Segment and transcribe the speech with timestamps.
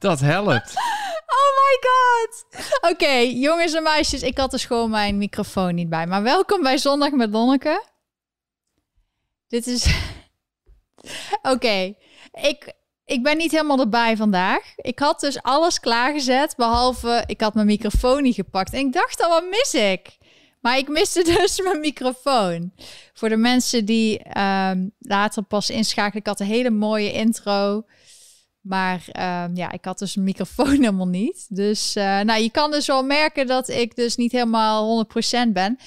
[0.00, 0.74] Dat helpt.
[1.26, 2.44] Oh my god.
[2.92, 6.06] Oké, jongens en meisjes, ik had dus gewoon mijn microfoon niet bij.
[6.06, 7.84] Maar welkom bij Zondag met Lonneke.
[9.48, 9.86] Dit is...
[11.52, 11.94] Oké,
[12.32, 12.72] ik,
[13.04, 14.72] ik ben niet helemaal erbij vandaag.
[14.76, 18.72] Ik had dus alles klaargezet, behalve ik had mijn microfoon niet gepakt.
[18.72, 20.18] En ik dacht al, wat mis ik?
[20.60, 22.72] Maar ik miste dus mijn microfoon.
[23.12, 27.84] Voor de mensen die ehm, later pas inschakelen, ik had een hele mooie intro.
[28.60, 31.46] Maar ehm, ja, ik had dus een microfoon helemaal niet.
[31.48, 35.06] Dus uh, nou, je kan dus wel merken dat ik dus niet helemaal
[35.48, 35.78] 100% ben.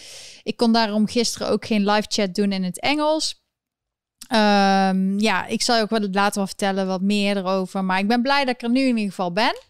[0.44, 3.42] Ik kon daarom gisteren ook geen live chat doen in het Engels.
[4.34, 7.84] Um, ja, ik zal je ook wel later wel vertellen wat meer erover.
[7.84, 9.62] Maar ik ben blij dat ik er nu in ieder geval ben.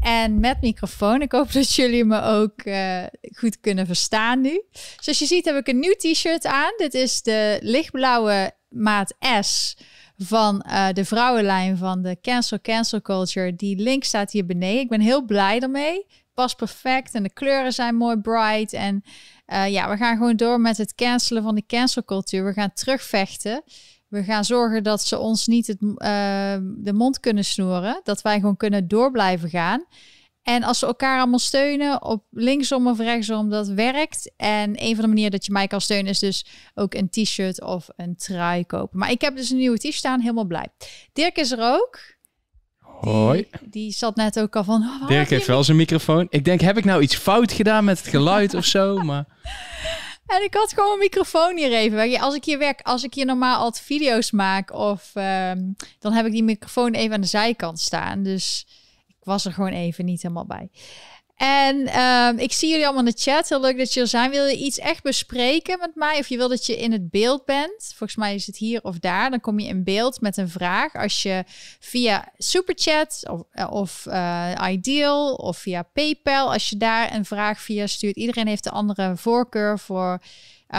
[0.00, 1.22] En met microfoon.
[1.22, 3.02] Ik hoop dat jullie me ook uh,
[3.36, 4.62] goed kunnen verstaan nu.
[5.00, 6.72] Zoals je ziet heb ik een nieuw t-shirt aan.
[6.76, 9.76] Dit is de lichtblauwe maat S
[10.16, 13.56] van uh, de vrouwenlijn van de Cancel Cancel Culture.
[13.56, 14.80] Die link staat hier beneden.
[14.80, 16.06] Ik ben heel blij ermee.
[16.34, 18.72] Past perfect en de kleuren zijn mooi bright.
[18.72, 19.02] En
[19.46, 22.44] uh, ja, we gaan gewoon door met het cancelen van die cancel cultuur.
[22.44, 23.62] We gaan terugvechten.
[24.08, 25.88] We gaan zorgen dat ze ons niet het, uh,
[26.76, 28.00] de mond kunnen snoeren.
[28.02, 29.84] Dat wij gewoon kunnen door blijven gaan.
[30.44, 34.32] En als we elkaar allemaal steunen op linksom of rechtsom, dat werkt.
[34.36, 37.62] En een van de manieren dat je mij kan steunen is dus ook een t-shirt
[37.62, 38.98] of een trui kopen.
[38.98, 40.68] Maar ik heb dus een nieuwe t-shirt staan, helemaal blij.
[41.12, 42.00] Dirk is er ook.
[42.80, 43.48] Hoi.
[43.60, 44.82] Die, zat net ook al van...
[44.82, 46.26] Oh, Dirk heeft wel zijn microfoon.
[46.30, 48.96] Ik denk, heb ik nou iets fout gedaan met het geluid of zo?
[49.04, 49.24] Maar...
[50.26, 52.20] En ik had gewoon een microfoon hier even.
[52.20, 56.26] Als ik hier werk, als ik hier normaal altijd video's maak, of um, dan heb
[56.26, 58.22] ik die microfoon even aan de zijkant staan.
[58.22, 58.66] Dus
[59.24, 60.70] ik was er gewoon even niet helemaal bij.
[61.36, 63.48] En um, ik zie jullie allemaal in de chat.
[63.48, 64.30] Heel leuk dat je er zijn.
[64.30, 66.18] Wil je iets echt bespreken met mij?
[66.18, 67.92] Of je wil dat je in het beeld bent?
[67.96, 69.30] Volgens mij is het hier of daar.
[69.30, 70.94] Dan kom je in beeld met een vraag.
[70.94, 71.44] Als je
[71.80, 77.86] via Superchat of, of uh, Ideal of via PayPal, als je daar een vraag via
[77.86, 78.16] stuurt.
[78.16, 80.20] Iedereen heeft een andere voorkeur voor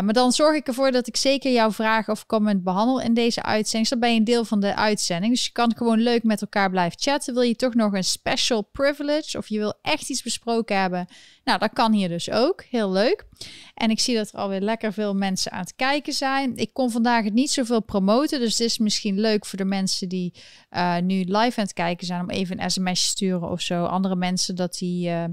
[0.02, 3.44] maar dan zorg ik ervoor dat ik zeker jouw vraag of comment behandel in deze
[3.44, 3.90] uitzending.
[3.90, 5.34] Dus dan ben je een deel van de uitzending.
[5.34, 7.34] Dus je kan gewoon leuk met elkaar blijven chatten.
[7.34, 11.08] Wil je toch nog een special privilege of je wil echt iets besproken hebben?
[11.44, 12.64] Nou, dat kan hier dus ook.
[12.70, 13.26] Heel leuk.
[13.74, 16.58] En ik zie dat er alweer lekker veel mensen aan het kijken zijn.
[16.58, 18.40] Ik kon vandaag het niet zoveel promoten.
[18.40, 20.34] Dus het is misschien leuk voor de mensen die
[20.72, 22.22] uh, nu live aan het kijken zijn.
[22.22, 23.86] Om even een sms te sturen of zo.
[23.86, 25.24] Andere mensen dat die uh,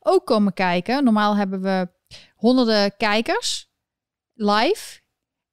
[0.00, 1.04] ook komen kijken.
[1.04, 1.88] Normaal hebben we
[2.34, 3.70] honderden kijkers
[4.34, 5.00] live.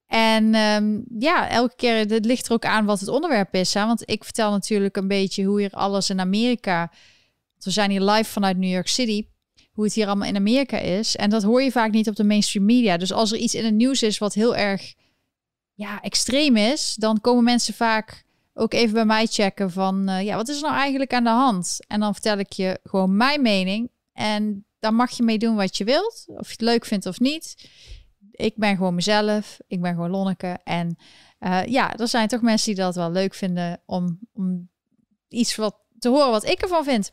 [0.10, 3.74] En um, ja, elke keer, het ligt er ook aan wat het onderwerp is.
[3.74, 3.86] Hè?
[3.86, 6.92] Want ik vertel natuurlijk een beetje hoe hier alles in Amerika...
[7.60, 9.28] We zijn hier live vanuit New York City.
[9.72, 11.16] Hoe het hier allemaal in Amerika is.
[11.16, 12.98] En dat hoor je vaak niet op de mainstream media.
[12.98, 14.94] Dus als er iets in het nieuws is wat heel erg
[15.74, 16.96] ja, extreem is...
[16.96, 18.24] dan komen mensen vaak
[18.54, 20.10] ook even bij mij checken van...
[20.10, 21.80] Uh, ja, wat is er nou eigenlijk aan de hand?
[21.88, 23.90] En dan vertel ik je gewoon mijn mening.
[24.14, 26.26] En dan mag je mee doen wat je wilt.
[26.28, 27.56] Of je het leuk vindt of niet
[28.40, 29.60] ik ben gewoon mezelf.
[29.68, 30.60] Ik ben gewoon Lonneke.
[30.64, 30.98] En
[31.40, 34.70] uh, ja, er zijn toch mensen die dat wel leuk vinden om, om
[35.28, 37.12] iets wat te horen wat ik ervan vind.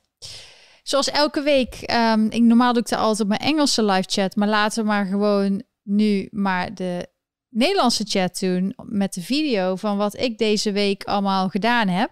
[0.82, 1.92] Zoals elke week.
[1.92, 4.36] Um, ik, normaal doe ik het altijd op mijn Engelse live chat.
[4.36, 7.08] Maar laten we maar gewoon nu maar de
[7.48, 8.74] Nederlandse chat doen.
[8.82, 12.10] Met de video van wat ik deze week allemaal gedaan heb.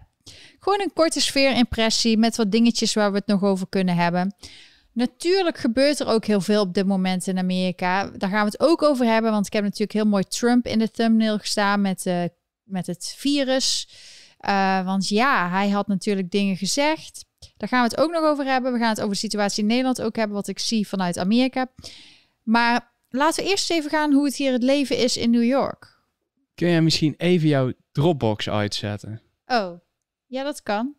[0.58, 4.34] Gewoon een korte sfeerimpressie met wat dingetjes waar we het nog over kunnen hebben.
[4.94, 8.10] Natuurlijk gebeurt er ook heel veel op dit moment in Amerika.
[8.10, 10.78] Daar gaan we het ook over hebben, want ik heb natuurlijk heel mooi Trump in
[10.78, 12.25] de thumbnail gestaan met, uh,
[12.62, 13.88] met het virus.
[14.41, 17.25] Uh, want ja, hij had natuurlijk dingen gezegd.
[17.56, 18.72] Daar gaan we het ook nog over hebben.
[18.72, 21.66] We gaan het over de situatie in Nederland ook hebben, wat ik zie vanuit Amerika.
[22.43, 26.03] Maar laten we eerst even gaan hoe het hier het leven is in New York.
[26.55, 29.22] Kun jij misschien even jouw Dropbox uitzetten?
[29.47, 29.81] Oh,
[30.26, 30.94] ja, dat kan.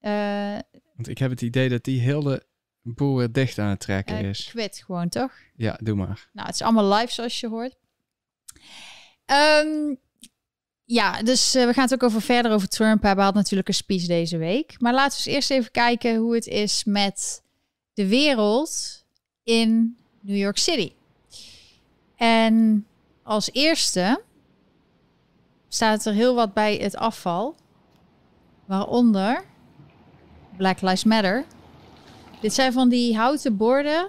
[0.00, 0.58] Uh,
[0.94, 2.46] want ik heb het idee dat die hele
[2.82, 4.48] boel weer dicht aan het trekken uh, is.
[4.50, 5.32] Quit gewoon, toch?
[5.56, 6.28] Ja, doe maar.
[6.32, 7.76] Nou, het is allemaal live zoals je hoort.
[9.26, 9.98] Um,
[10.84, 13.24] ja, dus uh, we gaan het ook over verder over Trump hebben.
[13.24, 14.80] had natuurlijk een speech deze week.
[14.80, 17.42] Maar laten we eens eerst even kijken hoe het is met
[17.94, 19.04] de wereld
[19.42, 20.92] in New York City.
[22.16, 22.86] En
[23.22, 24.22] als eerste
[25.68, 27.56] staat er heel wat bij het afval.
[28.64, 29.44] Waaronder
[30.56, 31.44] Black Lives Matter.
[32.40, 34.08] Dit zijn van die houten borden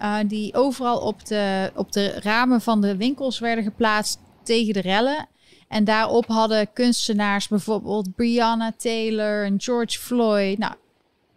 [0.00, 4.80] uh, die overal op de, op de ramen van de winkels werden geplaatst tegen de
[4.80, 5.28] rellen.
[5.68, 10.58] En daarop hadden kunstenaars bijvoorbeeld Breonna Taylor en George Floyd.
[10.58, 10.74] Nou,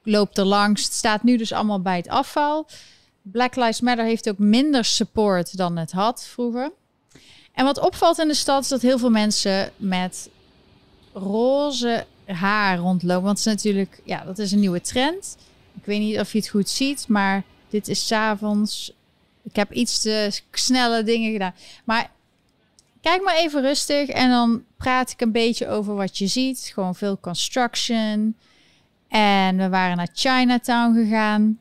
[0.03, 0.83] loopt er langs.
[0.83, 2.67] Het staat nu dus allemaal bij het afval.
[3.21, 6.71] Black Lives Matter heeft ook minder support dan het had vroeger.
[7.53, 10.29] En wat opvalt in de stad is dat heel veel mensen met
[11.13, 12.05] roze
[12.35, 13.23] haar rondlopen.
[13.23, 15.37] Want het is natuurlijk, ja, dat is een nieuwe trend.
[15.73, 18.93] Ik weet niet of je het goed ziet, maar dit is s'avonds.
[19.43, 21.53] Ik heb iets te snelle dingen gedaan.
[21.83, 22.11] Maar
[23.01, 26.71] kijk maar even rustig en dan praat ik een beetje over wat je ziet.
[26.73, 28.35] Gewoon veel construction.
[29.07, 31.59] En we waren naar Chinatown gegaan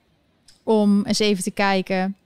[0.63, 2.17] om eens even te kijken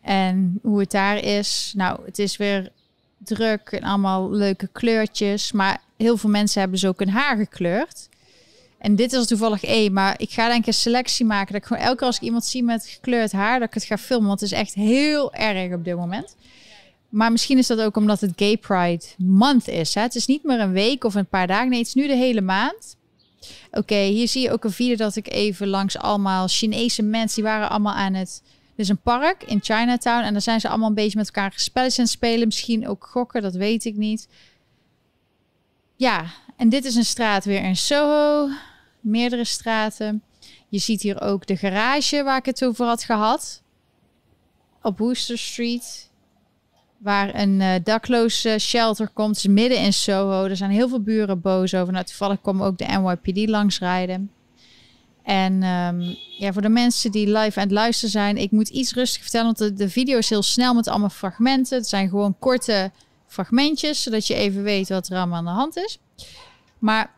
[0.00, 1.72] en hoe het daar is.
[1.76, 2.72] Nou, het is weer
[3.24, 5.52] druk en allemaal leuke kleurtjes.
[5.52, 8.08] Maar heel veel mensen hebben dus ook hun haar gekleurd.
[8.78, 11.52] En dit is toevallig één, maar ik ga denk ik een selectie maken.
[11.52, 13.84] Dat ik gewoon elke keer als ik iemand zie met gekleurd haar, dat ik het
[13.84, 14.28] ga filmen.
[14.28, 16.36] Want het is echt heel erg op dit moment.
[17.08, 19.94] Maar misschien is dat ook omdat het Gay Pride Month is.
[19.94, 21.68] Het is niet meer een week of een paar dagen.
[21.68, 22.96] Nee, het is nu de hele maand.
[23.70, 27.42] Oké, hier zie je ook een video dat ik even langs allemaal Chinese mensen...
[27.42, 28.42] die waren allemaal aan het...
[28.80, 31.98] Is een park in Chinatown en daar zijn ze allemaal een beetje met elkaar spelletjes
[31.98, 32.46] aan spelen.
[32.46, 34.28] Misschien ook gokken, dat weet ik niet.
[35.96, 36.24] Ja,
[36.56, 38.48] en dit is een straat weer in Soho.
[39.00, 40.22] Meerdere straten.
[40.68, 43.62] Je ziet hier ook de garage waar ik het over had gehad.
[44.82, 46.10] Op Wooster Street
[46.98, 49.48] waar een uh, dakloze shelter komt.
[49.48, 50.44] Midden in Soho.
[50.44, 51.92] Er zijn heel veel buren boos over.
[51.92, 54.30] Nou, toevallig komen ook de NYPD langsrijden.
[55.30, 58.94] En um, ja, voor de mensen die live aan het luisteren zijn, ik moet iets
[58.94, 61.78] rustig vertellen, want de, de video is heel snel met allemaal fragmenten.
[61.78, 62.90] Het zijn gewoon korte
[63.26, 65.98] fragmentjes, zodat je even weet wat er allemaal aan de hand is.
[66.78, 67.14] Maar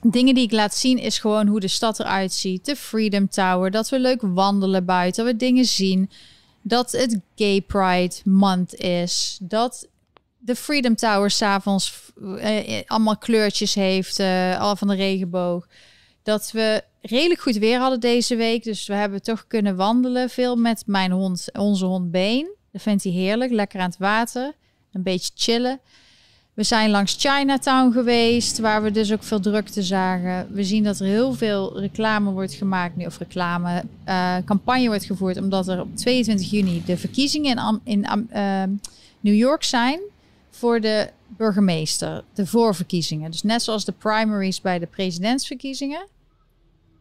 [0.00, 2.64] dingen die ik laat zien is gewoon hoe de stad eruit ziet.
[2.64, 6.10] De Freedom Tower, dat we leuk wandelen buiten, dat we dingen zien
[6.62, 9.38] dat het Gay Pride Month is.
[9.42, 9.88] Dat
[10.38, 15.66] de Freedom Tower s'avonds uh, allemaal kleurtjes heeft, uh, al van de regenboog.
[16.22, 18.64] Dat we redelijk goed weer hadden deze week.
[18.64, 20.30] Dus we hebben toch kunnen wandelen.
[20.30, 22.48] Veel met mijn hond, onze hond Been.
[22.72, 23.50] Dat vindt hij heerlijk.
[23.50, 24.52] Lekker aan het water.
[24.92, 25.80] Een beetje chillen.
[26.54, 30.46] We zijn langs Chinatown geweest, waar we dus ook veel drukte zagen.
[30.50, 35.04] We zien dat er heel veel reclame wordt gemaakt nu, of reclame, uh, campagne wordt
[35.04, 38.62] gevoerd, omdat er op 22 juni de verkiezingen in, in uh,
[39.20, 40.00] New York zijn
[40.50, 43.30] voor de burgemeester, de voorverkiezingen.
[43.30, 46.06] Dus net zoals de primaries bij de presidentsverkiezingen,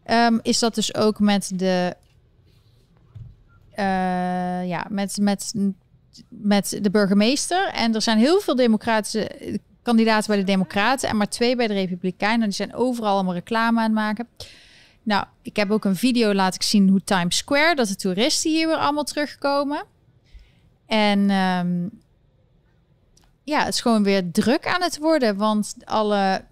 [0.05, 1.95] um, is dat dus ook met de,
[3.75, 5.53] uh, ja, met, met
[6.29, 7.69] met de burgemeester.
[7.69, 11.73] En er zijn heel veel democratische kandidaten bij de Democraten en maar twee bij de
[11.73, 12.47] Republikeinen.
[12.47, 14.27] Die zijn overal allemaal reclame aan het maken.
[15.03, 18.67] Nou, ik heb ook een video laten zien hoe Times Square, dat de toeristen hier
[18.67, 19.83] weer allemaal terugkomen.
[20.85, 21.89] En um,
[23.43, 26.45] ja, het is gewoon weer druk aan het worden, want alle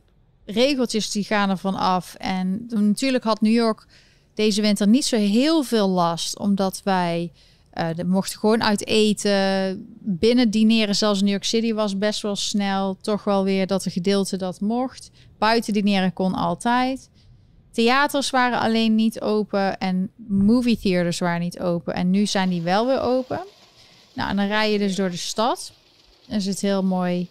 [0.46, 2.16] regeltjes die gaan ervan af.
[2.16, 3.86] En natuurlijk had New York
[4.34, 7.32] deze winter niet zo heel veel last, omdat wij
[7.74, 9.86] uh, mochten gewoon uit eten.
[10.00, 12.98] Binnen dineren, zelfs in New York City, was best wel snel.
[13.02, 15.12] Toch wel weer dat een gedeelte dat mocht.
[15.38, 17.10] Buiten dineren kon altijd.
[17.72, 21.94] Theaters waren alleen niet open en movie theaters waren niet open.
[21.94, 23.40] En nu zijn die wel weer open.
[24.14, 25.72] Nou, en dan rij je dus door de stad.
[26.28, 27.30] En is het heel mooi.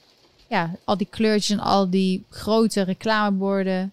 [0.51, 3.93] Ja, al die kleurtjes en al die grote reclameborden.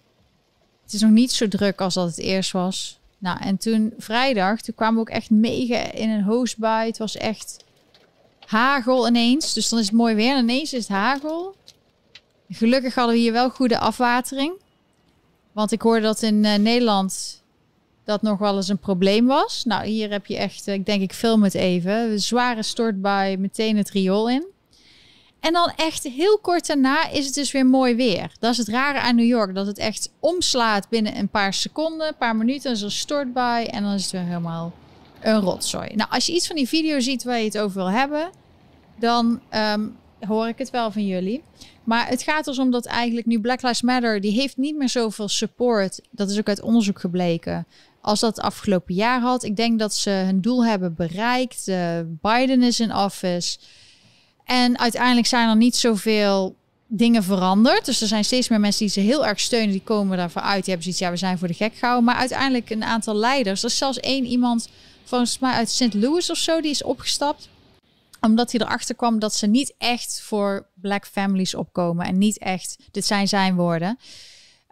[0.82, 2.98] Het is nog niet zo druk als dat het eerst was.
[3.18, 6.86] Nou, en toen vrijdag, toen kwamen we ook echt mega in een hoosbui.
[6.86, 7.64] Het was echt
[8.46, 9.52] hagel ineens.
[9.52, 11.54] Dus dan is het mooi weer en ineens is het hagel.
[12.50, 14.52] Gelukkig hadden we hier wel goede afwatering.
[15.52, 17.42] Want ik hoorde dat in uh, Nederland
[18.04, 19.64] dat nog wel eens een probleem was.
[19.64, 21.92] Nou, hier heb je echt, ik denk ik film het even.
[21.92, 24.56] Een zware stortbui, meteen het riool in.
[25.40, 28.32] En dan echt heel kort daarna is het dus weer mooi weer.
[28.38, 29.54] Dat is het rare aan New York.
[29.54, 32.76] Dat het echt omslaat binnen een paar seconden, een paar minuten.
[32.76, 34.72] Zo stort bij en dan is het weer helemaal
[35.20, 35.88] een rotzooi.
[35.94, 38.30] Nou, als je iets van die video ziet waar je het over wil hebben,
[38.98, 41.42] dan um, hoor ik het wel van jullie.
[41.84, 44.88] Maar het gaat dus om dat eigenlijk nu Black Lives Matter, die heeft niet meer
[44.88, 46.00] zoveel support.
[46.10, 47.66] Dat is ook uit onderzoek gebleken.
[48.00, 49.44] Als dat het afgelopen jaar had.
[49.44, 51.68] Ik denk dat ze hun doel hebben bereikt.
[51.68, 53.58] Uh, Biden is in office.
[54.48, 57.84] En uiteindelijk zijn er niet zoveel dingen veranderd.
[57.84, 59.70] Dus er zijn steeds meer mensen die ze heel erg steunen.
[59.70, 60.64] Die komen daarvoor uit.
[60.64, 62.04] Die hebben zoiets, ja, we zijn voor de gek gehouden.
[62.04, 63.62] Maar uiteindelijk een aantal leiders.
[63.62, 64.68] Er is zelfs één iemand,
[65.04, 65.94] volgens mij uit St.
[65.94, 67.48] Louis of zo, die is opgestapt.
[68.20, 72.06] Omdat hij erachter kwam dat ze niet echt voor black families opkomen.
[72.06, 73.98] En niet echt, dit zijn zijn woorden.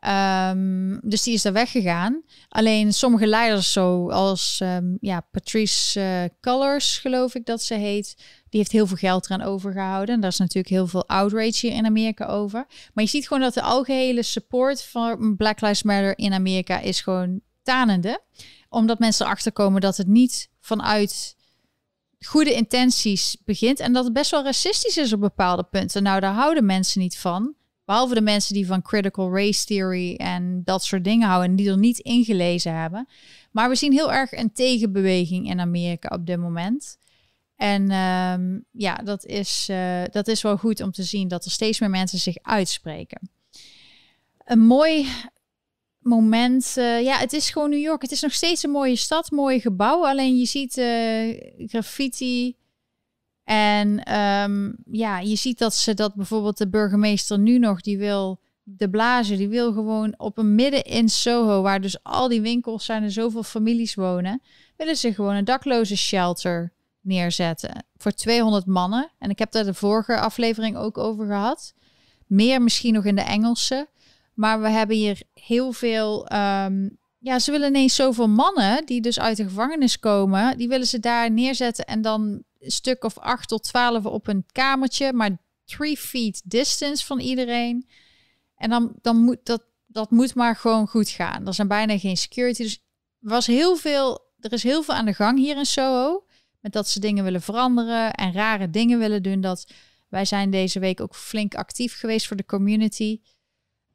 [0.04, 2.22] Um, dus die is daar weggegaan.
[2.48, 8.14] Alleen sommige leiders, zoals um, ja, Patrice uh, geloof ik dat ze heet,
[8.48, 10.14] die heeft heel veel geld eraan overgehouden.
[10.14, 12.66] En daar is natuurlijk heel veel outrage hier in Amerika over.
[12.94, 17.00] Maar je ziet gewoon dat de algehele support van Black Lives Matter in Amerika is
[17.00, 18.20] gewoon tanende.
[18.68, 21.36] Omdat mensen erachter komen dat het niet vanuit
[22.26, 23.80] goede intenties begint.
[23.80, 26.02] En dat het best wel racistisch is op bepaalde punten.
[26.02, 27.54] Nou, daar houden mensen niet van.
[27.86, 31.70] Behalve de mensen die van critical race theory en dat soort dingen houden en die
[31.70, 33.08] er niet ingelezen hebben.
[33.50, 36.98] Maar we zien heel erg een tegenbeweging in Amerika op dit moment.
[37.56, 41.50] En ehm, ja, dat is, uh, dat is wel goed om te zien dat er
[41.50, 43.30] steeds meer mensen zich uitspreken.
[44.44, 45.06] Een mooi
[45.98, 46.74] moment.
[46.78, 48.02] Uh, ja, het is gewoon New York.
[48.02, 50.08] Het is nog steeds een mooie stad, mooie gebouwen.
[50.08, 52.56] Alleen je ziet uh, graffiti.
[53.46, 58.40] En um, ja, je ziet dat ze dat bijvoorbeeld de burgemeester nu nog, die wil
[58.62, 62.84] de blazen, die wil gewoon op een midden in Soho, waar dus al die winkels
[62.84, 64.42] zijn en zoveel families wonen,
[64.76, 69.10] willen ze gewoon een dakloze shelter neerzetten voor 200 mannen.
[69.18, 71.74] En ik heb daar de vorige aflevering ook over gehad.
[72.26, 73.88] Meer misschien nog in de Engelse.
[74.34, 76.32] Maar we hebben hier heel veel.
[76.32, 80.56] Um, ja, ze willen ineens zoveel mannen die dus uit de gevangenis komen.
[80.58, 85.12] Die willen ze daar neerzetten en dan stuk of acht tot twaalf op een kamertje.
[85.12, 87.88] Maar three feet distance van iedereen.
[88.56, 91.46] En dan, dan moet dat, dat moet maar gewoon goed gaan.
[91.46, 92.62] Er zijn bijna geen security.
[92.62, 92.82] Dus
[93.18, 96.26] was heel veel, er is heel veel aan de gang hier in Soho.
[96.60, 99.40] Met dat ze dingen willen veranderen en rare dingen willen doen.
[99.40, 99.66] Dat
[100.08, 103.20] wij zijn deze week ook flink actief geweest voor de community.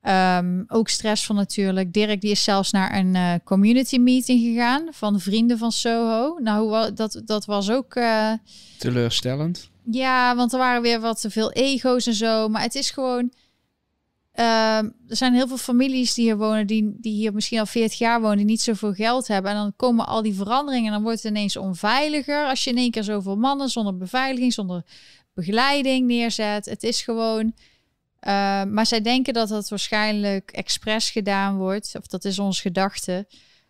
[0.09, 1.93] Um, ook stressvol natuurlijk.
[1.93, 6.37] Dirk die is zelfs naar een uh, community meeting gegaan van vrienden van Soho.
[6.39, 7.95] Nou, dat, dat was ook...
[7.95, 8.33] Uh,
[8.77, 9.69] Teleurstellend.
[9.91, 12.47] Ja, want er waren weer wat te veel ego's en zo.
[12.47, 13.31] Maar het is gewoon...
[14.35, 17.97] Uh, er zijn heel veel families die hier wonen, die, die hier misschien al 40
[17.97, 19.51] jaar wonen, die niet zoveel geld hebben.
[19.51, 22.77] En dan komen al die veranderingen en dan wordt het ineens onveiliger als je in
[22.77, 24.83] één keer zoveel mannen zonder beveiliging, zonder
[25.33, 26.65] begeleiding neerzet.
[26.65, 27.53] Het is gewoon
[28.27, 31.95] uh, maar zij denken dat dat waarschijnlijk expres gedaan wordt.
[31.97, 33.27] Of dat is onze gedachte.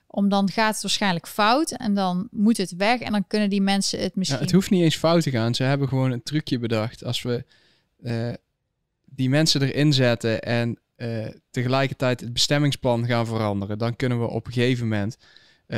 [0.08, 3.62] Om dan gaat het waarschijnlijk fout en dan moet het weg en dan kunnen die
[3.62, 4.39] mensen het misschien.
[4.39, 5.55] Ja, het hoeft niet eens fout te gaan.
[5.55, 7.03] Ze hebben gewoon een trucje bedacht.
[7.03, 7.46] Als we
[8.03, 8.34] uh,
[9.05, 14.46] die mensen erin zetten en uh, tegelijkertijd het bestemmingsplan gaan veranderen, dan kunnen we op
[14.48, 15.17] een gegeven moment,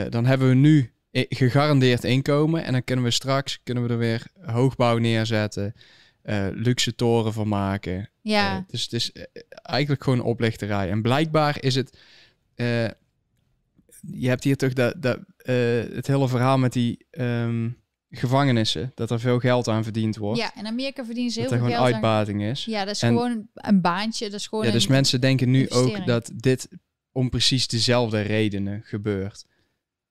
[0.10, 4.28] dan hebben we nu gegarandeerd inkomen en dan kunnen we straks kunnen we er weer
[4.42, 5.74] hoogbouw neerzetten
[6.54, 8.10] luxe toren van maken.
[8.24, 8.58] Ja.
[8.58, 9.24] Uh, dus het is eh,
[9.62, 10.90] eigenlijk gewoon oplichterij.
[10.90, 11.98] En blijkbaar is het...
[12.56, 12.88] Uh,
[14.12, 15.20] je hebt hier toch dat, dat,
[15.94, 17.78] het hele verhaal met die um,
[18.10, 18.92] gevangenissen.
[18.96, 20.40] Dat er veel geld aan verdiend wordt.
[20.40, 22.66] Ja, in Amerika verdienen ze heel veel geld Dat er gewoon uitbating is.
[22.66, 24.30] Ja, dat is gewoon een baantje.
[24.30, 26.68] Dat is gewoon ja, dus mensen denken nu ook dat dit
[27.12, 29.46] om precies dezelfde redenen gebeurt.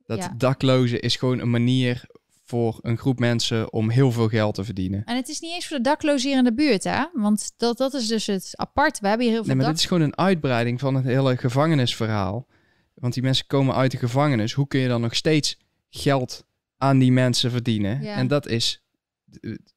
[0.04, 0.34] Dat Ja.
[0.36, 2.04] daklozen is gewoon een manier
[2.52, 5.04] voor een groep mensen om heel veel geld te verdienen.
[5.04, 7.04] En het is niet eens voor de daklozen hier in de buurt, hè?
[7.12, 9.00] Want dat, dat is dus het apart.
[9.00, 11.04] We hebben hier heel veel Nee, maar dak- dit is gewoon een uitbreiding van het
[11.04, 12.46] hele gevangenisverhaal.
[12.94, 14.52] Want die mensen komen uit de gevangenis.
[14.52, 15.58] Hoe kun je dan nog steeds
[15.90, 16.46] geld
[16.78, 18.02] aan die mensen verdienen?
[18.02, 18.16] Ja.
[18.16, 18.82] En dat is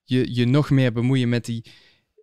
[0.04, 1.66] je, je nog meer bemoeien met die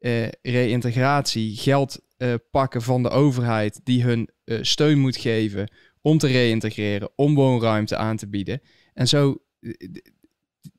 [0.00, 1.56] eh reïntegratie.
[1.56, 7.11] Geld eh, pakken van de overheid die hun eh, steun moet geven om te reïntegreren,
[7.16, 8.61] om woonruimte aan te bieden.
[8.94, 9.37] En zo,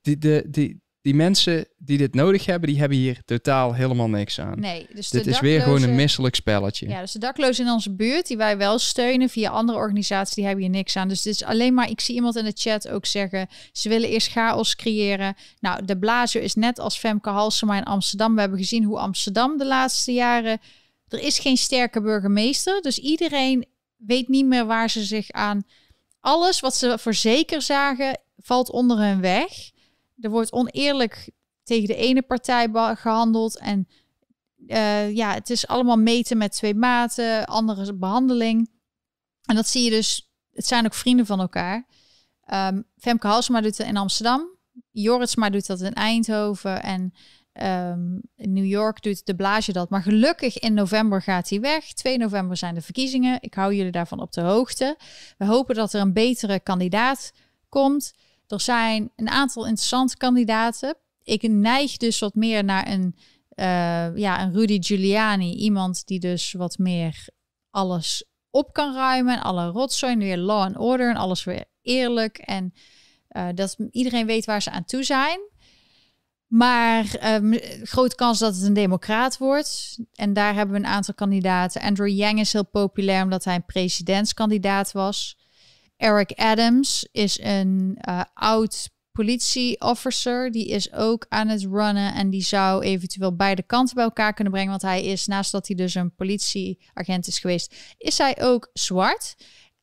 [0.02, 4.40] die, die, die, die mensen die dit nodig hebben, die hebben hier totaal helemaal niks
[4.40, 4.60] aan.
[4.60, 6.88] Nee, dus Dit is weer gewoon een misselijk spelletje.
[6.88, 10.46] Ja, dus de daklozen in onze buurt, die wij wel steunen via andere organisaties, die
[10.46, 11.08] hebben hier niks aan.
[11.08, 14.10] Dus dit is alleen maar, ik zie iemand in de chat ook zeggen, ze willen
[14.10, 15.36] eerst chaos creëren.
[15.60, 18.34] Nou, de blazer is net als Femke Halsema in Amsterdam.
[18.34, 20.60] We hebben gezien hoe Amsterdam de laatste jaren,
[21.08, 22.82] er is geen sterke burgemeester.
[22.82, 23.66] Dus iedereen
[23.98, 25.64] weet niet meer waar ze zich aan,
[26.20, 29.72] alles wat ze voor zeker zagen, valt onder hun weg.
[30.20, 31.30] Er wordt oneerlijk
[31.64, 33.88] tegen de ene partij gehandeld en
[34.68, 38.70] eh, ja, het is allemaal meten met twee maten, andere behandeling.
[39.46, 41.88] En dat zie je dus, het zijn ook vrienden van elkaar.
[42.46, 44.58] Ehm, Femke Halsema doet het in Amsterdam.
[44.92, 46.84] Joritsma doet dat in Eindhoven.
[46.84, 47.14] En
[47.54, 49.90] ehm, in New York doet de Blage dat.
[49.90, 51.94] Maar gelukkig in november gaat hij weg.
[51.94, 53.38] 2 november zijn de verkiezingen.
[53.42, 54.98] Ik hou jullie daarvan op de hoogte.
[55.38, 57.32] We hopen dat er een betere kandidaat
[57.70, 58.14] komt.
[58.54, 60.98] Er zijn een aantal interessante kandidaten.
[61.24, 63.16] Ik neig dus wat meer naar een
[63.50, 65.56] eh, ja, een Rudy Giuliani.
[65.56, 67.28] Iemand die dus wat meer
[67.70, 69.36] alles op kan ruimen.
[69.36, 72.38] En alle rotzooi weer law and order en alles weer eerlijk.
[72.38, 72.74] En
[73.28, 75.40] eh, dat iedereen weet waar ze aan toe zijn.
[76.48, 80.00] Maar ehm, grote kans dat het een democraat wordt.
[80.14, 81.82] En daar hebben we een aantal kandidaten.
[81.82, 85.38] Andrew Yang is heel populair omdat hij een presidentskandidaat was.
[86.04, 90.52] Eric Adams is een eh, oud politieofficer.
[90.52, 92.14] Die is ook aan het runnen.
[92.14, 94.70] En die zou eventueel beide kanten bij elkaar kunnen brengen.
[94.70, 99.36] Want hij is, naast dat hij dus een politieagent is geweest, is hij ook zwart.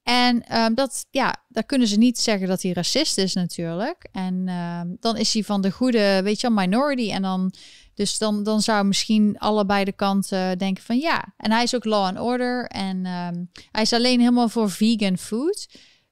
[0.03, 4.09] En ehm, dat, ja, daar kunnen ze niet zeggen dat hij racist is natuurlijk.
[4.13, 7.11] En ehm, dan is hij van de goede, weet je minority.
[7.11, 7.53] En dan,
[7.95, 11.35] dus dan, dan zou misschien allebei de kanten denken van ja.
[11.37, 12.67] En hij is ook law and order.
[12.67, 15.69] En ehm, hij is alleen helemaal voor vegan food.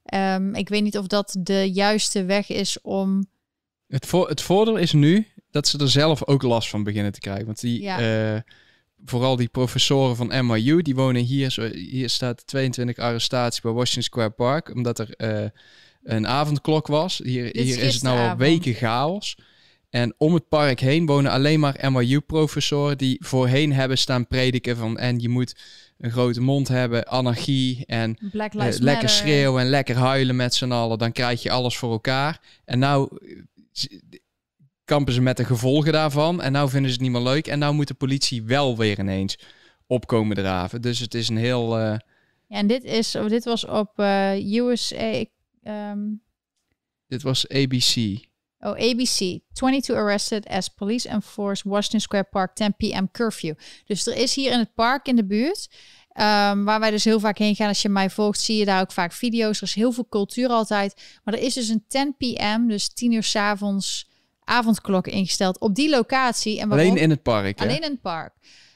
[0.09, 3.27] Ehm, ik weet niet of dat de juiste weg is om...
[3.89, 7.47] Het, het voordeel is nu dat ze er zelf ook last van beginnen te krijgen.
[7.47, 8.35] Want die, Ja.
[8.35, 8.41] eh,
[9.05, 11.51] vooral die professoren van NYU, die wonen hier.
[11.51, 15.49] Zo, hier staat 22 arrestaties bij Washington Square Park, omdat er eh,
[16.03, 17.21] een avondklok was.
[17.25, 19.37] Hier, is hier is het nou al weken chaos.
[19.91, 24.99] En om het park heen wonen alleen maar NYU-professoren die voorheen hebben staan prediken van
[24.99, 25.57] en je moet
[25.99, 29.09] een grote mond hebben, anarchie en eh, lekker Matter.
[29.09, 30.99] schreeuwen en lekker huilen met z'n allen.
[30.99, 32.41] Dan krijg je alles voor elkaar.
[32.65, 34.19] En nou eh,
[34.85, 36.43] kampen ze met de gevolgen daarvan.
[36.43, 37.47] En nou vinden ze het niet meer leuk.
[37.47, 39.39] En nou moet de politie wel weer ineens
[39.87, 40.83] opkomen draven.
[40.83, 41.79] Dus het is een heel...
[41.79, 41.97] eh,
[42.47, 45.25] Ja, en dit, is, oh, dit was op USA...
[45.63, 45.99] ehm,
[47.07, 47.95] dit was ABC.
[48.61, 49.39] Oh, ABC.
[49.53, 53.07] 22 arrested as police enforce Washington Square Park 10 p.m.
[53.13, 53.55] curfew.
[53.85, 55.71] Dus er is hier in het park in de buurt,
[56.13, 57.69] ehm, waar wij dus heel vaak heen gaan.
[57.69, 59.57] Als je mij volgt, zie je daar ook vaak video's.
[59.57, 61.03] Er is heel veel cultuur altijd.
[61.25, 64.11] Maar er is dus een 10 p.m., dus 10 uur 's avonds,
[64.45, 66.61] avondklok ingesteld op die locatie.
[66.61, 66.89] En waarom?
[66.89, 67.65] Alleen in het park, hè?
[67.65, 68.35] Alleen in het park.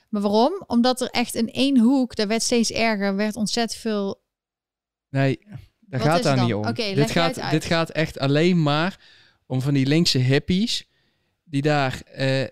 [0.09, 0.63] Maar waarom?
[0.67, 4.21] Omdat er echt in één hoek, daar werd steeds erger, werd ontzettend veel
[5.13, 5.39] Nee,
[5.81, 6.75] daar Wat gaat daar niet om.
[6.75, 8.99] Dit, gaat, dit gaat echt alleen maar
[9.47, 10.91] om van die linkse hippies...
[11.45, 12.49] die daar eh eh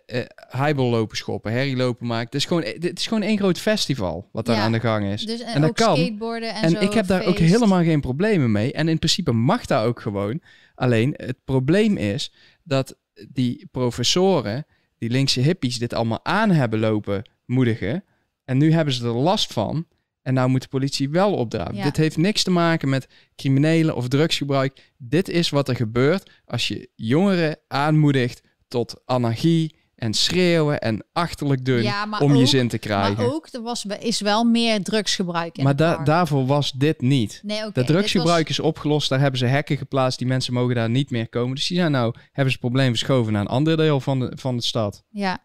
[0.51, 2.25] highball lopen schoppen, herrie lopen maken.
[2.27, 4.63] Het is gewoon, dit is gewoon één groot festival wat daar Ja.
[4.63, 5.23] aan de gang is.
[5.27, 5.97] Dus en, En dat kan.
[5.97, 6.79] skateboarden en, En zo.
[6.79, 8.73] ik heb daar ook helemaal geen problemen mee.
[8.73, 10.41] En in principe mag dat ook gewoon.
[10.75, 12.33] Alleen het probleem is
[12.63, 12.97] dat
[13.29, 14.67] die professoren,
[14.99, 18.05] die linkse hippies, dit allemaal aan hebben lopen moedigen.
[18.45, 19.87] En nu hebben ze er last van.
[20.23, 21.75] En nou moet de politie wel opdraven.
[21.75, 21.85] Ja.
[21.85, 24.93] Dit heeft niks te maken met criminelen of drugsgebruik.
[24.99, 31.65] Dit is wat er gebeurt als je jongeren aanmoedigt tot anarchie en schreeuwen en achterlijk
[31.65, 33.17] doen Ja, om je zin te krijgen.
[33.17, 37.41] Maar ook, er was, is wel meer drugsgebruik in Maar da- daarvoor was dit niet.
[37.45, 37.63] Nee.
[37.73, 39.09] Dat drugsgebruik is opgelost.
[39.09, 40.19] Daar hebben ze hekken geplaatst.
[40.19, 41.55] Die mensen mogen daar niet meer komen.
[41.55, 44.33] Dus die zijn nou, hebben ze het probleem verschoven naar een ander deel van de,
[44.35, 45.05] van de stad.
[45.11, 45.39] Ja.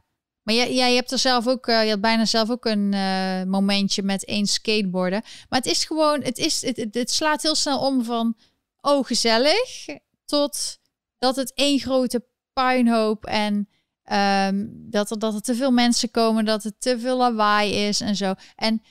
[0.46, 3.44] Maar jij, jij hebt er zelf ook, eh, je had bijna zelf ook een eh,
[3.44, 5.22] momentje met één skateboarden.
[5.50, 8.38] Maar het is gewoon, het, is, het, het, slaat heel snel om van,
[8.82, 9.86] oh gezellig,
[10.26, 10.80] tot
[11.18, 13.70] dat het één grote puinhoop en
[14.04, 18.02] ehm, dat, er, dat er te veel mensen komen, dat het te veel lawaai is
[18.02, 18.34] en zo.
[18.56, 18.82] En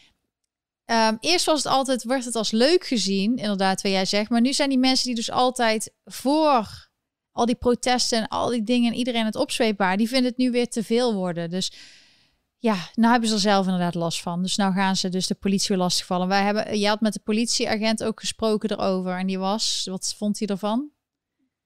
[0.84, 4.30] ehm, eerst was het altijd, werd het als leuk gezien, inderdaad, wat jij zegt.
[4.30, 6.83] Maar nu zijn die mensen die dus altijd voor
[7.34, 10.50] al die protesten en al die dingen en iedereen het opzweepbaar, die vinden het nu
[10.50, 11.50] weer te veel worden.
[11.50, 11.72] Dus
[12.58, 14.42] ja, nou hebben ze er zelf inderdaad last van.
[14.42, 16.28] Dus nou gaan ze dus de politie weer lastigvallen.
[16.28, 20.38] Wij hebben, je had met de politieagent ook gesproken erover en die was, wat vond
[20.38, 20.90] hij ervan?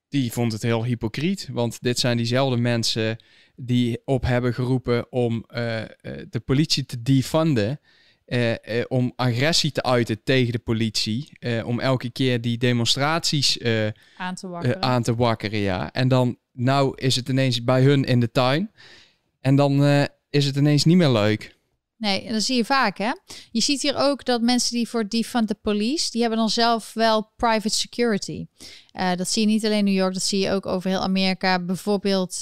[0.08, 1.48] Die vond het heel hypocriet.
[1.52, 3.16] Want dit zijn diezelfde mensen
[3.56, 5.88] die op hebben geroepen om eh, eh,
[6.30, 7.80] de politie te defunden.
[8.28, 11.28] Eh, eh, om agressie te uiten tegen de politie.
[11.38, 13.86] eh, om elke keer die demonstraties eh,
[14.16, 14.82] Aan te wakkeren.
[14.82, 15.92] aan te wakkeren, ja.
[15.92, 18.70] En dan, nou is het ineens bij hun in de tuin.
[19.40, 21.56] En dan eh, is het ineens niet meer leuk.
[21.96, 23.10] Nee, dat zie je vaak, hè?
[23.50, 26.92] Je ziet hier ook dat mensen die voor defund the police, die hebben dan zelf
[26.94, 28.46] wel private security.
[29.16, 31.58] Dat zie je niet alleen in New York, dat zie je ook over heel Amerika.
[31.58, 32.40] Bijvoorbeeld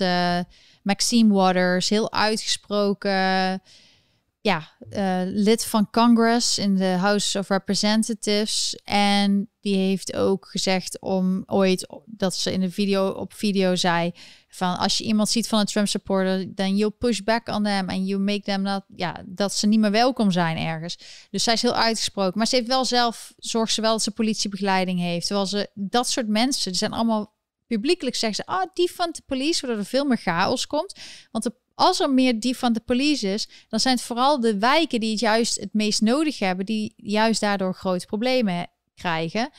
[0.82, 3.62] Maxime Waters, heel uitgesproken,
[4.46, 8.80] ja, eh, lid van Congress in de House of Representatives.
[8.84, 14.12] En die heeft ook gezegd om ooit dat ze in de video op video zei
[14.48, 17.88] van als je iemand ziet van een Trump supporter, dan you push back on them
[17.88, 20.98] and you make them not, ja, dat ze niet meer welkom zijn ergens.
[21.30, 24.10] Dus zij is heel uitgesproken, maar ze heeft wel zelf zorgt ze wel dat ze
[24.10, 25.26] politiebegeleiding heeft.
[25.26, 27.34] Terwijl ze dat soort mensen, die zijn allemaal
[27.66, 30.94] publiekelijk zeggen ze, ah, die van de police, waardoor er veel meer chaos komt.
[31.30, 34.58] Want de, als er meer die van de police is, dan zijn het vooral de
[34.58, 39.50] wijken die het juist het meest nodig hebben, die juist daardoor grote problemen krijgen.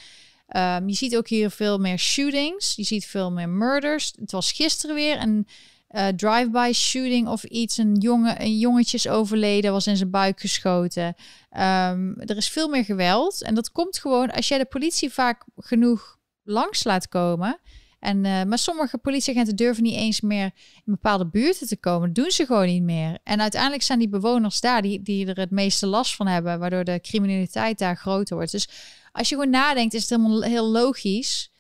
[0.48, 2.76] Ehm, je ziet ook hier veel meer shootings.
[2.76, 4.14] Je ziet veel meer murders.
[4.20, 5.48] Het was gisteren weer een
[5.88, 7.78] eh, drive-by shooting of iets.
[7.78, 11.16] Een, jongen, een jongetje is overleden, was in zijn buik geschoten.
[11.50, 13.44] Ehm, er is veel meer geweld.
[13.44, 17.60] En dat komt gewoon als jij de politie vaak genoeg langs laat komen.
[18.08, 22.14] En, eh, maar sommige politieagenten durven niet eens meer in bepaalde buurten te komen.
[22.14, 23.18] Dat doen ze gewoon niet meer.
[23.24, 26.84] En uiteindelijk zijn die bewoners daar die, die er het meeste last van hebben, waardoor
[26.84, 28.52] de criminaliteit daar groter wordt.
[28.52, 28.70] Dus
[29.12, 31.52] als je gewoon nadenkt, is het helemaal heel logisch.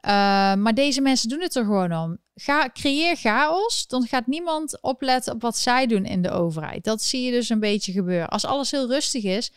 [0.00, 0.10] Uh,
[0.54, 2.18] maar deze mensen doen het er gewoon om.
[2.34, 6.84] Ga, creëer chaos, dan gaat niemand opletten op wat zij doen in de overheid.
[6.84, 8.28] Dat zie je dus een beetje gebeuren.
[8.28, 9.52] Als alles heel rustig is,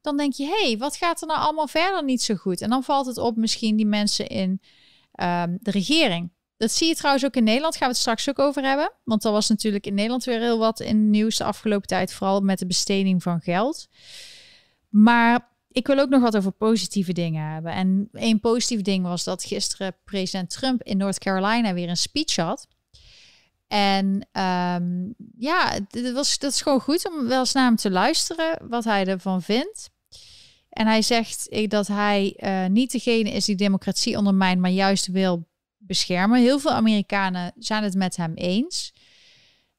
[0.00, 2.60] dan denk je, hé, hey, wat gaat er nou allemaal verder niet zo goed?
[2.60, 4.60] En dan valt het op misschien die mensen in
[5.14, 6.32] ehm, de regering.
[6.56, 8.92] Dat zie je trouwens ook in Nederland, gaan we het straks ook over hebben.
[9.04, 12.40] Want er was natuurlijk in Nederland weer heel wat in nieuws de afgelopen tijd, vooral
[12.40, 13.88] met de besteding van geld.
[14.88, 17.72] Maar ik wil ook nog wat over positieve dingen hebben.
[17.72, 22.36] En één positief ding was dat gisteren president Trump in North Carolina weer een speech
[22.36, 22.68] had.
[23.68, 27.90] En um, ja, dat, was, dat is gewoon goed om wel eens naar hem te
[27.90, 29.90] luisteren, wat hij ervan vindt.
[30.74, 35.48] En hij zegt dat hij uh, niet degene is die democratie ondermijnt, maar juist wil
[35.76, 36.40] beschermen.
[36.40, 38.92] Heel veel Amerikanen zijn het met hem eens.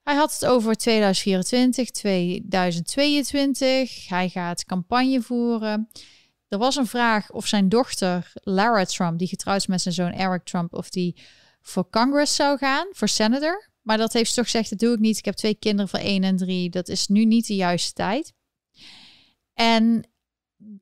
[0.02, 4.08] Hij had het over 2024, 2022.
[4.08, 5.90] Hij gaat campagne voeren.
[6.48, 10.12] Er was een vraag of zijn dochter Lara Trump, die getrouwd is met zijn zoon
[10.12, 11.16] Eric Trump, of die
[11.62, 13.70] voor Congress zou gaan, voor senator.
[13.82, 15.18] Maar dat heeft ze toch gezegd, dat doe ik niet.
[15.18, 16.70] Ik heb twee kinderen van 1 en 3.
[16.70, 18.34] Dat is nu niet de juiste tijd.
[19.54, 20.14] En...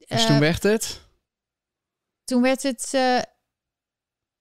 [0.07, 1.01] Dus toen werd het?
[2.23, 2.91] Toen werd het...
[2.95, 3.19] Uh,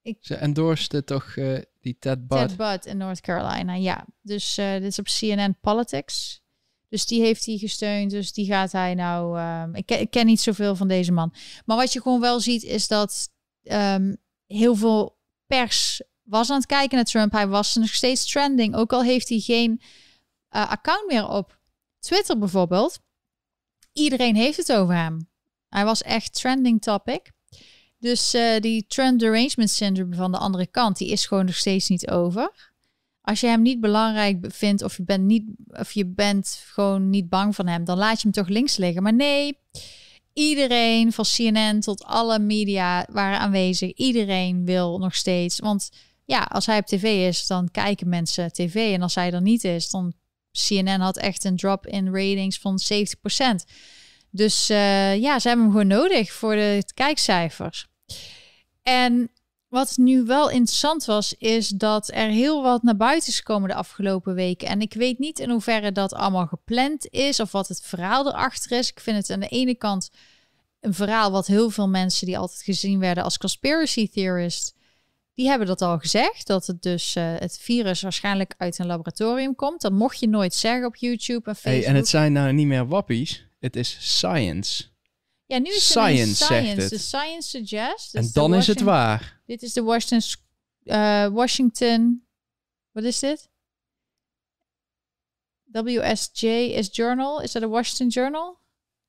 [0.02, 2.48] ik, Ze endorste toch uh, die Ted Budd?
[2.48, 4.06] Ted Budd in North Carolina, ja.
[4.20, 6.42] Dus dit is op CNN Politics.
[6.88, 8.10] Dus die heeft hij gesteund.
[8.10, 9.40] Dus die gaat hij nou...
[9.40, 11.34] Um, ik, ken, ik, ken niet zoveel van deze man.
[11.64, 13.28] Maar wat je gewoon wel ziet is dat
[13.62, 17.32] um, heel veel pers was aan het kijken naar Trump.
[17.32, 18.74] Hij was nog steeds trending.
[18.74, 19.80] Ook al heeft hij geen
[20.50, 21.58] uh, account meer op
[21.98, 22.98] Twitter bijvoorbeeld.
[23.92, 25.30] Iedereen heeft het over hem.
[25.72, 27.30] Hij was echt trending topic.
[27.98, 31.88] Dus uh, die trend derangement syndrome van de andere kant, die is gewoon nog steeds
[31.88, 32.70] niet over.
[33.20, 37.28] Als je hem niet belangrijk vindt of je bent, niet, of je bent gewoon niet
[37.28, 39.02] bang van hem, dan laat je hem toch links liggen.
[39.02, 39.58] Maar nee,
[40.32, 43.92] iedereen van CNN tot alle media waren aanwezig.
[43.92, 45.58] Iedereen wil nog steeds.
[45.58, 45.90] Want
[46.24, 48.94] ja, als hij op tv is, dan kijken mensen tv.
[48.94, 50.14] En als hij er niet is, dan
[50.52, 52.94] CNN had echt een drop in ratings van 70%.
[54.34, 57.86] Dus uh, ja, ze hebben hem gewoon nodig voor de kijkcijfers.
[58.82, 59.30] En
[59.68, 63.74] wat nu wel interessant was, is dat er heel wat naar buiten is gekomen de
[63.74, 64.68] afgelopen weken.
[64.68, 68.78] En ik weet niet in hoeverre dat allemaal gepland is of wat het verhaal erachter
[68.78, 68.90] is.
[68.90, 70.10] Ik vind het aan de ene kant
[70.80, 74.74] een verhaal wat heel veel mensen die altijd gezien werden als conspiracy theorist
[75.34, 79.54] die hebben dat al gezegd, dat het dus uh, het virus waarschijnlijk uit een laboratorium
[79.54, 79.80] komt.
[79.80, 81.82] Dat mocht je nooit zeggen op YouTube en Facebook.
[81.82, 84.84] Hey, en het zijn nou niet meer wappies, het is science.
[85.46, 86.90] Ja, nu is science, het science zegt het.
[86.90, 88.14] De science suggests.
[88.14, 89.40] En dan is het waar.
[89.46, 90.40] Dit is de Washington,
[90.84, 92.26] uh, Washington,
[92.92, 93.50] wat is dit?
[95.64, 97.42] WSJ is Journal.
[97.42, 98.58] Is dat een Washington Journal?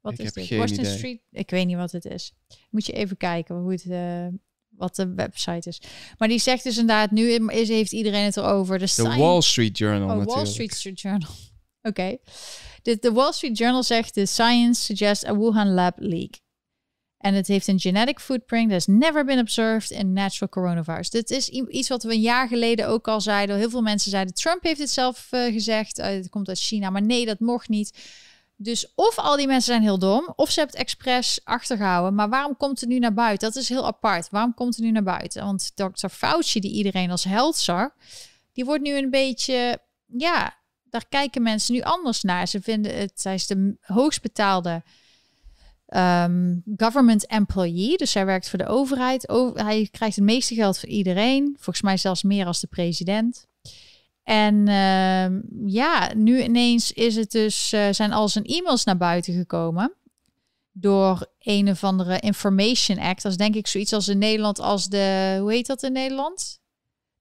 [0.02, 0.50] Wat ik is dit?
[0.50, 0.98] Washington idee.
[0.98, 1.22] Street.
[1.32, 2.34] Ik weet niet wat het is.
[2.70, 4.28] Moet je even kijken hoe het, uh,
[4.70, 5.82] wat de website is.
[6.18, 8.80] Maar die zegt dus inderdaad, nu is, heeft iedereen het erover.
[8.80, 10.58] De, De Wall Street Journal oh, natuurlijk.
[10.58, 11.30] Wall Street Journal.
[11.82, 11.89] Oké.
[11.89, 12.20] Okay.
[12.84, 16.41] De, de Wall Street Journal zegt, the science suggests a Wuhan lab leak.
[17.17, 21.10] En het heeft een genetic footprint that has never been observed in natural coronavirus.
[21.10, 23.58] Dit is iets wat we een jaar geleden ook al zeiden.
[23.58, 26.00] Heel veel mensen zeiden, Trump heeft het zelf uh, gezegd.
[26.00, 27.98] Uh, het komt uit China, maar nee, dat mocht niet.
[28.56, 32.15] Dus of al die mensen zijn heel dom, of ze hebben het expres achtergehouden.
[32.15, 33.52] Maar waarom komt het nu naar buiten?
[33.52, 34.30] Dat is heel apart.
[34.30, 35.43] Waarom komt het nu naar buiten?
[35.43, 36.08] Want Dr.
[36.08, 37.89] Fauci, die iedereen als held zag,
[38.54, 40.62] die wordt nu een beetje, ja,
[40.93, 42.47] daar kijken mensen nu anders naar.
[42.47, 44.84] Ze vinden het, zij is de hoogst betaalde
[45.88, 47.97] um, government employee.
[47.97, 49.32] Dus hij werkt voor de overheid.
[49.53, 51.53] Hij krijgt het meeste geld voor iedereen.
[51.56, 53.47] Volgens mij zelfs meer als de president.
[54.23, 55.39] En uh,
[55.71, 59.93] ja, nu ineens is het dus, uh, zijn al zijn e-mails naar buiten gekomen.
[60.71, 63.21] Door een of andere Information Act.
[63.21, 66.62] Dat is denk ik zoiets als in Nederland als de, hoe heet dat in Nederland?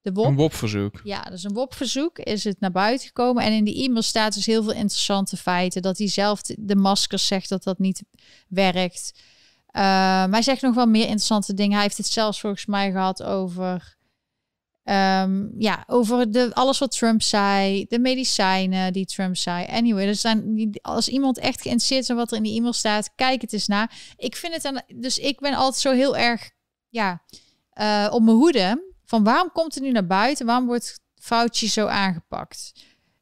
[0.03, 0.27] De WOP.
[0.27, 1.01] Een WOP-verzoek.
[1.05, 3.45] Ja, dus een WOP-verzoek is het naar buiten gekomen.
[3.45, 5.83] En in die e-mail staat dus heel veel interessante feiten.
[5.83, 8.03] Dat hij zelf de maskers zegt dat dat niet
[8.49, 9.13] werkt.
[9.15, 11.73] Uh, maar hij zegt nog wel meer interessante dingen.
[11.73, 14.01] Hij heeft het zelfs volgens mij gehad over
[14.85, 19.67] Um, ja, over de, alles wat Trump zei, de medicijnen die Trump zei.
[19.67, 23.11] Anyway, er zijn, als iemand echt geïnteresseerd is in wat er in die e-mail staat,
[23.15, 23.91] kijk het eens na.
[24.17, 26.51] Ik vind het dan, dus ik ben altijd zo heel erg,
[26.89, 27.23] ja,
[27.75, 28.92] uh, op mijn hoede.
[29.13, 30.47] Van waarom komt het nu naar buiten?
[30.47, 32.73] Waarom wordt foutje zo aangepakt?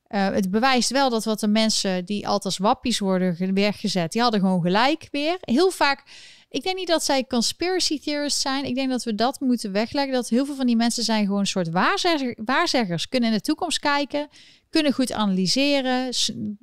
[0.08, 4.22] Uh, het bewijst wel dat wat de mensen die altijd als wappies worden weggezet, die
[4.22, 5.36] hadden gewoon gelijk weer.
[5.40, 6.02] Heel vaak
[6.48, 8.64] ik denk niet dat zij conspiracy theorists zijn.
[8.64, 10.12] Ik denk dat we dat moeten wegleggen.
[10.12, 13.08] Dat heel veel van die mensen zijn gewoon een soort waarzegger, waarzeggers.
[13.08, 14.28] Kunnen in de toekomst kijken.
[14.68, 16.10] Kunnen goed analyseren.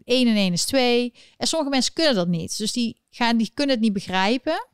[0.04, 1.13] 1 en 1 is 2.
[1.38, 2.58] En sommige mensen kunnen dat niet.
[2.58, 4.68] Dus die, gaan, die kunnen het niet begrijpen.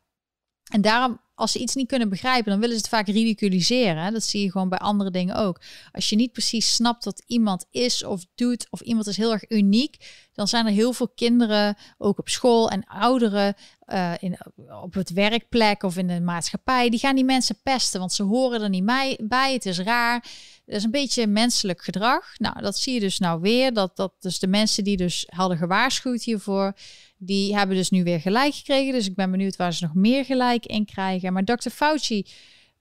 [0.71, 4.13] En daarom, als ze iets niet kunnen begrijpen, dan willen ze het vaak ridiculiseren.
[4.13, 5.61] Dat zie je gewoon bij andere dingen ook.
[5.91, 9.49] Als je niet precies snapt wat iemand is of doet, of iemand is heel erg
[9.49, 13.55] uniek, dan zijn er heel veel kinderen, ook op school en ouderen,
[13.93, 14.37] uh, in,
[14.81, 18.61] op het werkplek of in de maatschappij, die gaan die mensen pesten, want ze horen
[18.61, 18.85] er niet
[19.27, 19.53] bij.
[19.53, 20.19] Het is raar.
[20.65, 22.37] Dat is een beetje menselijk gedrag.
[22.37, 23.73] Nou, dat zie je dus nou weer.
[23.73, 26.73] Dat, dat dus de mensen die dus hadden gewaarschuwd hiervoor,
[27.17, 28.93] die hebben dus nu weer gelijk gekregen.
[28.93, 31.33] Dus ik ben benieuwd waar ze nog meer gelijk in krijgen.
[31.33, 31.69] Maar Dr.
[31.69, 32.25] Fauci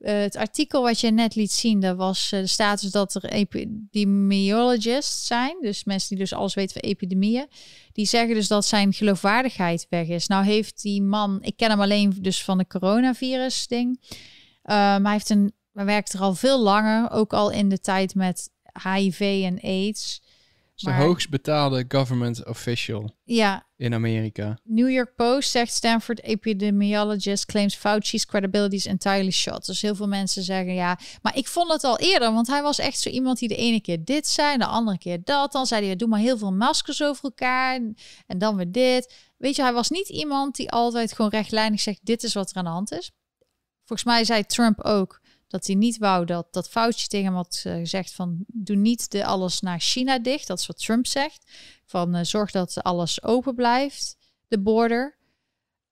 [0.03, 3.25] uh, het artikel wat je net liet zien, dat was uh, de status dat er
[3.25, 5.57] epidemiologists zijn.
[5.61, 7.47] Dus mensen die dus alles weten van epidemieën.
[7.93, 10.27] Die zeggen dus dat zijn geloofwaardigheid weg is.
[10.27, 14.01] Nou heeft die man, ik ken hem alleen dus van de coronavirus ding.
[14.65, 18.15] Um, hij heeft een, hij werkt er al veel langer, ook al in de tijd
[18.15, 18.51] met
[18.83, 20.23] HIV en AIDS
[20.85, 23.67] de hoogst betaalde government official ja.
[23.77, 24.59] in Amerika.
[24.65, 29.67] New York Post zegt Stanford epidemiologist claims Fauci's credibility is entirely shot.
[29.67, 30.99] Dus heel veel mensen zeggen ja.
[31.23, 33.81] Maar ik vond het al eerder, want hij was echt zo iemand die de ene
[33.81, 35.53] keer dit zei, de andere keer dat.
[35.53, 37.81] Dan zei hij, doe maar heel veel maskers over elkaar
[38.27, 39.15] en dan weer dit.
[39.37, 42.57] Weet je, hij was niet iemand die altijd gewoon rechtlijnig zegt, dit is wat er
[42.57, 43.11] aan de hand is.
[43.85, 45.21] Volgens mij zei Trump ook,
[45.53, 49.25] dat hij niet wou dat dat foutje tegen hem uh, gezegd van doe niet de
[49.25, 50.47] alles naar China dicht.
[50.47, 51.51] Dat is wat Trump zegt.
[51.85, 54.17] Van uh, zorg dat alles open blijft,
[54.49, 55.19] de border.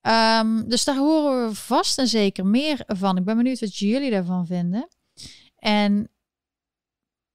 [0.02, 3.16] Um, dus daar horen we vast en zeker meer van.
[3.16, 4.88] Ik ben benieuwd wat jullie daarvan vinden.
[5.56, 6.10] En,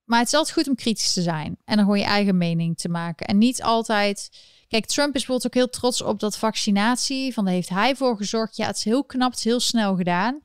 [0.04, 2.78] maar het is altijd goed om kritisch te zijn en dan gewoon je eigen mening
[2.78, 3.28] te maken.
[3.28, 4.30] En niet altijd.
[4.68, 7.34] Kijk, Trump is bijvoorbeeld ook heel trots op dat vaccinatie.
[7.34, 8.56] Van daar heeft hij voor gezorgd.
[8.56, 10.42] Ja, het is heel knap, het is heel snel gedaan.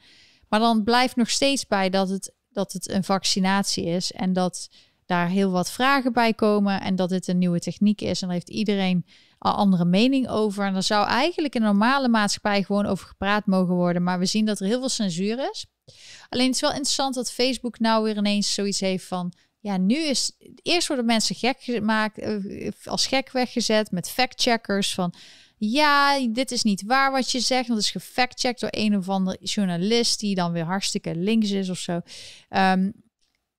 [0.51, 4.69] Maar dan blijft nog steeds bij dat het, dat het een vaccinatie is en dat
[5.07, 8.21] daar heel wat vragen bij komen en dat dit een nieuwe techniek is.
[8.21, 9.07] En daar heeft iedereen
[9.39, 10.65] al andere mening over.
[10.65, 14.03] En er zou eigenlijk in een normale maatschappij gewoon over gepraat mogen worden.
[14.03, 15.67] Maar we zien dat er heel veel censuur is.
[16.29, 19.33] Alleen het is wel interessant dat Facebook nou weer ineens zoiets heeft van.
[19.61, 20.33] Ja, nu is.
[20.63, 25.15] Eerst worden mensen gek gemaakt, eh, als gek weggezet met fact-checkers van
[25.61, 27.69] ja, dit is niet waar wat je zegt.
[27.69, 31.79] Dat is gefactcheckt door een of andere journalist die dan weer hartstikke links is of
[31.79, 32.01] zo.
[32.49, 32.93] Um,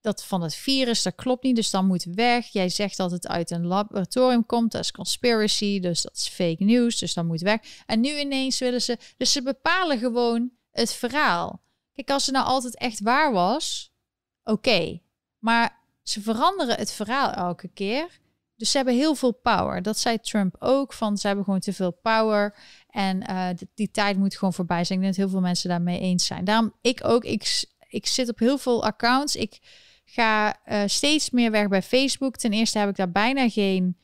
[0.01, 2.47] dat van het virus, dat klopt niet, dus dan moet weg.
[2.47, 6.63] Jij zegt dat het uit een laboratorium komt, dat is conspiracy, dus dat is fake
[6.63, 7.59] news, dus dan moet weg.
[7.85, 11.63] En nu ineens willen ze, dus ze bepalen gewoon het verhaal.
[11.93, 13.91] Kijk, als het nou altijd echt waar was,
[14.43, 15.01] oké.
[15.39, 18.19] Maar ze veranderen het verhaal elke keer.
[18.61, 19.81] Dus ze hebben heel veel power.
[19.81, 22.55] Dat zei Trump ook, van ze hebben gewoon te veel power.
[22.89, 24.99] En uh, die, tijd moet gewoon voorbij zijn.
[24.99, 26.43] Ik denk dat heel veel mensen daarmee eens zijn.
[26.43, 29.35] Daarom ik ook, ik, ik zit op heel veel accounts.
[29.35, 29.59] Ik
[30.05, 32.37] ga uh, steeds meer weg bij Facebook.
[32.37, 33.97] Ten eerste heb ik daar bijna geen...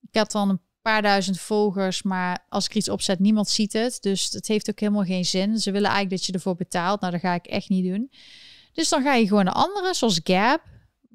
[0.00, 3.98] Ik had dan een paar duizend volgers, maar als ik iets opzet, niemand ziet het.
[4.00, 5.58] Dus het heeft ook helemaal geen zin.
[5.58, 7.00] Ze willen eigenlijk dat je ervoor betaalt.
[7.00, 8.10] Nou, dat ga ik echt niet doen.
[8.72, 10.62] Dus dan ga je gewoon naar andere, zoals Gap,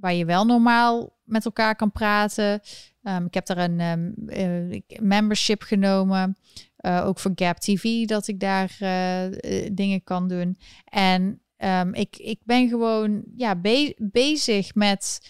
[0.05, 2.61] waar je wel normaal met elkaar kan praten.
[3.03, 6.37] Um, ik heb daar een um, membership genomen.
[6.79, 10.57] Uh, ook voor Gap TV, dat ik daar uh, dingen kan doen.
[10.85, 15.29] En um, ik, ik ben gewoon ja, be bezig met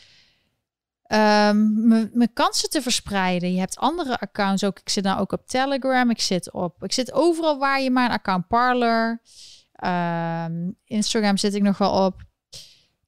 [1.07, 3.53] mijn kansen te verspreiden.
[3.53, 4.79] Je hebt andere accounts ook.
[4.79, 6.09] Ik zit nou ook op Telegram.
[6.09, 6.83] Ik zit op.
[6.83, 9.21] Ik zit overal waar je maar een account Parler.
[10.85, 12.23] Instagram zit ik nog wel op.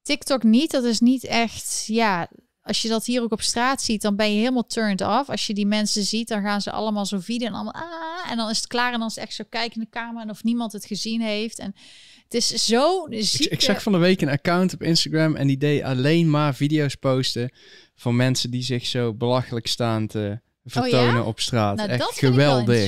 [0.08, 0.72] TikTok niet.
[0.72, 1.84] Dat is niet echt.
[1.88, 2.30] Ja,
[2.62, 5.30] als je dat hier ook op straat ziet, dan ben je helemaal turned off.
[5.30, 8.38] Als je die mensen ziet, dan gaan ze allemaal zo video en allemaal ah, en
[8.38, 10.30] dan is het klaar en dan is het echt zo kijken in de camera en
[10.30, 11.60] of niemand het gezien heeft.
[11.60, 11.76] En
[12.24, 13.46] het is zo zieke...
[13.46, 16.56] ik, ik zag van de week een account op Instagram en die deed alleen maar
[16.56, 17.52] video's posten
[17.96, 21.76] van mensen die zich zo belachelijk staan te vertonen oh op straat.
[21.76, 22.88] Nou, echt geweldig.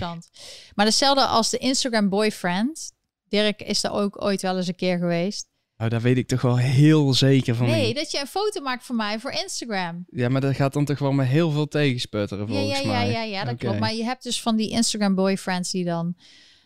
[0.76, 2.92] Maar hetzelfde als de Instagram boyfriend.
[3.28, 5.48] Dirk is daar ook ooit wel eens een keer geweest.
[5.80, 7.68] Nou, daar weet ik toch wel heel zeker van.
[7.68, 10.06] Nee, dat je een foto maakt van mij voor Instagram.
[10.10, 13.12] Ja, maar dat gaat dan toch wel met heel veel tegensputteren volgens ja, ja, mij.
[13.12, 13.80] Ja, ja, ja, dat klopt.
[13.80, 16.16] Maar je hebt dus van die Instagram boyfriends die dan...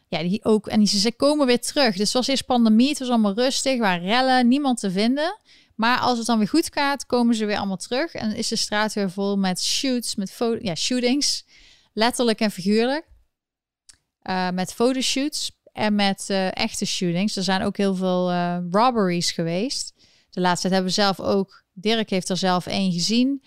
[0.08, 0.68] Ja, die ook...
[0.68, 1.92] En die ze komen weer terug.
[1.92, 5.40] Dus het was eerst pandemie, het was allemaal rustig, waar rellen, niemand te vinden.
[5.76, 8.14] Maar als het dan weer goed gaat, komen ze weer allemaal terug.
[8.14, 11.46] En is de straat weer vol met shoots, met foto, ja, shootings.
[11.94, 13.06] Letterlijk en figuurlijk.
[14.24, 17.36] Uh, met fotoshoots en met uh, echte shootings.
[17.36, 19.94] Er zijn ook heel veel uh, robberies geweest.
[20.30, 23.44] De laatste tijd hebben we zelf ook, Dirk heeft er zelf één gezien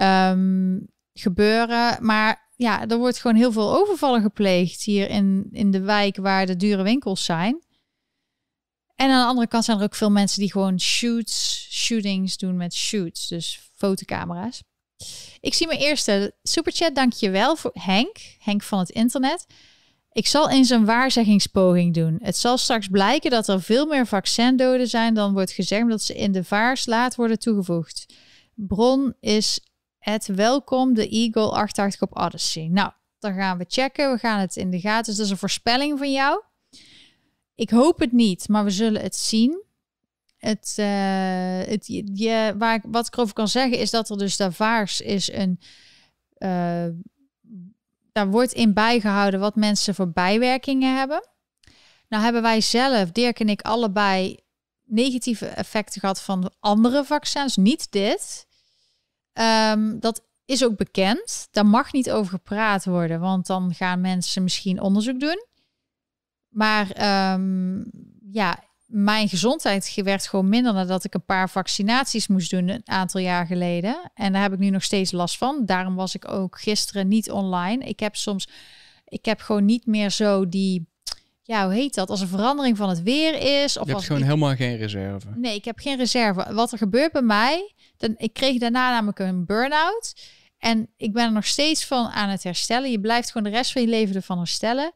[0.00, 2.04] um, gebeuren.
[2.04, 6.46] Maar ja, er wordt gewoon heel veel overvallen gepleegd hier in, in de wijk waar
[6.46, 7.64] de dure winkels zijn.
[8.94, 12.56] En aan de andere kant zijn er ook veel mensen die gewoon shoots, shootings doen
[12.56, 14.62] met shoots, dus fotocamera's.
[15.40, 19.46] Ik zie mijn eerste superchat, dankjewel voor Henk, Henk van het internet.
[20.16, 22.18] Ik zal eens een waarzegingspoging doen.
[22.22, 26.14] Het zal straks blijken dat er veel meer vaccindoden zijn dan wordt gezegd dat ze
[26.14, 28.14] in de vaarslaat worden toegevoegd.
[28.54, 29.60] Bron is
[29.98, 32.68] Het welkom de Eagle 88 op Odyssey.
[32.68, 34.12] Nou, dan gaan we checken.
[34.12, 35.04] We gaan het in de gaten.
[35.04, 36.42] Dus dat is een voorspelling van jou.
[37.54, 39.62] Ik hoop het niet, maar we zullen het zien.
[40.36, 40.86] Het, uh,
[41.72, 45.32] het, je, waar wat ik over kan zeggen is dat er dus daar vaars is
[45.32, 45.60] een...
[46.38, 46.86] Uh,
[48.16, 51.28] daar wordt in bijgehouden wat mensen voor bijwerkingen hebben.
[52.08, 54.38] Nou hebben wij zelf, Dirk en ik, allebei
[54.84, 58.46] negatieve effecten gehad van andere vaccins, niet dit.
[59.32, 61.48] Um, dat is ook bekend.
[61.50, 65.46] Daar mag niet over gepraat worden, want dan gaan mensen misschien onderzoek doen.
[66.48, 66.86] Maar
[67.32, 67.90] um,
[68.30, 68.64] ja,
[68.98, 73.46] mijn gezondheid werd gewoon minder nadat ik een paar vaccinaties moest doen een aantal jaar
[73.46, 74.10] geleden.
[74.14, 75.62] En daar heb ik nu nog steeds last van.
[75.66, 77.84] Daarom was ik ook gisteren niet online.
[77.84, 78.48] Ik heb soms,
[79.04, 80.86] ik heb gewoon niet meer zo die,
[81.42, 82.10] ja, hoe heet dat?
[82.10, 83.78] Als een verandering van het weer is.
[83.78, 85.26] Of Je hebt gewoon helemaal geen reserve.
[85.34, 86.54] Nee, ik heb geen reserve.
[86.54, 90.14] Wat er gebeurt bij mij, dan, ik kreeg daarna namelijk een burn-out.
[90.58, 92.90] En ik ben er nog steeds van aan het herstellen.
[92.90, 94.92] Je blijft gewoon de rest van je leven ervan herstellen.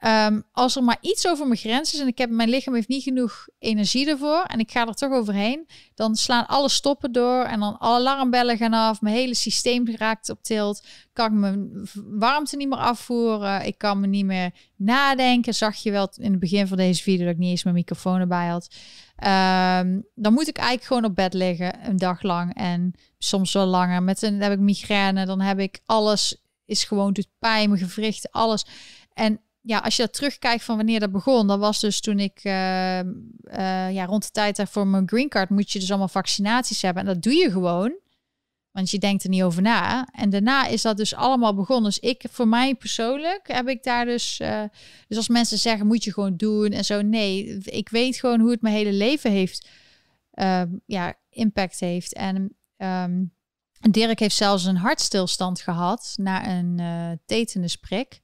[0.00, 2.88] Um, als er maar iets over mijn grens is en ik heb mijn lichaam heeft
[2.88, 7.42] niet genoeg energie ervoor en ik ga er toch overheen, dan slaan alle stoppen door
[7.42, 11.88] en dan alle alarmbellen gaan af, mijn hele systeem raakt op tilt, kan ik mijn
[11.94, 15.54] warmte niet meer afvoeren, ik kan me niet meer nadenken.
[15.54, 18.20] Zag je wel in het begin van deze video dat ik niet eens mijn microfoon
[18.20, 18.68] erbij had.
[19.84, 23.66] Um, dan moet ik eigenlijk gewoon op bed liggen een dag lang en soms wel
[23.66, 24.02] langer.
[24.02, 27.88] Met een dan heb ik migraine, dan heb ik alles is gewoon doet pijn, mijn
[27.88, 28.66] gewrichten, alles.
[29.12, 32.44] En ja, als je dat terugkijkt van wanneer dat begon, dat was dus toen ik
[32.44, 36.82] uh, uh, ja, rond de tijd voor mijn green card moet je dus allemaal vaccinaties
[36.82, 37.02] hebben.
[37.02, 37.98] En dat doe je gewoon.
[38.70, 40.08] Want je denkt er niet over na.
[40.12, 41.84] En daarna is dat dus allemaal begonnen.
[41.84, 44.40] Dus ik, voor mij persoonlijk, heb ik daar dus.
[44.40, 44.62] Uh,
[45.08, 47.02] dus als mensen zeggen, moet je gewoon doen en zo.
[47.02, 49.68] Nee, ik weet gewoon hoe het mijn hele leven heeft.
[50.30, 52.14] Ehm, ja, impact heeft.
[52.14, 53.34] En um,
[53.90, 56.80] Dirk heeft zelfs een hartstilstand gehad na een
[57.26, 58.20] tetanusprik.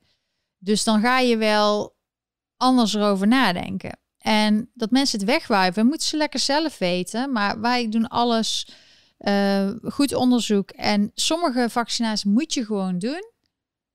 [0.65, 1.97] Dus dan ga je wel
[2.57, 3.99] anders erover nadenken.
[4.19, 7.33] En dat mensen het wegwuiven, moeten ze lekker zelf weten.
[7.33, 8.69] Maar wij doen alles
[9.19, 10.71] uh, goed onderzoek.
[10.71, 13.31] En sommige vaccinaties moet je gewoon doen.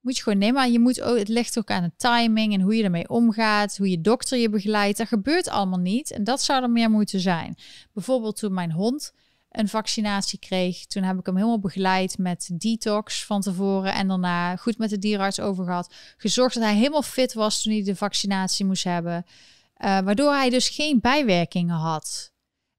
[0.00, 0.54] Moet je gewoon nemen.
[0.54, 3.76] Maar je moet ook, het ligt ook aan de timing en hoe je ermee omgaat.
[3.76, 4.98] Hoe je dokter je begeleidt.
[4.98, 6.10] Dat gebeurt allemaal niet.
[6.10, 7.56] En dat zou er meer moeten zijn.
[7.92, 9.12] Bijvoorbeeld toen mijn hond
[9.50, 10.86] een vaccinatie kreeg.
[10.86, 14.98] Toen heb ik hem helemaal begeleid met detox van tevoren en daarna goed met de
[14.98, 15.94] dierenarts over gehad.
[16.16, 19.24] Gezorgd dat hij helemaal fit was toen hij de vaccinatie moest hebben.
[19.24, 22.32] Uh, waardoor hij dus geen bijwerkingen had.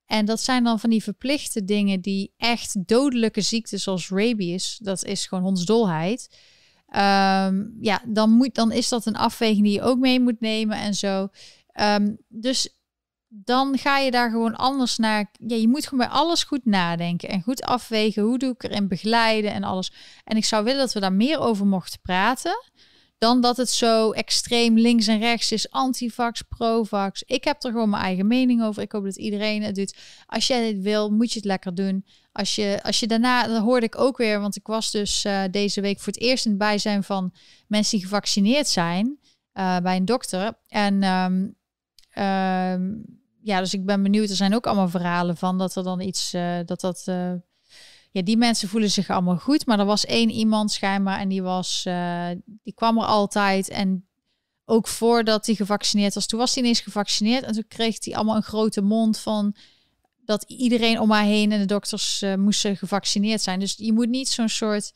[0.06, 5.04] En dat zijn dan van die verplichte dingen die echt dodelijke ziektes zoals rabies, dat
[5.04, 6.30] is gewoon hondsdolheid.
[6.96, 10.78] Um, ja, dan, moet, dan is dat een afweging die je ook mee moet nemen
[10.78, 11.30] en zo.
[11.82, 12.79] Um, dus
[13.30, 15.32] dan ga je daar gewoon anders naar.
[15.48, 18.24] Ja, je moet gewoon bij alles goed nadenken en goed afwegen.
[18.24, 19.92] Hoe doe ik erin begeleiden en alles.
[20.24, 22.64] En ik zou willen dat we daar meer over mochten praten.
[23.18, 25.72] Dan dat het zo extreem links en rechts is.
[25.72, 27.24] Antivax, provax.
[27.24, 28.82] Ik heb er gewoon mijn eigen mening over.
[28.82, 29.98] Ik hoop dat iedereen het doet.
[30.26, 32.06] Als jij dit wil, moet je het lekker doen.
[32.32, 34.40] Als je, als je daarna, dat hoorde ik ook weer.
[34.40, 37.34] Want ik was dus uh, deze week voor het eerst in het bijzijn van
[37.68, 39.20] mensen die gevaccineerd zijn.
[39.54, 40.54] Uh, bij een dokter.
[40.68, 41.58] En um,
[43.42, 44.30] ja, dus ik ben benieuwd.
[44.30, 47.32] Er zijn ook allemaal verhalen van dat er dan iets, uh, dat dat, uh,
[48.12, 49.66] ja, die mensen voelen zich allemaal goed.
[49.66, 52.28] Maar er was één iemand schijnbaar en die was, uh,
[52.64, 54.08] die kwam er altijd en
[54.66, 56.26] ook voordat hij gevaccineerd was.
[56.26, 59.56] Toen was hij ineens gevaccineerd en toen kreeg hij allemaal een grote mond van
[60.26, 63.60] dat iedereen om haar heen en de dokters moesten gevaccineerd zijn.
[63.60, 64.94] Dus je moet niet zo'n soort,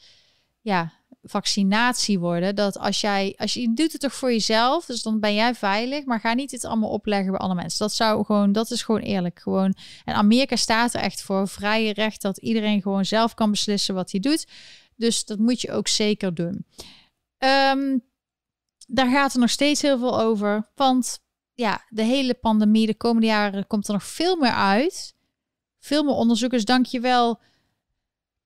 [0.62, 2.56] ja, vaccinatie worden.
[2.56, 6.06] Dat als jij, als je, doet het toch voor jezelf, dus dan ben jij veilig,
[6.06, 7.80] maar ga niet dit allemaal opleggen bij andere mensen.
[7.80, 9.40] Dat zou gewoon, dat is gewoon eerlijk.
[9.40, 9.76] Gewoon.
[10.06, 14.12] En Amerika staat er echt voor vrije recht dat iedereen gewoon zelf kan beslissen wat
[14.12, 14.48] hij doet.
[14.96, 16.66] Dus dat moet je ook zeker doen.
[17.38, 18.04] Um,
[18.88, 20.72] daar gaat er nog steeds heel veel over.
[20.76, 21.20] Want
[21.54, 25.16] ja, de hele pandemie, de komende jaren komt er nog veel meer uit.
[25.80, 26.66] Veel meer onderzoekers.
[26.66, 27.40] Dank je wel,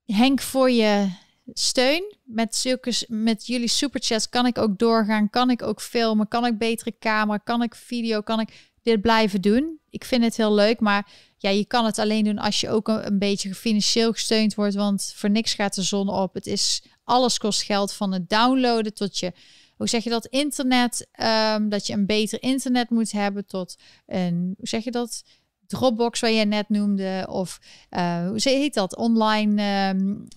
[0.05, 1.09] Henk, voor je
[1.53, 2.15] steun.
[2.23, 5.29] Met, zulke, met jullie superchats kan ik ook doorgaan.
[5.29, 6.27] Kan ik ook filmen.
[6.27, 7.37] Kan ik betere camera.
[7.37, 8.21] Kan ik video.
[8.21, 9.79] Kan ik dit blijven doen.
[9.89, 10.79] Ik vind het heel leuk.
[10.79, 14.75] Maar ja, je kan het alleen doen als je ook een, beetje financieel gesteund wordt.
[14.75, 16.33] Want voor niks gaat de zon op.
[16.33, 17.93] Het is alles kost geld.
[17.93, 19.33] Van het downloaden tot je
[19.77, 21.07] hoe zeg je dat, internet,
[21.55, 25.23] um, dat je een beter internet moet hebben tot een, hoe zeg je dat,
[25.67, 27.59] Dropbox, waar je net noemde, of
[27.89, 30.27] uh, hoe heet dat, online um,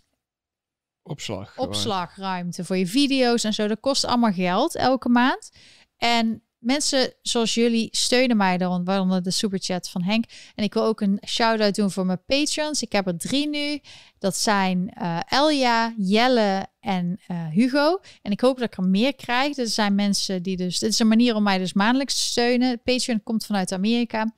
[1.11, 1.57] opslag.
[1.57, 3.69] Opslagruimte voor je video's en zo.
[3.69, 5.51] Dat kost allemaal geld elke maand.
[5.97, 10.25] En mensen zoals jullie steunen mij dan, waaronder de superchat van Henk.
[10.55, 12.83] En ik wil ook een shout-out doen voor mijn patrons.
[12.83, 13.81] Ik heb er drie nu.
[14.19, 18.01] Dat zijn uh, Elja, Jelle en uh, Hugo.
[18.23, 19.57] En ik hoop dat ik er meer krijg.
[19.57, 20.79] Er zijn mensen die dus...
[20.79, 22.83] Dit is een manier om mij dus maandelijks te steunen.
[22.83, 24.35] Patreon komt vanuit Amerika.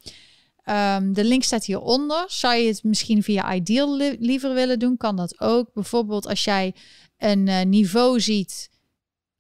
[0.64, 2.24] Um, de link staat hieronder.
[2.26, 5.72] Zou je het misschien via Ideal li liever willen doen, kan dat ook.
[5.74, 6.74] Bijvoorbeeld als jij
[7.18, 8.70] een uh, niveau ziet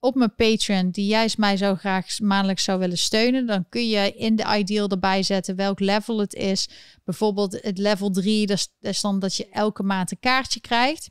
[0.04, 4.12] op mijn Patreon die juist mij zo graag maandelijks zou willen steunen, dan kun je
[4.12, 6.68] in de ideal erbij zetten welk level het is.
[7.04, 11.10] Bijvoorbeeld het level 3, dat is, dan dat je elke maand een kaartje krijgt.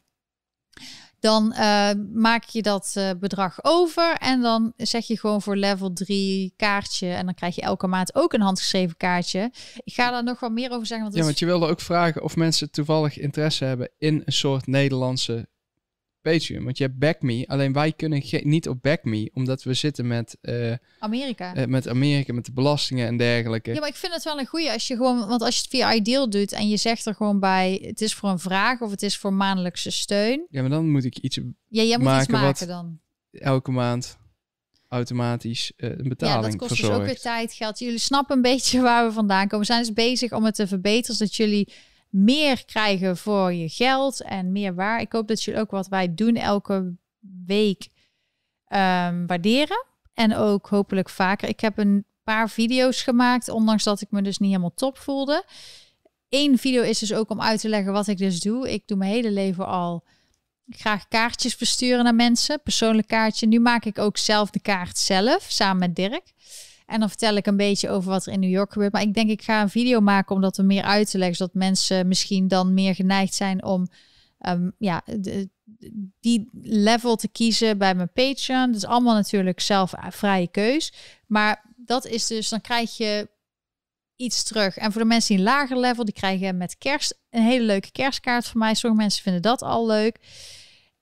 [1.22, 5.93] Dan uh, maak je dat uh, bedrag over en dan zeg je gewoon voor level
[5.93, 7.07] 3 kaartje.
[7.07, 9.51] En dan krijg je elke maand ook een handgeschreven kaartje.
[9.84, 11.05] Ik ga daar nog wat meer over zeggen.
[11.05, 14.67] Want ja, want je wilde ook vragen of mensen toevallig interesse hebben in een soort
[14.67, 15.47] Nederlandse
[16.22, 16.63] Patreon.
[16.63, 17.43] Want je hebt BackMe.
[17.47, 20.38] Alleen wij kunnen niet op BackMe, omdat we zitten met...
[20.41, 21.57] Uh, Amerika.
[21.57, 23.74] Uh, met Amerika, met de belastingen en dergelijke.
[23.74, 25.28] Ja, maar ik vind het wel een goede als je gewoon...
[25.28, 27.82] Want als je het via Ideal doet en je zegt er gewoon bij...
[27.86, 30.47] Het is voor een vraag of het is voor maandelijkse steun.
[30.49, 32.99] Ja, maar dan moet ik iets Ja, jij moet maken iets maken dan.
[33.32, 34.19] Elke maand
[34.91, 37.80] automatisch uh, een betaling Ja, dat kost dus ook weer tijd, geld.
[37.80, 39.59] Jullie snappen een beetje waar we vandaan komen.
[39.59, 41.74] We zijn dus bezig om het te verbeteren, zodat jullie
[42.12, 45.01] meer krijgen voor je geld en meer waar.
[45.01, 46.95] Ik hoop dat jullie ook wat wij doen elke
[47.45, 47.88] week
[48.68, 49.86] um, waarderen.
[50.14, 51.49] En ook hopelijk vaker.
[51.49, 55.45] Ik heb een paar video's gemaakt, ondanks dat ik me dus niet helemaal top voelde.
[56.30, 58.72] Eén video is dus ook om uit te leggen wat ik dus doe.
[58.72, 60.03] Ik doe mijn hele leven al
[60.70, 63.47] graag kaartjes versturen naar mensen, persoonlijk kaartje.
[63.47, 66.24] Nu maak ik ook zelf de kaart zelf, samen met Dirk.
[66.92, 68.92] En dan vertel ik een beetje over wat er in New York gebeurt.
[68.92, 71.38] Maar ik denk, ik ga een video maken om dat er meer uit te leggen.
[71.38, 73.88] Zodat mensen misschien dan meer geneigd zijn om
[74.48, 75.50] um, ja, de,
[76.20, 78.68] die level te kiezen bij mijn Patreon.
[78.68, 80.94] Dat is allemaal natuurlijk zelf vrije keus.
[81.28, 83.30] Maar dat is dus, dan krijg je
[84.16, 84.78] iets terug.
[84.78, 87.92] En voor de mensen die een lager level, die krijgen met kerst een hele leuke
[87.92, 88.74] kerstkaart van mij.
[88.74, 90.20] Sommige mensen vinden dat al leuk.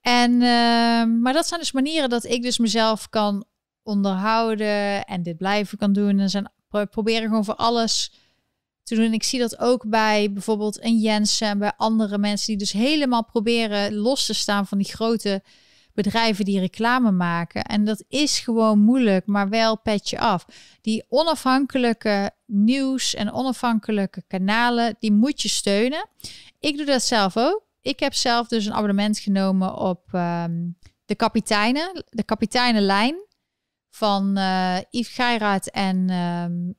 [0.02, 3.46] En, uh, maar dat zijn dus manieren dat ik dus mezelf kan
[3.84, 6.20] onderhouden en dit blijven kan doen.
[6.20, 6.52] En zijn
[6.90, 8.12] proberen gewoon voor alles
[8.84, 9.06] te doen.
[9.06, 12.72] En ik zie dat ook bij bijvoorbeeld een Jensen en bij andere mensen die dus
[12.72, 15.44] helemaal proberen los te staan van die grote
[15.94, 17.64] bedrijven die reclame maken.
[17.64, 20.46] En dat is gewoon moeilijk, maar wel petje af.
[20.82, 26.08] Die onafhankelijke nieuws en onafhankelijke kanalen, die moet je steunen.
[26.60, 27.68] Ik doe dat zelf ook.
[27.82, 33.28] Ik heb zelf dus een abonnement genomen op um, de kapiteinen, de kapiteinenlijn
[33.90, 36.76] van uh, Yves Geiraat en um,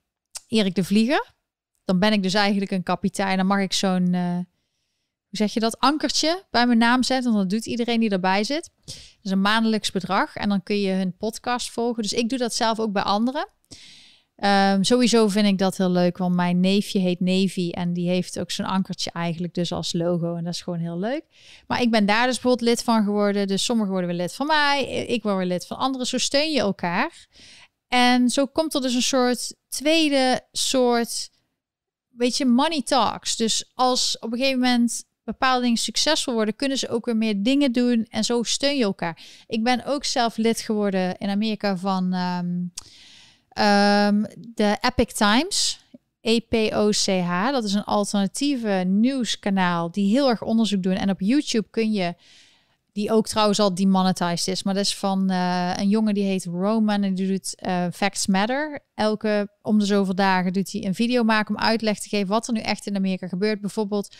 [0.47, 1.33] Erik de Vlieger.
[1.85, 3.37] Dan ben ik dus eigenlijk een kapitein.
[3.37, 4.45] Dan mag ik zo'n, uh, hoe
[5.31, 7.33] zeg je dat, ankertje bij mijn naam zetten.
[7.33, 8.71] Want dat doet iedereen die erbij zit.
[8.85, 10.37] Dat is een maandelijks bedrag.
[10.37, 12.03] En dan kun je hun podcast volgen.
[12.03, 13.49] Dus ik doe dat zelf ook bij anderen.
[14.45, 18.39] Um, sowieso vind ik dat heel leuk, want mijn neefje heet Navy en die heeft
[18.39, 21.23] ook zo'n ankertje eigenlijk dus als logo en dat is gewoon heel leuk.
[21.67, 24.47] Maar ik ben daar dus bijvoorbeeld lid van geworden, dus sommigen worden weer lid van
[24.47, 27.27] mij, ik word weer lid van anderen, zo steun je elkaar.
[27.89, 31.31] En zo komt er dus een soort tweede soort,
[32.09, 33.37] weet je, money talks.
[33.37, 37.43] Dus als op een gegeven moment bepaalde dingen succesvol worden, kunnen ze ook weer meer
[37.43, 39.23] dingen doen en zo steun je elkaar.
[39.47, 42.15] Ik ben ook zelf lid geworden in Amerika van...
[42.15, 42.73] Um,
[43.61, 45.85] Um, de Epic Times,
[46.21, 50.95] EPOCH, dat is een alternatieve nieuwskanaal die heel erg onderzoek doen.
[50.95, 52.15] En op YouTube kun je,
[52.93, 56.45] die ook trouwens al demonetized is, maar dat is van uh, een jongen die heet
[56.45, 58.81] Roman en die doet uh, Facts Matter.
[58.95, 62.47] Elke om de zoveel dagen doet hij een video maken om uitleg te geven wat
[62.47, 63.61] er nu echt in Amerika gebeurt.
[63.61, 64.15] Bijvoorbeeld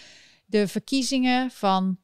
[0.47, 1.99] de verkiezingen van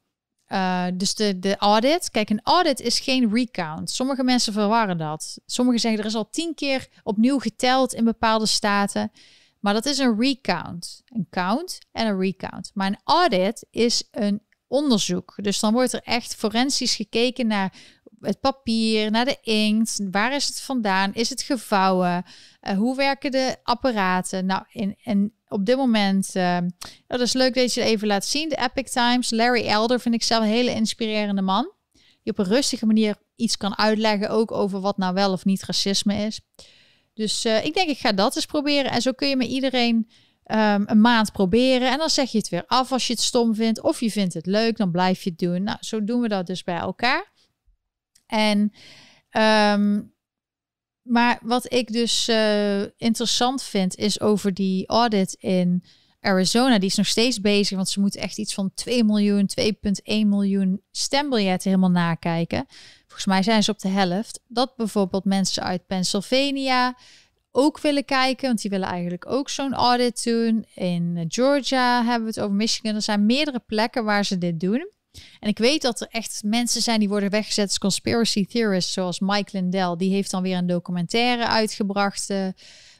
[0.48, 2.10] uh, dus de, de audit.
[2.10, 3.90] Kijk, een audit is geen recount.
[3.90, 5.38] Sommige mensen verwarren dat.
[5.46, 9.10] Sommigen zeggen er is al tien keer opnieuw geteld in bepaalde staten.
[9.60, 11.02] Maar dat is een recount.
[11.06, 12.70] Een count en een recount.
[12.74, 15.34] Maar een audit is een onderzoek.
[15.36, 17.72] Dus dan wordt er echt forensisch gekeken naar
[18.20, 20.00] het papier, naar de inkt.
[20.10, 21.14] Waar is het vandaan?
[21.14, 22.24] Is het gevouwen?
[22.60, 24.46] Uh, hoe werken de apparaten?
[24.46, 26.58] Nou, in, en op dit moment, uh,
[27.06, 28.48] dat is leuk dat je het even laat zien.
[28.48, 31.72] De Epic Times, Larry Elder vind ik zelf een hele inspirerende man.
[32.22, 35.64] Die op een rustige manier iets kan uitleggen, ook over wat nou wel of niet
[35.64, 36.40] racisme is.
[37.14, 38.90] Dus uh, ik denk, ik ga dat eens proberen.
[38.90, 41.90] En zo kun je met iedereen um, een maand proberen.
[41.90, 43.80] En dan zeg je het weer af als je het stom vindt.
[43.80, 45.62] Of je vindt het leuk, dan blijf je het doen.
[45.62, 47.32] Nou, zo doen we dat dus bij elkaar.
[48.26, 48.72] En
[49.72, 50.14] um,
[51.06, 55.84] maar wat ik dus uh, interessant vind, is over die audit in
[56.20, 56.78] Arizona.
[56.78, 59.72] Die is nog steeds bezig, want ze moeten echt iets van 2 miljoen, 2,1
[60.04, 62.66] miljoen stembiljetten helemaal nakijken.
[63.06, 64.40] Volgens mij zijn ze op de helft.
[64.48, 66.96] Dat bijvoorbeeld mensen uit Pennsylvania,
[67.52, 70.66] ook willen kijken, want die willen eigenlijk ook zo'n audit doen.
[70.74, 72.94] In Georgia hebben we het over Michigan.
[72.94, 74.90] Er zijn meerdere plekken waar ze dit doen.
[75.40, 79.20] En ik weet dat er echt mensen zijn die worden weggezet als conspiracy theorists, zoals
[79.20, 79.96] Mike Lindell.
[79.96, 82.46] Die heeft dan weer een documentaire uitgebracht, uh,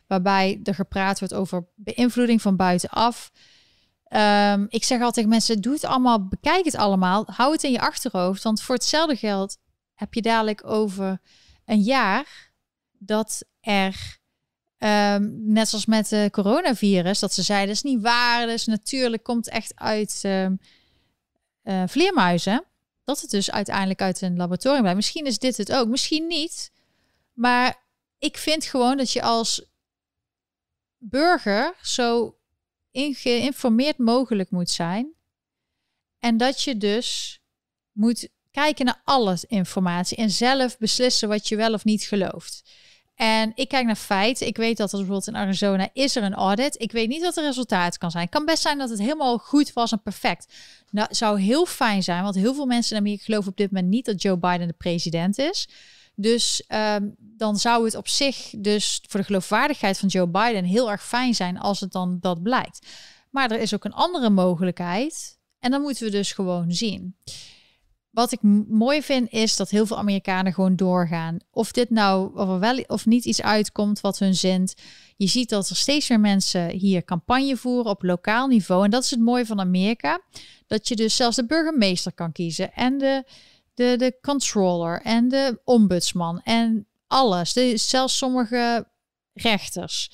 [0.07, 3.31] waarbij er gepraat wordt over beïnvloeding van buitenaf.
[4.09, 7.81] Um, ik zeg altijd mensen, doe het allemaal, bekijk het allemaal, hou het in je
[7.81, 8.43] achterhoofd.
[8.43, 9.57] Want voor hetzelfde geld
[9.95, 11.21] heb je dadelijk over
[11.65, 12.53] een jaar
[12.99, 14.19] dat er,
[14.79, 19.23] um, net zoals met de coronavirus, dat ze zeiden, dat is niet waar, dus natuurlijk
[19.23, 20.59] komt echt uit um,
[21.67, 22.65] uh, vleermuizen.
[23.05, 24.99] Dat het dus uiteindelijk uit een laboratorium blijft.
[24.99, 26.73] Misschien is dit het ook, misschien niet.
[27.33, 27.83] Maar
[28.19, 29.65] ik vind gewoon dat je als
[30.99, 32.39] burger zo
[32.93, 35.15] geïnformeerd mogelijk moet zijn.
[36.19, 37.41] En dat je dus
[37.93, 42.71] moet kijken naar alle informatie en zelf beslissen wat je wel of niet gelooft.
[43.17, 44.47] En ik kijk naar feiten.
[44.47, 46.81] Ik weet dat er bijvoorbeeld in Arizona is er een audit.
[46.81, 48.23] Ik weet niet wat het resultaat kan zijn.
[48.23, 50.55] Het kan best zijn dat het helemaal goed was en perfect.
[50.91, 54.05] Nou, zou heel fijn zijn, want heel veel mensen in geloven op dit moment niet
[54.05, 55.69] dat Joe Biden de president is.
[56.15, 60.91] Dus um, dan zou het op zich dus voor de geloofwaardigheid van Joe Biden heel
[60.91, 62.87] erg fijn zijn als het dan dat blijkt.
[63.31, 67.17] Maar er is ook een andere mogelijkheid en dan moeten we dus gewoon zien.
[68.17, 71.39] Wat ik mooi vind is dat heel veel Amerikanen gewoon doorgaan.
[71.51, 74.75] Of dit nou of wel of niet iets uitkomt wat hun zint.
[75.17, 78.85] Je ziet dat er steeds meer mensen hier campagne voeren op lokaal niveau.
[78.85, 80.21] En dat is het mooie van Amerika.
[80.67, 82.73] Dat je dus zelfs de burgemeester kan kiezen.
[82.73, 83.25] En de,
[83.75, 86.41] de, de controller en de ombudsman.
[86.41, 87.53] En alles.
[87.53, 88.89] De, zelfs sommige
[89.33, 90.11] rechters.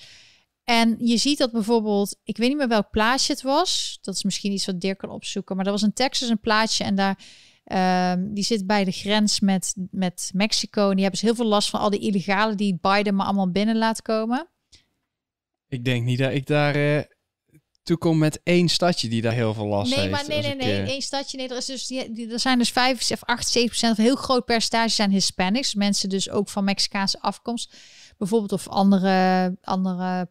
[0.64, 3.98] En je ziet dat bijvoorbeeld, ik weet niet meer welk plaatsje het was.
[4.00, 5.56] Dat is misschien iets wat Dirk kan opzoeken.
[5.56, 7.18] Maar er was in Texas een plaatsje en daar
[7.64, 10.88] Um, die zit bij de grens met, met Mexico.
[10.88, 13.50] En die hebben ze heel veel last van al die illegale die Biden maar allemaal
[13.50, 14.48] binnen laat komen.
[15.68, 17.00] Ik denk niet dat ik daar uh,
[17.82, 20.12] toe kom met één stadje die daar heel veel last nee, heeft.
[20.12, 20.88] Maar nee, nee, ik, nee, uh...
[20.88, 21.36] één stadje.
[21.36, 24.44] Nee, er, is dus, die, er zijn dus 5 of 78 procent, een heel groot
[24.44, 25.74] percentage zijn Hispanics.
[25.74, 27.76] Mensen dus ook van Mexicaanse afkomst.
[28.18, 29.56] Bijvoorbeeld of andere...
[29.62, 30.28] andere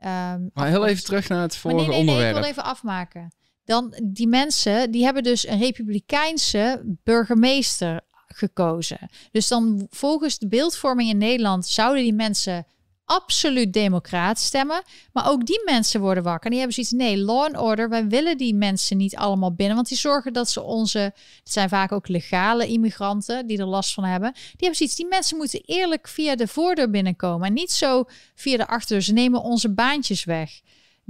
[0.00, 2.34] um, maar heel even terug naar het vorige nee, nee, onderwerp.
[2.34, 3.38] Nee, ik wil even afmaken
[3.70, 9.10] dan die mensen die hebben dus een republikeinse burgemeester gekozen.
[9.30, 12.66] Dus dan volgens de beeldvorming in Nederland zouden die mensen
[13.04, 14.82] absoluut democraat stemmen.
[15.12, 16.44] Maar ook die mensen worden wakker.
[16.44, 19.76] En die hebben zoiets, nee, law and order, wij willen die mensen niet allemaal binnen.
[19.76, 23.94] Want die zorgen dat ze onze, het zijn vaak ook legale immigranten die er last
[23.94, 24.32] van hebben.
[24.32, 27.46] Die hebben zoiets, die mensen moeten eerlijk via de voordeur binnenkomen.
[27.46, 28.04] En niet zo
[28.34, 29.02] via de achterdeur.
[29.02, 30.60] Ze nemen onze baantjes weg.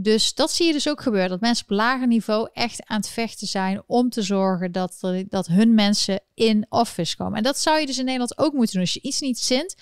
[0.03, 1.31] Dus dat zie je dus ook gebeuren.
[1.31, 5.29] Dat mensen op lager niveau echt aan het vechten zijn om te zorgen dat, er,
[5.29, 7.37] dat hun mensen in office komen.
[7.37, 8.83] En dat zou je dus in Nederland ook moeten doen.
[8.83, 9.75] Als je iets niet zint,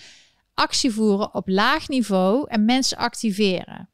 [0.54, 3.90] actie voeren op laag niveau en mensen activeren.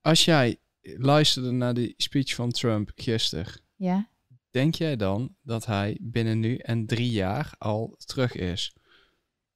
[0.00, 4.08] Als jij luisterde naar die speech van Trump gisteren, ja.
[4.50, 8.74] denk jij dan dat hij binnen nu en drie jaar al terug is?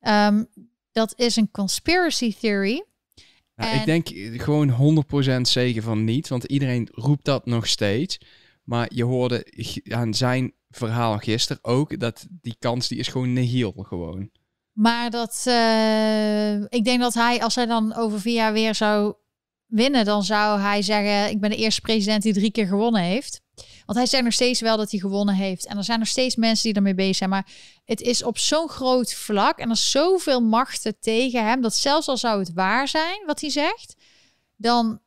[0.00, 0.48] Um,
[0.92, 2.84] dat is een conspiracy theory.
[3.56, 3.78] Nou, en...
[3.78, 4.08] Ik denk
[4.42, 5.04] gewoon
[5.38, 8.18] 100% zeker van niet, want iedereen roept dat nog steeds.
[8.64, 9.46] Maar je hoorde
[9.88, 14.30] aan zijn verhaal gisteren ook dat die kans die is gewoon nihil gewoon.
[14.72, 19.14] Maar dat, uh, ik denk dat hij, als hij dan over vier jaar weer zou
[19.66, 23.42] winnen, dan zou hij zeggen: Ik ben de eerste president die drie keer gewonnen heeft.
[23.86, 25.66] Want hij zegt nog steeds wel dat hij gewonnen heeft.
[25.66, 27.30] En er zijn nog steeds mensen die ermee bezig zijn.
[27.30, 27.46] Maar
[27.84, 31.60] het is op zo'n groot vlak en er is zoveel machten tegen hem.
[31.60, 33.94] Dat zelfs al zou het waar zijn wat hij zegt,
[34.56, 35.00] dan,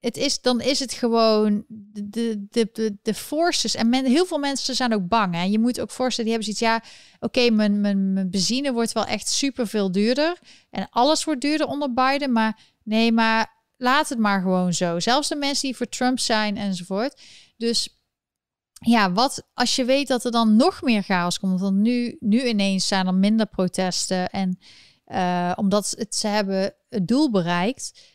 [0.00, 3.74] het is, dan is het gewoon de, de, de, de forces.
[3.74, 5.34] En heel veel mensen zijn ook bang.
[5.34, 8.92] En je moet ook voorstellen, die hebben zoiets, ja, oké, mijn, mijn, mijn benzine wordt
[8.92, 10.38] wel echt super veel duurder.
[10.70, 12.32] En alles wordt duurder onder Biden.
[12.32, 15.00] Maar nee, maar laat het maar gewoon zo.
[15.00, 17.20] Zelfs de mensen die voor Trump zijn enzovoort.
[17.56, 17.98] Dus
[18.72, 21.60] ja, wat als je weet dat er dan nog meer chaos komt?
[21.60, 24.30] Want nu, nu ineens zijn er minder protesten.
[24.30, 24.58] En
[25.06, 28.12] uh, omdat het, ze hebben het doel bereikt.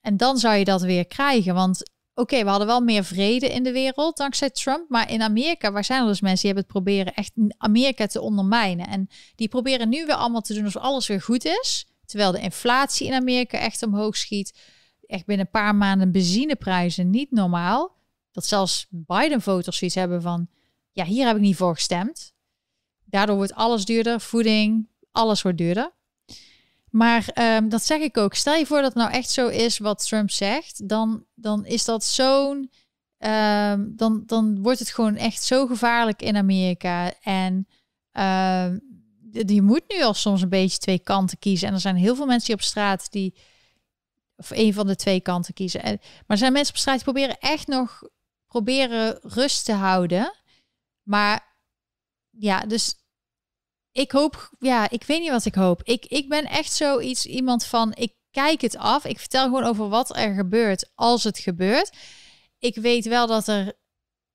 [0.00, 1.54] En dan zou je dat weer krijgen.
[1.54, 4.88] Want oké, we hadden wel meer vrede in de wereld dankzij Trump.
[4.88, 8.20] Maar in Amerika, waar zijn er dus mensen die hebben het proberen echt Amerika te
[8.20, 8.86] ondermijnen.
[8.86, 11.86] En die proberen nu weer allemaal te doen alsof alles weer goed is.
[12.06, 14.52] Terwijl de inflatie in Amerika echt omhoog schiet
[15.12, 17.96] echt binnen een paar maanden benzineprijzen niet normaal.
[18.30, 20.48] Dat zelfs Biden-voters zoiets hebben van,
[20.92, 22.34] ja, hier heb ik niet voor gestemd.
[23.04, 25.92] Daardoor wordt alles duurder, voeding, alles wordt duurder.
[26.90, 28.34] Maar um, dat zeg ik ook.
[28.34, 31.84] Stel je voor dat het nou echt zo is wat Trump zegt, dan, dan is
[31.84, 32.70] dat zo'n.
[33.18, 37.12] Um, dan, dan wordt het gewoon echt zo gevaarlijk in Amerika.
[37.22, 37.66] En
[38.12, 38.80] um,
[39.46, 41.68] je moet nu al soms een beetje twee kanten kiezen.
[41.68, 43.34] En er zijn heel veel mensen die op straat die
[44.42, 45.82] of een van de twee kanten kiezen.
[45.82, 48.02] En, maar zijn mensen op straat die proberen echt nog
[48.46, 50.34] proberen rust te houden.
[51.02, 51.56] Maar
[52.30, 52.94] ja, dus
[53.92, 55.82] ik hoop, ja, ik weet niet wat ik hoop.
[55.82, 59.04] Ik, ik ben echt zoiets iemand van, ik kijk het af.
[59.04, 61.96] Ik vertel gewoon over wat er gebeurt als het gebeurt.
[62.58, 63.72] Ik weet wel dat er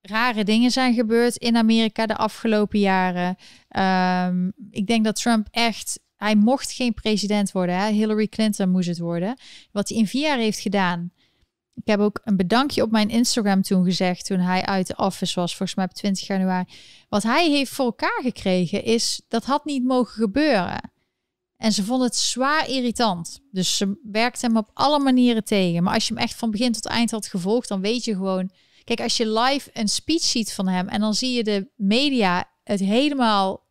[0.01, 3.35] rare dingen zijn gebeurd in Amerika de afgelopen jaren.
[3.67, 7.77] Ehm, ik denk dat Trump echt, hij mocht geen president worden.
[7.77, 7.91] Hè?
[7.91, 9.37] Hillary Clinton moest het worden.
[9.71, 11.11] Wat hij in vier jaar heeft gedaan.
[11.73, 15.39] Ik heb ook een bedankje op mijn Instagram toen gezegd, toen hij uit de office
[15.39, 16.65] was, volgens mij op 20 januari.
[17.09, 20.91] Wat hij heeft voor elkaar gekregen is, dat had niet mogen gebeuren.
[21.57, 23.39] En ze vonden het zwaar irritant.
[23.51, 25.83] Dus ze werkte hem op alle manieren tegen.
[25.83, 28.51] Maar als je hem echt van begin tot eind had gevolgd, dan weet je gewoon.
[28.83, 32.49] Kijk, als je live een speech ziet van hem en dan zie je de media
[32.63, 33.66] het helemaal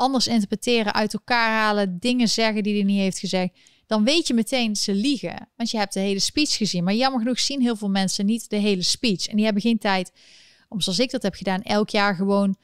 [0.00, 4.34] anders interpreteren, uit elkaar halen, dingen zeggen die hij niet heeft gezegd, dan weet je
[4.34, 5.48] meteen ze liegen.
[5.56, 6.84] Want je hebt de hele speech gezien.
[6.84, 9.26] Maar jammer genoeg zien heel veel mensen niet de hele speech.
[9.26, 10.12] En die hebben geen tijd
[10.68, 12.56] om, zoals ik dat heb gedaan, elk jaar gewoon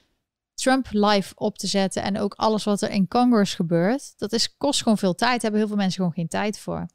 [0.54, 4.56] Trump live op te zetten en ook alles wat er in Congress gebeurt, dat is,
[4.56, 5.42] kost gewoon veel tijd.
[5.42, 6.86] Hebben heel veel mensen gewoon geen tijd voor.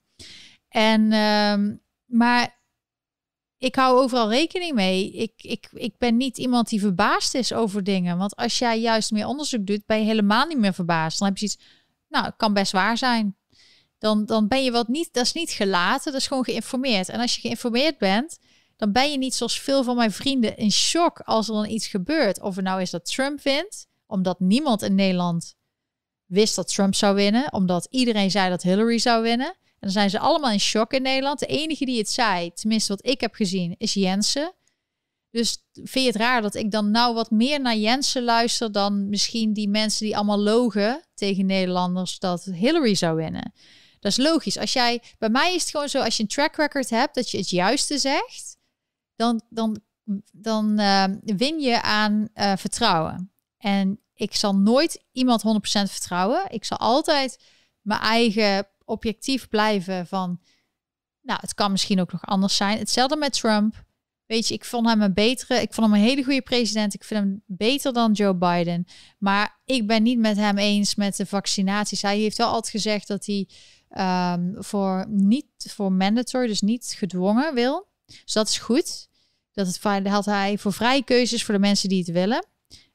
[0.67, 2.60] En, um, maar
[3.61, 5.11] ik hou overal rekening mee.
[5.11, 8.17] Ik, ik, ik ben niet iemand die verbaasd is over dingen.
[8.17, 11.19] Want als jij juist meer onderzoek doet, ben je helemaal niet meer verbaasd.
[11.19, 11.57] Dan heb je iets,
[12.09, 13.35] nou, het kan best waar zijn.
[13.97, 17.09] Dan, dan ben je wat niet, dat is niet gelaten, dat is gewoon geïnformeerd.
[17.09, 18.39] En als je geïnformeerd bent,
[18.77, 21.87] dan ben je niet zoals veel van mijn vrienden in shock als er dan iets
[21.87, 22.41] gebeurt.
[22.41, 25.55] Of nou is dat Trump wint, omdat niemand in Nederland
[26.25, 29.55] wist dat Trump zou winnen, omdat iedereen zei dat Hillary zou winnen.
[29.81, 31.39] Dan zijn ze allemaal in shock in Nederland.
[31.39, 34.53] De enige die het zei, tenminste wat ik heb gezien, is Jensen.
[35.31, 39.09] Dus vind je het raar dat ik dan nou wat meer naar Jensen luister dan
[39.09, 43.53] misschien die mensen die allemaal logen tegen Nederlanders dat Hillary zou winnen?
[43.99, 44.57] Dat is logisch.
[44.57, 47.31] Als jij, bij mij is het gewoon zo, als je een track record hebt dat
[47.31, 48.57] je het juiste zegt,
[49.15, 49.81] dan, dan,
[50.31, 53.31] dan uh, win je aan uh, vertrouwen.
[53.57, 56.45] En ik zal nooit iemand 100% vertrouwen.
[56.49, 57.43] Ik zal altijd
[57.81, 60.39] mijn eigen objectief blijven van,
[61.21, 62.77] nou, het kan misschien ook nog anders zijn.
[62.77, 63.83] Hetzelfde met Trump.
[64.25, 66.93] Weet je, ik vond hem een betere, ik vond hem een hele goede president.
[66.93, 68.85] Ik vind hem beter dan Joe Biden.
[69.17, 72.01] Maar ik ben niet met hem eens met de vaccinaties.
[72.01, 73.47] Hij heeft wel altijd gezegd dat hij
[74.33, 77.87] um, voor niet voor mandatory, dus niet gedwongen wil.
[78.05, 79.09] Dus dat is goed.
[79.51, 82.45] Dat het had hij voor vrije keuzes voor de mensen die het willen.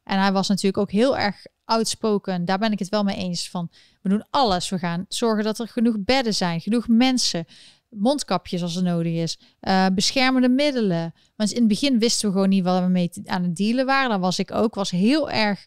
[0.02, 2.44] En hij was natuurlijk ook heel erg outspoken.
[2.44, 3.70] Daar ben ik het wel mee eens van.
[4.02, 4.68] We doen alles.
[4.68, 7.44] We gaan zorgen dat er genoeg bedden zijn, genoeg mensen,
[7.88, 11.14] mondkapjes als er nodig is, uh, beschermende middelen.
[11.36, 14.10] Want in het begin wisten we gewoon niet wat we mee aan het dealen waren.
[14.10, 14.74] Daar was ik ook.
[14.74, 15.66] Was heel erg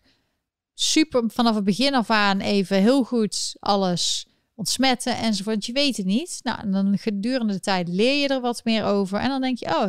[0.73, 5.65] super vanaf het begin af aan even heel goed alles ontsmetten enzovoort.
[5.65, 6.39] Je weet het niet.
[6.43, 9.19] Nou, en dan gedurende de tijd leer je er wat meer over.
[9.19, 9.87] En dan denk je, oh,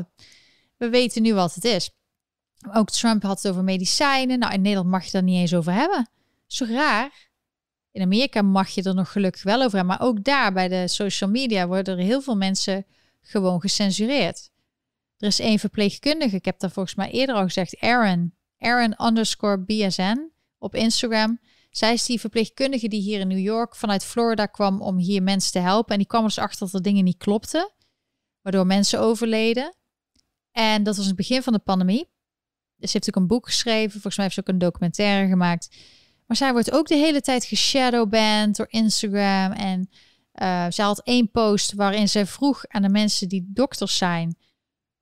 [0.77, 1.91] we weten nu wat het is.
[2.73, 4.39] Ook Trump had het over medicijnen.
[4.39, 6.09] Nou, in Nederland mag je daar niet eens over hebben.
[6.47, 7.29] Zo raar.
[7.93, 9.97] In Amerika mag je er nog gelukkig wel over hebben.
[9.97, 12.87] Maar ook daar bij de social media worden er heel veel mensen
[13.21, 14.51] gewoon gecensureerd.
[15.17, 18.35] Er is één verpleegkundige, ik heb daar volgens mij eerder al gezegd, Aaron.
[18.59, 21.39] Aaron underscore BSN op Instagram.
[21.71, 25.53] Zij is die verpleegkundige die hier in New York vanuit Florida kwam om hier mensen
[25.53, 25.93] te helpen.
[25.93, 27.73] En die kwam dus achter dat er dingen niet klopten,
[28.43, 29.75] waardoor mensen overleden.
[30.53, 32.09] En dat was het begin van de pandemie.
[32.81, 33.91] Ze heeft ook een boek geschreven.
[33.91, 35.77] Volgens mij heeft ze ook een documentaire gemaakt.
[36.27, 39.53] Maar zij wordt ook de hele tijd geshadowband door Instagram.
[39.53, 39.91] En
[40.43, 44.37] uh, zij had één post waarin ze vroeg aan de mensen die dokters zijn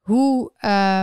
[0.09, 0.53] hoe,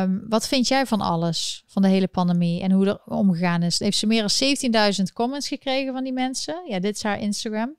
[0.02, 3.80] um, wat vind jij van alles, van de hele pandemie en hoe er omgegaan is?
[3.80, 6.64] Heeft ze meer dan 17.000 comments gekregen van die mensen?
[6.68, 7.76] Ja, dit is haar Instagram.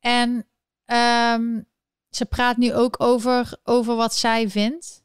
[0.00, 0.46] En
[0.86, 1.66] um,
[2.10, 5.03] ze praat nu ook over, over wat zij vindt.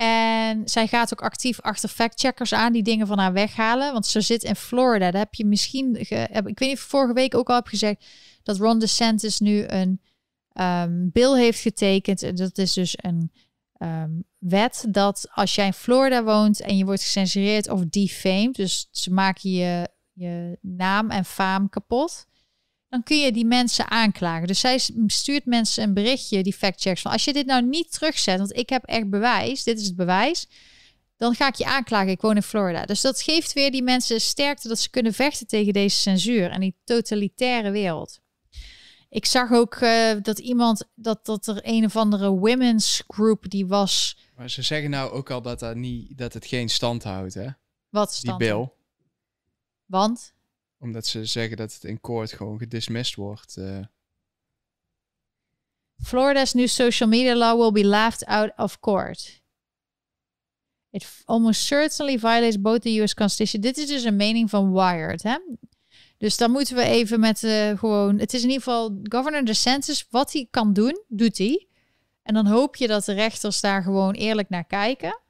[0.00, 3.92] En zij gaat ook actief achter factcheckers aan die dingen van haar weghalen.
[3.92, 5.10] Want ze zit in Florida.
[5.10, 8.04] Daar heb je misschien, ge, ik weet niet of vorige week ook al heb gezegd
[8.42, 10.00] dat Ron DeSantis nu een
[10.52, 12.36] um, bill heeft getekend.
[12.36, 13.32] Dat is dus een
[13.78, 18.88] um, wet dat als jij in Florida woont en je wordt gecensureerd of defamed, dus
[18.90, 22.26] ze maken je, je naam en faam kapot,
[22.90, 24.46] dan kun je die mensen aanklagen.
[24.46, 28.38] Dus zij stuurt mensen een berichtje, die factchecks, van als je dit nou niet terugzet,
[28.38, 30.46] want ik heb echt bewijs, dit is het bewijs,
[31.16, 32.10] dan ga ik je aanklagen.
[32.10, 32.84] Ik woon in Florida.
[32.84, 36.60] Dus dat geeft weer die mensen sterkte dat ze kunnen vechten tegen deze censuur en
[36.60, 38.20] die totalitaire wereld.
[39.08, 43.66] Ik zag ook uh, dat iemand, dat, dat er een of andere women's group die
[43.66, 44.18] was.
[44.36, 47.46] Maar ze zeggen nou ook al dat, dat, niet, dat het geen stand houdt, hè?
[47.88, 48.38] Wat stand?
[48.38, 48.70] Die bill.
[49.86, 50.32] Want?
[50.80, 53.56] Omdat ze zeggen dat het in court gewoon gedismissed wordt.
[53.56, 53.80] eh.
[56.02, 59.42] Florida's new social media law will be laughed out of court.
[60.90, 63.60] It almost certainly violates both the US Constitution.
[63.60, 65.38] Dit is dus een mening van Wired, hè?
[66.16, 68.18] Dus dan moeten we even met eh, gewoon...
[68.18, 70.06] Het is in ieder geval Governor DeSantis.
[70.10, 71.68] Wat hij kan doen, doet hij.
[72.22, 75.20] En dan hoop je dat de rechters daar gewoon eerlijk naar kijken.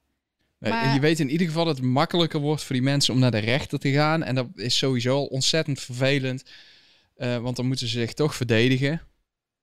[0.61, 3.20] Nee, Maar- Je weet in ieder geval dat het makkelijker wordt voor die mensen om
[3.20, 4.22] naar de rechter te gaan.
[4.22, 6.42] En dat is sowieso al ontzettend vervelend.
[7.14, 9.00] eh, want dan moeten ze zich toch verdedigen.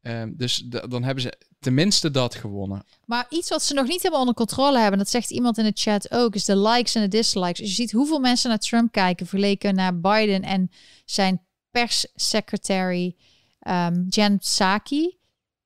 [0.02, 2.84] Ehm, dus dan hebben ze tenminste dat gewonnen.
[3.06, 5.72] Maar iets wat ze nog niet helemaal onder controle hebben, dat zegt iemand in de
[5.74, 7.60] chat ook, is de likes en de dislikes.
[7.60, 10.70] Dus je ziet hoeveel mensen naar Trump kijken vergeleken naar Biden en
[11.06, 11.41] zijn
[11.72, 13.16] perssecretary
[13.60, 15.18] ehm Jen Psaki.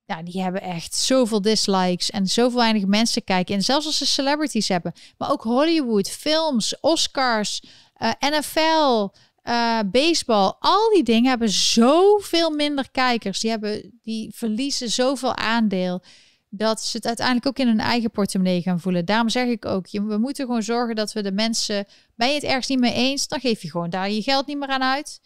[0.04, 3.54] Ja, die hebben echt zoveel dislikes en zoveel weinig mensen kijken.
[3.54, 7.62] En zelfs als ze celebrities hebben, maar ook Hollywood, films, Oscars,
[7.94, 9.08] eh, NFL,
[9.42, 13.40] eh, baseball, al die dingen hebben zoveel minder kijkers.
[13.40, 16.02] Die, hebben, die verliezen zoveel aandeel
[16.48, 19.04] dat ze het uiteindelijk ook in hun eigen portemonnee gaan voelen.
[19.04, 21.86] Daarom zeg ik ook, je, we moeten gewoon zorgen dat we de mensen...
[22.14, 24.58] Ben je het ergens niet mee eens, dan geef je gewoon daar je geld niet
[24.58, 25.20] meer aan uit.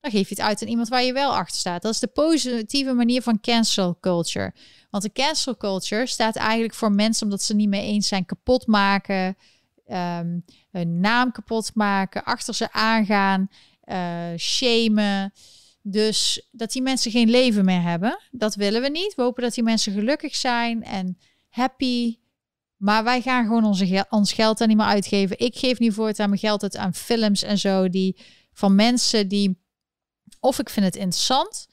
[0.00, 1.82] Dan geef je het uit aan iemand waar je wel achter staat.
[1.82, 4.54] Dat is de positieve manier van cancel culture.
[4.90, 8.66] Want de cancel culture staat eigenlijk voor mensen omdat ze niet mee eens zijn kapot
[8.66, 9.36] maken,
[9.86, 10.38] ehm,
[10.70, 13.48] hun naam kapot maken, achter ze aangaan,
[13.80, 15.32] eh shamen.
[15.82, 19.14] Dus dat die mensen geen leven meer hebben, dat willen we niet.
[19.14, 21.18] We hopen dat die mensen gelukkig zijn en
[21.48, 22.18] happy.
[22.76, 25.38] Maar wij gaan gewoon onze ons geld daar niet meer uitgeven.
[25.38, 28.20] Ik geef nu voortaan mijn geld uit aan films en zo die
[28.52, 29.58] van mensen die
[30.40, 31.68] of ik vind het interessant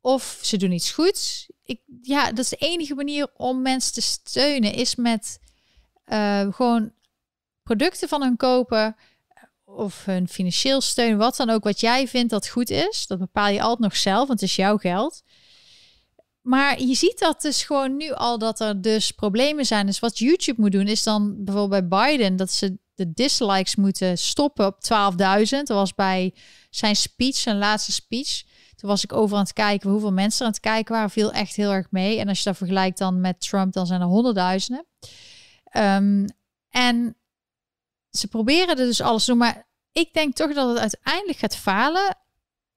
[0.00, 1.48] of ze doen iets goeds.
[1.62, 5.38] Ik, ja, dat is de enige manier om mensen te steunen is met
[6.04, 6.92] eh, gewoon
[7.62, 8.96] producten van hun kopen
[9.64, 13.06] of hun financieel steun, wat dan ook, wat jij vindt dat goed is.
[13.06, 15.22] Dat bepaal je altijd nog zelf, want het is jouw geld.
[16.40, 19.86] Maar je ziet dat dus gewoon nu al dat er dus problemen zijn.
[19.86, 24.18] Dus wat YouTube moet doen is dan bijvoorbeeld bij Biden dat ze de dislikes moeten
[24.18, 25.48] stoppen op 12.000.
[25.48, 26.34] Dat was bij
[26.76, 28.42] zijn speech, zijn laatste speech.
[28.76, 31.10] Toen was ik over aan het kijken hoeveel mensen er aan het kijken waren.
[31.10, 32.18] Viel echt heel erg mee.
[32.18, 34.86] En als je dat vergelijkt dan met Trump, dan zijn er honderdduizenden.
[35.64, 36.26] Ehm,
[36.68, 37.16] en
[38.10, 39.40] ze proberen er dus alles te doen.
[39.40, 42.18] Maar ik denk toch dat het uiteindelijk gaat falen.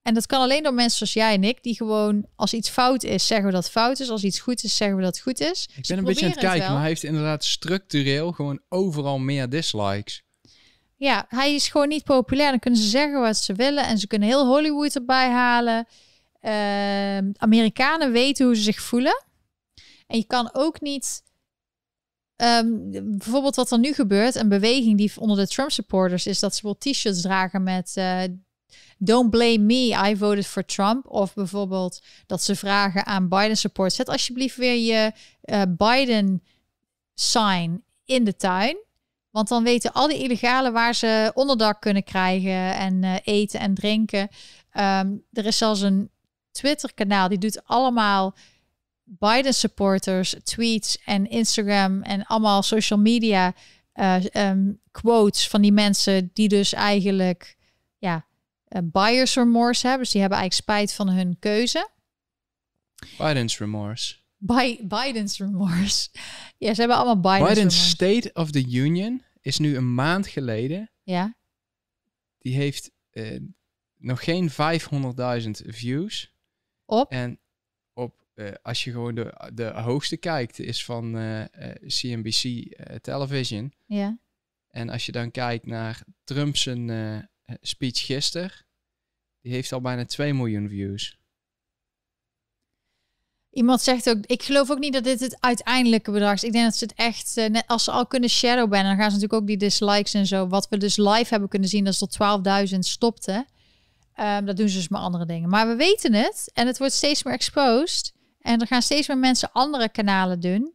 [0.02, 3.02] En dat kan alleen door mensen zoals jij en ik, die gewoon als iets fout
[3.02, 4.10] is, zeggen we dat het fout is.
[4.10, 5.68] Als iets goed is, zeggen we dat het goed is.
[5.76, 9.18] Ik Ze ben een beetje aan het kijken, maar hij heeft inderdaad structureel gewoon overal
[9.18, 10.22] meer dislikes.
[10.98, 12.50] Ja, hij is gewoon niet populair.
[12.50, 15.86] Dan kunnen ze zeggen wat ze willen en ze kunnen heel Hollywood erbij halen.
[16.40, 19.24] Ehm, Amerikanen weten hoe ze zich voelen.
[20.06, 21.22] En je kan ook niet.
[22.36, 22.66] ehm,
[23.04, 26.62] bijvoorbeeld wat er nu gebeurt, een beweging die onder de Trump supporters is dat ze
[26.62, 28.22] wel t-shirts dragen met eh,
[28.98, 31.06] Don't blame me, I voted for Trump.
[31.06, 33.92] Of bijvoorbeeld dat ze vragen aan Biden support.
[33.92, 36.42] Zet alsjeblieft weer je eh, Biden
[37.14, 38.76] sign in de tuin.
[39.30, 43.74] Want dan weten al die illegalen waar ze onderdak kunnen krijgen en eh, eten en
[43.74, 44.28] drinken.
[44.70, 46.10] Ehm, er is zelfs een
[46.50, 48.34] Twitter-kanaal die doet allemaal
[49.04, 53.54] Biden supporters, tweets en Instagram en allemaal social media
[53.92, 57.56] eh, ehm, quotes van die mensen die dus eigenlijk
[57.98, 58.26] ja,
[58.64, 60.02] eh, buyers remorse hebben.
[60.02, 61.88] Dus die hebben eigenlijk spijt van hun keuze.
[63.18, 64.14] Biden's remorse.
[64.38, 66.08] Bi- Biden's remorse.
[66.58, 67.88] Ja, ze hebben allemaal Biden's, Biden's remorse.
[67.88, 70.90] State of the Union is nu een maand geleden.
[71.02, 71.36] Ja,
[72.38, 73.40] Die heeft eh,
[73.96, 76.34] nog geen 500.000 views.
[76.84, 77.10] op.
[77.10, 77.40] En
[77.92, 81.12] op, eh, als je gewoon de, de hoogste kijkt, is van
[81.86, 83.72] CNBC eh, Television.
[83.86, 84.18] Ja.
[84.68, 86.62] En als je dan kijkt naar Trump's
[87.60, 88.52] speech gisteren,
[89.40, 91.17] die heeft al bijna 2 miljoen views.
[93.50, 96.44] Iemand zegt ook, ik geloof ook niet dat dit het uiteindelijke bedrag is.
[96.44, 99.10] Ik denk dat ze het echt, eh, net als ze al kunnen shadowbannen, dan gaan
[99.10, 100.48] ze natuurlijk ook die dislikes en zo.
[100.48, 103.46] Wat we dus live hebben kunnen zien, dat is tot 12.000 stopte.
[104.14, 105.48] Ehm, dat doen ze dus met andere dingen.
[105.48, 108.12] Maar we weten het en het wordt steeds meer exposed.
[108.40, 110.74] En er gaan steeds meer mensen andere kanalen doen.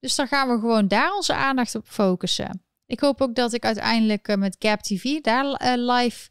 [0.00, 2.62] Dus dan gaan we gewoon daar onze aandacht op focussen.
[2.86, 6.28] Ik hoop ook dat ik uiteindelijk eh, met Gap TV daar eh, live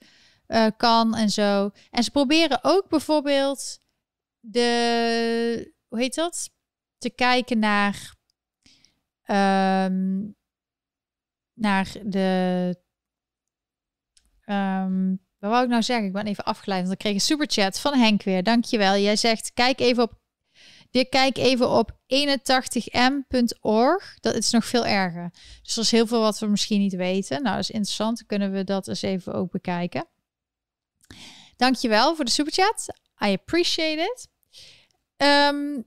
[0.77, 1.71] kan en zo.
[1.91, 3.78] En ze proberen ook bijvoorbeeld
[4.51, 6.49] de, hoe heet dat?
[6.97, 8.15] Te kijken naar,
[9.23, 10.27] ehm,
[11.53, 12.75] naar de,
[14.45, 16.05] ehm, wat wou ik nou zeggen?
[16.05, 18.43] Ik ben even afgeleid, want ik kreeg een superchat van Henk weer.
[18.43, 18.97] Dankjewel.
[18.97, 20.19] Jij zegt, kijk even op,
[20.91, 24.17] dit kijk even op 81m.org.
[24.19, 25.33] Dat is nog veel erger.
[25.61, 27.41] Dus er is heel veel wat we misschien niet weten.
[27.41, 28.25] Nou, dat is interessant.
[28.25, 30.07] Kunnen we dat eens even ook bekijken.
[31.57, 32.85] Dankjewel voor de superchat.
[33.25, 34.28] I appreciate it.
[35.19, 35.81] Ehm,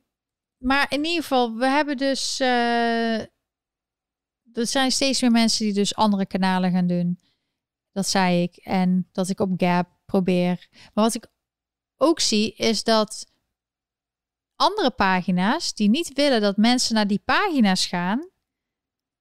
[0.59, 2.41] maar in ieder geval, we hebben dus...
[2.41, 3.20] eh,
[4.53, 7.20] er zijn steeds meer mensen die dus andere kanalen gaan doen.
[7.93, 8.57] Dat zei ik.
[8.57, 10.68] En dat ik op Gap probeer.
[10.70, 11.26] Maar wat ik
[11.97, 13.26] ook zie, is dat
[14.57, 18.30] andere pagina's die niet willen dat mensen naar die pagina's gaan,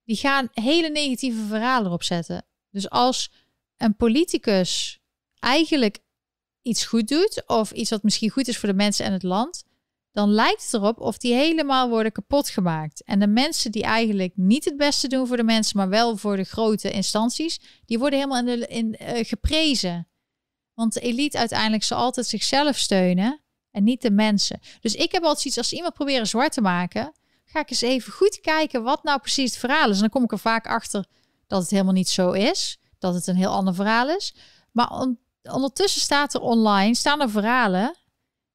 [0.03, 2.45] die gaan hele negatieve verhalen erop zetten.
[2.69, 3.31] Dus als
[3.77, 4.99] een politicus
[5.39, 5.99] eigenlijk
[6.61, 9.63] iets goed doet, of iets wat misschien goed is voor de mensen en het land,
[10.11, 13.03] dan lijkt het erop of die helemaal worden kapot gemaakt.
[13.03, 16.35] En de mensen die eigenlijk niet het beste doen voor de mensen, maar wel voor
[16.35, 20.07] de grote instanties, die worden helemaal in in, eh, geprezen.
[20.73, 23.41] Want de elite uiteindelijk zal altijd zichzelf steunen
[23.71, 24.59] en niet de mensen.
[24.79, 27.13] Dus ik heb altijd iets als iemand proberen zwart te maken,
[27.45, 29.95] ga ik eens even goed kijken wat nou precies het verhaal is.
[29.95, 31.05] En dan kom ik er vaak achter
[31.47, 34.33] dat het helemaal niet zo is, dat het een heel ander verhaal is.
[34.71, 37.95] Maar on- ondertussen staat er online, staan er verhalen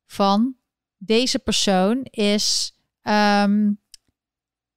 [0.06, 0.55] van
[0.98, 2.72] deze persoon is,
[3.02, 3.70] ehm,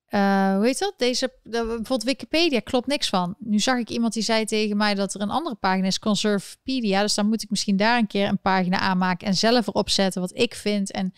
[0.06, 0.94] eh, hoe heet dat?
[0.98, 3.36] Deze, de, bijvoorbeeld Wikipedia klopt niks van.
[3.40, 7.02] Nu zag ik iemand die zei tegen mij dat er een andere pagina is, Conservepedia.
[7.02, 10.22] Dus dan moet ik misschien daar een keer een pagina aanmaken en zelf erop zetten
[10.22, 10.92] wat ik vind.
[10.92, 11.14] En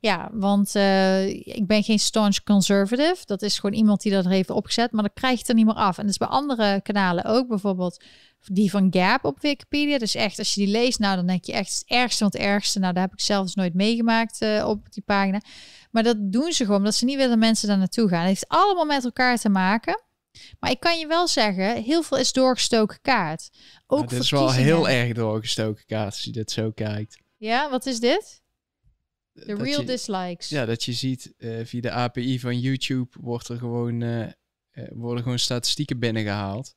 [0.00, 3.22] ja, want eh, ik ben geen staunch conservative.
[3.24, 5.74] Dat is gewoon iemand die dat heeft opgezet, maar dan krijg je er niet meer
[5.74, 5.96] af.
[5.98, 8.04] En dat is bij andere kanalen ook, bijvoorbeeld
[8.52, 9.98] die van Gap op Wikipedia.
[9.98, 12.36] Dus echt, als je die leest, nou dan denk je echt het ergste van het
[12.36, 12.78] ergste.
[12.78, 15.40] Nou, daar heb ik zelfs nooit meegemaakt eh, op die pagina.
[15.90, 18.18] Maar dat doen ze gewoon omdat ze niet willen dat mensen daar naartoe gaan.
[18.18, 20.02] Het heeft allemaal met elkaar te maken.
[20.60, 23.50] Maar ik kan je wel zeggen, heel veel is doorgestoken kaart.
[23.86, 27.18] Ook Maar dit is wel heel erg doorgestoken kaart als je dit zo kijkt.
[27.36, 28.42] Ja, wat is dit?
[29.32, 30.48] De real je- dislikes.
[30.48, 34.26] Ja, dat je ziet eh, via de API van YouTube wordt er gewoon, eh,
[34.92, 36.72] worden gewoon statistieken binnengehaald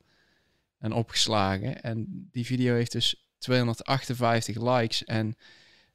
[0.78, 1.82] en opgeslagen.
[1.82, 5.36] En die video heeft dus 258 likes en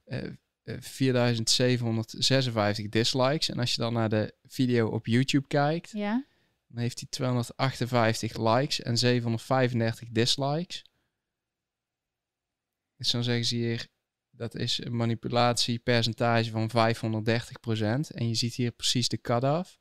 [0.03, 0.23] eh,
[0.63, 3.49] eh, 4756 dislikes.
[3.49, 6.25] En als je dan naar de video op YouTube kijkt, Ja.
[6.67, 10.85] dan heeft hij 258 likes en 735 dislikes.
[12.97, 13.87] Dus dan zeggen ze hier,
[14.31, 18.11] dat is een manipulatiepercentage van 530%.
[18.11, 19.79] En je ziet hier precies de cut-off.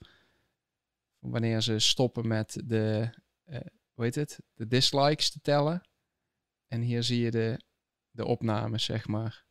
[1.19, 3.11] Wanneer ze stoppen met de,
[3.45, 3.61] eh
[3.95, 5.89] hoe heet het, de dislikes te tellen.
[6.69, 7.61] En hier zie je de,
[8.11, 9.45] de opnames, zeg maar.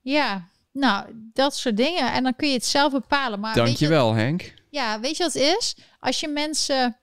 [0.00, 2.12] Ja, nou, dat soort dingen.
[2.12, 3.40] En dan kun je het zelf bepalen.
[3.40, 4.54] Maar Dankjewel, Henk.
[4.70, 5.76] ja, weet je wat het is?
[5.98, 6.96] Als je mensen...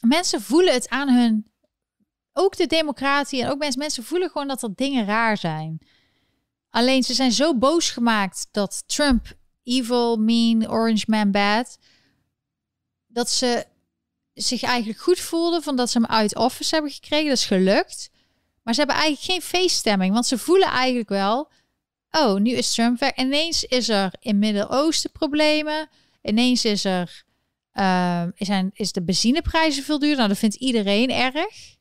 [0.00, 1.50] Mensen voelen het aan hun...
[2.32, 5.86] Ook de democratie en ook mensen, mensen voelen gewoon dat er dingen raar zijn.
[6.70, 11.78] Alleen ze zijn zo boos gemaakt dat Trump evil, mean, orange man bad...
[13.06, 13.66] dat ze
[14.36, 17.28] zich eigenlijk goed voelden van dat ze hem uit office hebben gekregen.
[17.28, 18.10] Dat is gelukt.
[18.62, 20.12] Maar ze hebben eigenlijk geen feeststemming.
[20.12, 21.50] Want ze voelen eigenlijk wel...
[22.10, 23.14] Oh, nu is Trump weg.
[23.14, 25.88] Ineens is er in Midden-Oosten problemen.
[26.22, 27.24] Ineens is er...
[27.72, 30.16] ehm, zijn, is de benzineprijzen veel duurder.
[30.16, 31.76] Nou, dat vindt iedereen erg.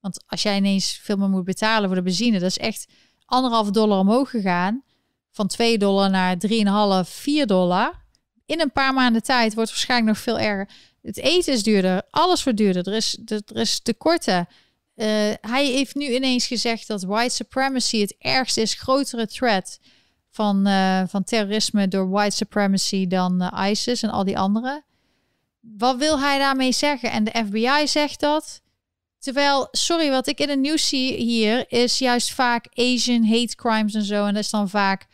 [0.00, 2.38] Want als jij ineens veel meer moet betalen voor de benzine...
[2.38, 2.86] dat is echt
[3.24, 4.82] anderhalf dollar omhoog gegaan.
[5.30, 6.36] Van 2 dollar naar
[7.04, 7.99] 3,5, 4 dollar.
[8.50, 10.68] In een paar maanden tijd wordt waarschijnlijk nog veel erger.
[11.02, 12.02] Het eten is duurder.
[12.10, 12.88] Alles wordt duurder.
[12.88, 14.48] Er is, er, is tekorten.
[14.94, 15.06] Eh,
[15.40, 19.80] hij heeft nu ineens gezegd dat white supremacy het ergste is, grotere threat
[20.30, 24.82] van, eh, van terrorisme door white supremacy dan eh, ISIS en al die andere.
[25.60, 27.10] Wat wil hij daarmee zeggen?
[27.10, 28.60] En de FBI zegt dat.
[29.18, 33.94] Terwijl, sorry, wat ik in het nieuws zie hier is juist vaak Asian hate crimes
[33.94, 34.26] en zo.
[34.26, 35.06] En dat is dan vaak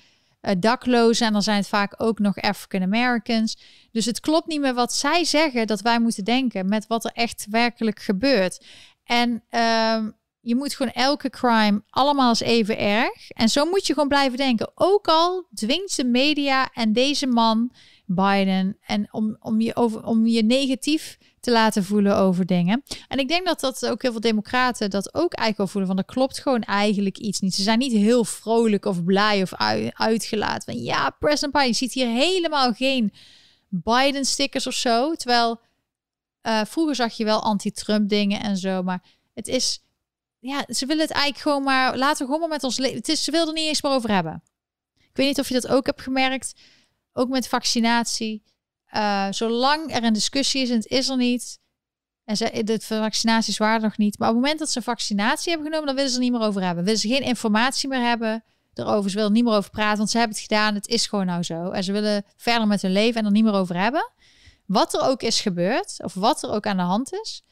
[0.46, 3.56] eh, daklozen en dan zijn het vaak ook nog African Americans.
[3.92, 7.10] Dus het klopt niet meer wat zij zeggen dat wij moeten denken met wat er
[7.14, 8.64] echt werkelijk gebeurt.
[9.04, 13.30] En ehm, je moet gewoon elke crime allemaal eens even erg.
[13.30, 14.70] En zo moet je gewoon blijven denken.
[14.74, 17.72] Ook al dwingt de media en deze man,
[18.04, 22.82] Biden, en om, om, je over, om je negatief te laten voelen over dingen.
[23.08, 25.88] En ik denk dat dat ook heel veel democraten dat ook eigenlijk wel voelen.
[25.88, 27.54] Van er klopt gewoon eigenlijk iets niet.
[27.54, 30.72] Ze zijn niet heel vrolijk of blij of ui- uitgelaten.
[30.72, 31.68] Van ja, president Biden.
[31.68, 33.12] Je ziet hier helemaal geen
[33.68, 35.14] Biden-stickers of zo.
[35.14, 35.60] Terwijl
[36.40, 38.82] eh, vroeger zag je wel anti-Trump dingen en zo.
[38.82, 39.02] Maar
[39.34, 39.80] het is...
[40.38, 41.96] Ja, ze willen het eigenlijk gewoon maar...
[41.96, 42.96] Laten we gewoon met ons leven...
[42.96, 44.42] Het is, ze wilden er niet eens meer over hebben.
[44.96, 46.54] Ik weet niet of je dat ook hebt gemerkt.
[47.12, 48.42] Ook met vaccinatie.
[48.86, 51.58] Eh, zolang er een discussie is en het is er niet...
[52.24, 54.18] En ze, de vaccinaties waren nog niet.
[54.18, 55.86] Maar op het moment dat ze vaccinatie hebben genomen...
[55.86, 56.84] dan willen ze er niet meer over hebben.
[56.84, 59.10] Willen ze geen informatie meer hebben erover.
[59.10, 60.74] Ze willen er niet meer over praten, want ze hebben het gedaan.
[60.74, 61.70] Het is gewoon nou zo.
[61.70, 64.10] En ze willen verder met hun leven en er niet meer over hebben.
[64.66, 67.42] Wat er ook is gebeurd, of wat er ook aan de hand is.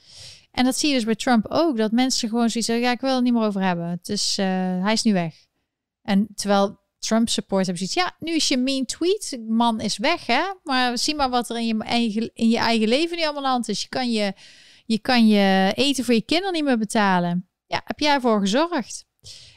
[0.51, 1.76] En dat zie je dus bij Trump ook.
[1.76, 3.89] Dat mensen gewoon zoiets zeggen, ja, ik wil het niet meer over hebben.
[3.89, 4.47] Het is, uh,
[4.82, 5.35] hij is nu weg.
[6.03, 10.27] En terwijl Trump support hebben zoiets, ja, nu is je mean tweet, man is weg,
[10.27, 10.43] hè?
[10.63, 13.63] Maar zie maar wat er in je eigen, in je eigen leven nu allemaal aan
[13.67, 13.83] is.
[13.83, 14.33] Je kan je,
[14.87, 17.49] je kan je eten voor je kinderen niet meer betalen.
[17.67, 19.05] Ja, heb jij ervoor gezorgd?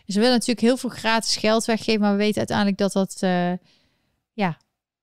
[0.06, 3.54] Ze willen natuurlijk heel veel gratis geld weggeven, maar we weten uiteindelijk dat dat uh,
[4.34, 4.58] ja,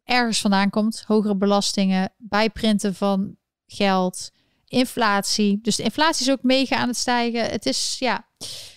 [0.05, 1.05] ergens vandaan komt.
[1.07, 3.37] Hogere belastingen, bijprinten van
[3.67, 4.31] geld,
[4.67, 5.59] inflatie.
[5.63, 7.45] Dus de inflatie is ook mega aan het stijgen.
[7.51, 8.29] Het is, ja,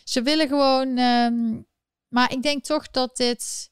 [0.03, 0.97] ze willen gewoon...
[0.97, 1.65] Um,
[2.08, 3.70] maar ik denk toch dat dit...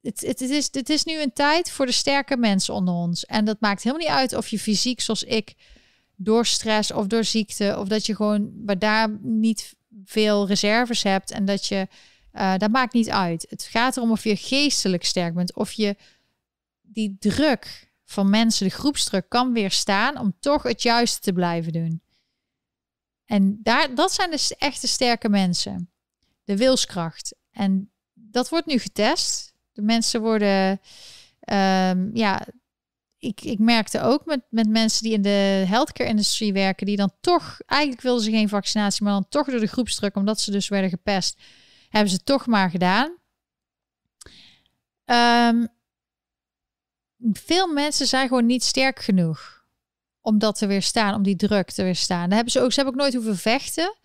[0.00, 3.24] Het, het, is, het is nu een tijd voor de sterke mensen onder ons.
[3.24, 5.54] En dat maakt helemaal niet uit of je fysiek, zoals ik,
[6.16, 11.30] door stress of door ziekte, of dat je gewoon bij daar niet veel reserves hebt
[11.30, 11.88] en dat je,
[12.32, 13.46] uh, dat maakt niet uit.
[13.48, 15.96] Het gaat erom of je geestelijk sterk bent, of je
[16.80, 22.02] die druk van mensen, de groepsdruk, kan weerstaan om toch het juiste te blijven doen.
[23.24, 25.90] En daar, dat zijn dus echte sterke mensen.
[26.48, 27.36] De wilskracht.
[27.50, 29.54] En dat wordt nu getest.
[29.72, 30.80] De mensen worden,
[31.52, 32.46] um, ja,
[33.18, 37.60] ik, ik merkte ook met, met mensen die in de healthcare-industrie werken, die dan toch,
[37.66, 40.90] eigenlijk wilden ze geen vaccinatie, maar dan toch door de groepsdruk, omdat ze dus werden
[40.90, 41.40] gepest,
[41.88, 43.16] hebben ze toch maar gedaan.
[45.04, 45.68] Um,
[47.32, 49.66] veel mensen zijn gewoon niet sterk genoeg
[50.20, 52.26] om dat te weerstaan, om die druk te weerstaan.
[52.26, 53.96] Daar hebben ze ook, ze hebben ook nooit hoeven vechten.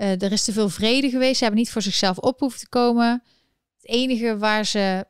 [0.00, 1.36] Uh, er is te veel vrede geweest.
[1.36, 3.22] Ze hebben niet voor zichzelf op hoeven te komen.
[3.80, 5.06] Het enige waar ze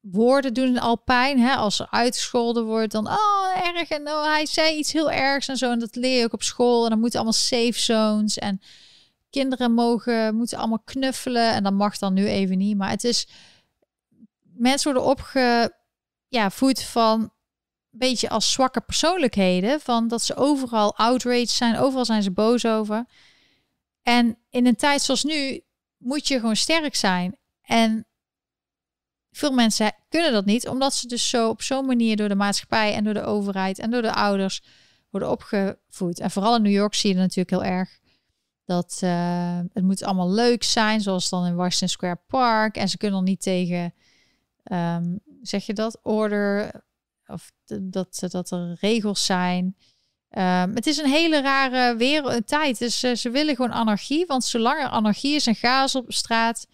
[0.00, 1.38] woorden doen al pijn.
[1.38, 1.54] Hè?
[1.54, 3.88] Als er uitgescholden wordt, dan oh erg.
[3.88, 5.70] En oh, hij zei iets heel ergs en zo.
[5.70, 6.84] En dat leer je ook op school.
[6.84, 8.38] En dan moeten allemaal safe zones.
[8.38, 8.60] En
[9.30, 11.52] kinderen mogen, moeten allemaal knuffelen.
[11.52, 12.76] En dat mag dan nu even niet.
[12.76, 13.28] Maar het is.
[14.42, 15.74] Mensen worden opge
[16.28, 17.30] ja, van een
[17.90, 19.80] beetje als zwakke persoonlijkheden.
[19.80, 23.06] Van dat ze overal outraged zijn, overal zijn ze boos over.
[24.06, 25.64] En in een tijd zoals nu
[25.96, 27.36] moet je gewoon sterk zijn.
[27.62, 28.06] En
[29.30, 32.94] veel mensen kunnen dat niet, omdat ze dus zo op zo'n manier door de maatschappij
[32.94, 34.62] en door de overheid en door de ouders
[35.10, 36.20] worden opgevoed.
[36.20, 37.98] En vooral in New York zie je natuurlijk heel erg
[38.64, 42.76] dat uh, het moet allemaal leuk zijn, zoals dan in Washington Square Park.
[42.76, 43.94] En ze kunnen er niet tegen
[44.72, 46.70] um, zeg je dat, order
[47.26, 49.76] of dat, dat er regels zijn.
[50.30, 52.78] Um, het is een hele rare wereld, tijd.
[52.78, 54.26] Dus uh, ze willen gewoon anarchie.
[54.26, 56.66] Want zolang er anarchie is en chaos op straat,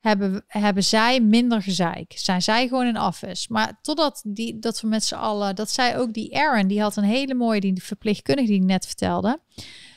[0.00, 2.12] hebben, hebben zij minder gezeik.
[2.16, 3.46] Zijn zij gewoon in office.
[3.50, 6.96] Maar totdat die, dat we met z'n allen, dat zij ook die Aaron, die had
[6.96, 9.40] een hele mooie, die verpleegkundige die ik net vertelde.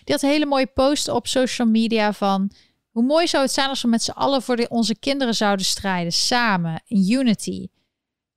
[0.03, 2.51] Die had een hele mooie post op social media van
[2.89, 6.11] hoe mooi zou het zijn als we met z'n allen voor onze kinderen zouden strijden,
[6.11, 7.67] samen, in unity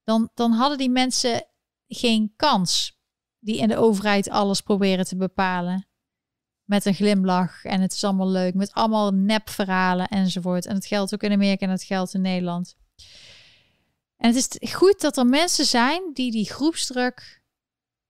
[0.05, 1.47] dan, dan hadden die mensen
[1.89, 3.01] geen kans
[3.43, 5.87] die in de overheid alles proberen te bepalen.
[6.65, 10.67] Met een glimlach en het is allemaal leuk, met allemaal nepverhalen enzovoort.
[10.67, 12.77] En het geldt ook in Amerika en het geldt in Nederland.
[14.17, 17.43] En het is goed dat er mensen zijn die die groepsdruk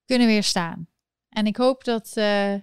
[0.04, 0.86] kunnen weerstaan.
[1.28, 2.54] En ik hoop dat uh,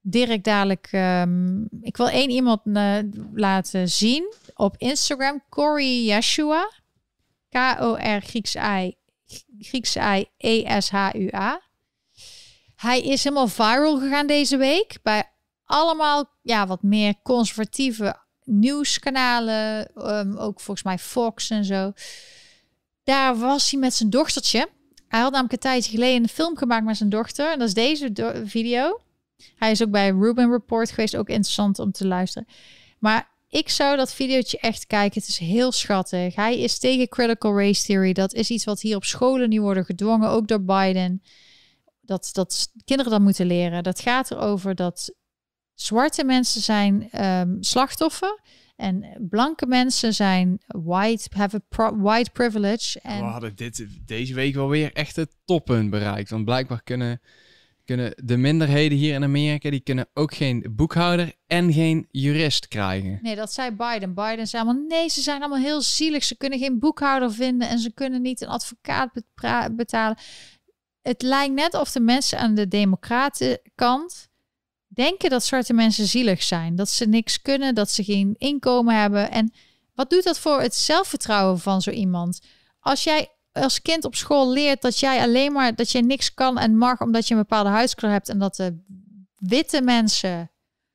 [0.00, 0.92] Dirk dadelijk.
[0.92, 2.98] Um, ik wil één iemand uh,
[3.32, 6.70] laten zien op Instagram, Corey Yeshua.
[7.48, 8.94] K-O-R Grieks I,
[9.58, 11.67] Grieks I, E-S-H-U-A.
[12.78, 15.30] Hij is helemaal viral gegaan deze week bij
[15.64, 19.90] allemaal ja, wat meer conservatieve nieuwskanalen.
[19.96, 21.92] Um, ook volgens mij Fox en zo.
[23.04, 24.68] Daar was hij met zijn dochtertje.
[25.08, 27.52] Hij had namelijk een tijdje geleden een film gemaakt met zijn dochter.
[27.52, 28.10] En dat is deze
[28.44, 29.00] video.
[29.56, 31.16] Hij is ook bij Ruben Report geweest.
[31.16, 32.48] Ook interessant om te luisteren.
[32.98, 35.20] Maar ik zou dat videootje echt kijken.
[35.20, 36.34] Het is heel schattig.
[36.34, 38.12] Hij is tegen critical race theory.
[38.12, 41.22] Dat is iets wat hier op scholen nu worden gedwongen, ook door Biden.
[42.08, 43.82] Dat, dat kinderen dat moeten leren.
[43.82, 45.14] Dat gaat erover dat
[45.74, 48.40] zwarte mensen zijn um, slachtoffer.
[48.76, 53.00] En blanke mensen zijn white, have a white privilege.
[53.00, 53.18] En...
[53.18, 56.30] We hadden dit, deze week wel weer echt het toppunt bereikt.
[56.30, 57.20] Want blijkbaar kunnen
[57.88, 63.18] kunnen de minderheden hier in Amerika, die kunnen ook geen boekhouder en geen jurist krijgen.
[63.22, 64.14] Nee, dat zei Biden.
[64.14, 66.24] Biden zei allemaal, nee, ze zijn allemaal heel zielig.
[66.24, 69.10] Ze kunnen geen boekhouder vinden en ze kunnen niet een advocaat
[69.76, 70.18] betalen.
[71.08, 74.28] Het lijkt net of de mensen aan de democratenkant
[74.86, 76.76] denken dat zwarte mensen zielig zijn.
[76.76, 79.30] Dat ze niks kunnen, dat ze geen inkomen hebben.
[79.30, 79.52] En
[79.94, 82.40] wat doet dat voor het zelfvertrouwen van zo iemand?
[82.80, 86.58] Als jij als kind op school leert dat jij alleen maar dat je niks kan
[86.58, 88.78] en mag omdat je een bepaalde huidskleur hebt en dat de
[89.36, 90.50] witte mensen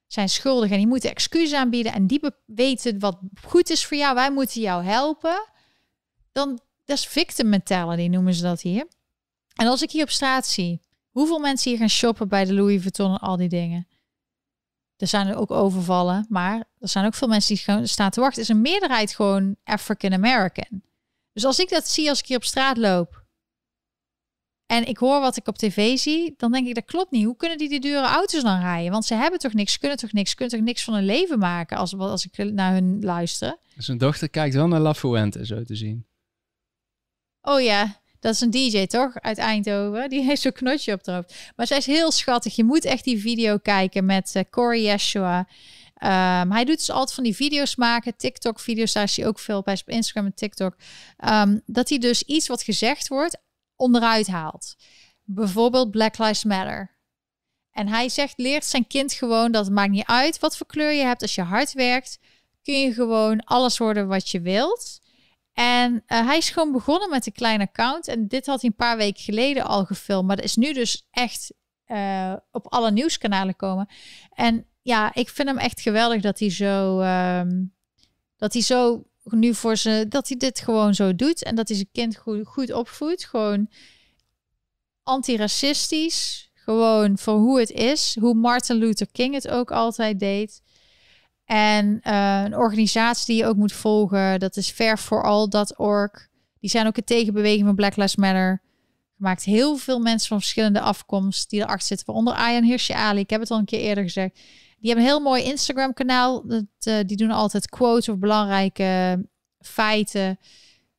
[0.08, 4.16] zijn schuldig en die moeten excuses aanbieden en die weten wat goed is voor jou,
[4.16, 5.50] wij moeten jou helpen,
[6.32, 8.88] dan dat is victim mentality noemen ze dat hier.
[9.54, 10.82] En als ik hier op straat zie
[11.14, 13.88] Hoeveel mensen hier gaan shoppen bij de Louis Vuitton en al die dingen?
[14.98, 18.20] Er zijn er ook overvallen, maar er zijn ook veel mensen die gewoon staan te
[18.20, 18.38] wachten.
[18.38, 20.84] Er is een meerderheid gewoon African American.
[21.34, 23.26] Dus als ik dat zie als ik hier op straat loop
[24.66, 27.26] en ik hoor wat ik op tv zie, dan denk ik dat klopt niet.
[27.26, 28.92] Hoe kunnen die die dure auto's dan rijden?
[28.92, 31.78] Want ze hebben toch niks, kunnen toch niks, kunnen toch niks van hun leven maken
[31.78, 33.58] als, als ik naar hun luister.
[33.78, 36.06] Zijn dochter kijkt wel naar La Fuente, zo te zien.
[37.42, 39.20] Oh ja, dat is een DJ toch?
[39.20, 40.10] Uit Eindhoven.
[40.10, 41.36] Die heeft zo'n knotje op de hoofd.
[41.56, 42.56] Maar zij is heel schattig.
[42.56, 45.48] Je moet echt die video kijken met uh, Corey Yeshua.
[45.94, 48.94] Ehm, hij doet dus altijd van die video's maken, TikTok-video's.
[48.94, 50.76] Daar zie je ook veel bij op Instagram en TikTok.
[51.30, 53.38] Um, dat hij dus iets wat gezegd wordt
[53.76, 54.76] onderuit haalt.
[55.24, 56.92] Bijvoorbeeld Black Lives Matter.
[57.72, 60.92] En hij zegt, leert zijn kind gewoon dat het maakt niet uit wat voor kleur
[60.92, 61.22] je hebt.
[61.22, 62.20] Als je hard werkt,
[62.64, 65.02] kun je gewoon alles worden wat je wilt.
[65.54, 68.08] En uh, hij is gewoon begonnen met een klein account.
[68.08, 70.28] En dit had hij een paar weken geleden al gefilmd.
[70.28, 71.54] Maar dat is nu dus echt
[71.88, 73.88] uh, op alle nieuwskanalen komen.
[74.30, 77.02] En ja, ik vind hem echt geweldig dat hij zo.
[77.02, 77.74] Um,
[78.38, 80.06] dat hij zo nu voor ze.
[80.10, 81.44] Dat hij dit gewoon zo doet.
[81.44, 83.26] En dat hij zijn kind goed, goed opvoedt.
[83.26, 83.70] Gewoon
[85.04, 86.52] antiracistisch.
[86.54, 88.18] Gewoon voor hoe het is.
[88.20, 90.63] Hoe Martin Luther King het ook altijd deed.
[91.54, 96.28] En uh, een organisatie die je ook moet volgen, dat is fairforall.org.
[96.60, 98.62] Die zijn ook een tegenbeweging van Black Lives Matter.
[99.18, 102.06] Gemaakt heel veel mensen van verschillende afkomst die erachter zitten.
[102.06, 103.20] Waaronder Ayan Hirsi Ali.
[103.20, 104.36] Ik heb het al een keer eerder gezegd.
[104.80, 106.48] Die hebben een heel mooi Instagram kanaal.
[106.48, 109.24] Dat, uh, die doen altijd quotes of belangrijke
[109.60, 110.40] feiten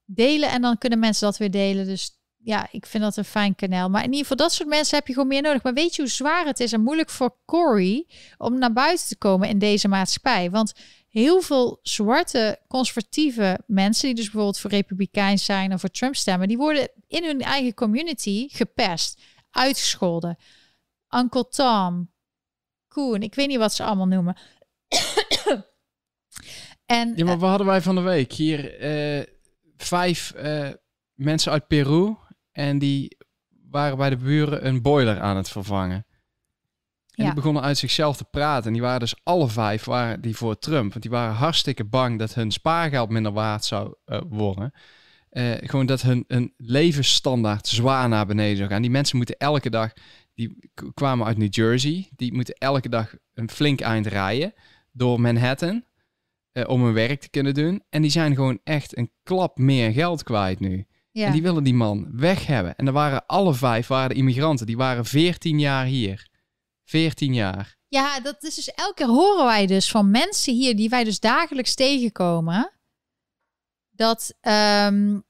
[0.04, 0.50] delen.
[0.50, 1.86] En dan kunnen mensen dat weer delen.
[1.86, 2.13] Dus
[2.44, 3.88] ja, ik vind dat een fijn kanaal.
[3.88, 5.62] Maar in ieder geval, dat soort mensen heb je gewoon meer nodig.
[5.62, 8.06] Maar weet je hoe zwaar het is en moeilijk voor Corey
[8.38, 10.50] om naar buiten te komen in deze maatschappij?
[10.50, 10.72] Want
[11.08, 16.48] heel veel zwarte conservatieve mensen, die dus bijvoorbeeld voor Republikeins zijn of voor Trump stemmen,
[16.48, 19.20] die worden in hun eigen community gepest,
[19.50, 20.36] uitgescholden.
[21.10, 22.10] Uncle Tom,
[22.88, 24.36] Koen, ik weet niet wat ze allemaal noemen.
[26.86, 28.32] en, ja, maar wat hadden wij van de week?
[28.32, 28.80] Hier
[29.18, 29.24] uh,
[29.76, 30.70] vijf uh,
[31.14, 32.16] mensen uit Peru
[32.54, 33.16] en die
[33.70, 36.06] waren bij de buren een boiler aan het vervangen.
[37.14, 38.66] En die begonnen uit zichzelf te praten.
[38.66, 40.90] En die waren dus alle vijf waren die voor Trump.
[40.90, 44.72] Want die waren hartstikke bang dat hun spaargeld minder waard zou uh, worden.
[45.30, 48.82] Uh, gewoon dat hun, hun levensstandaard zwaar naar beneden zou gaan.
[48.82, 49.92] Die mensen moeten elke dag,
[50.34, 54.52] die kwamen uit New Jersey, die moeten elke dag een flink eind rijden
[54.92, 55.84] door Manhattan
[56.52, 57.82] uh, om hun werk te kunnen doen.
[57.88, 60.86] En die zijn gewoon echt een klap meer geld kwijt nu.
[61.14, 61.26] Ja.
[61.26, 62.76] En die willen die man weg hebben.
[62.76, 64.66] En er waren alle vijf waren immigranten.
[64.66, 66.28] Die waren 14 jaar hier.
[66.84, 67.76] 14 jaar.
[67.88, 71.20] Ja, dat is dus elke keer horen wij dus van mensen hier die wij dus
[71.20, 72.72] dagelijks tegenkomen.
[73.90, 74.34] Dat,
[74.86, 75.24] um,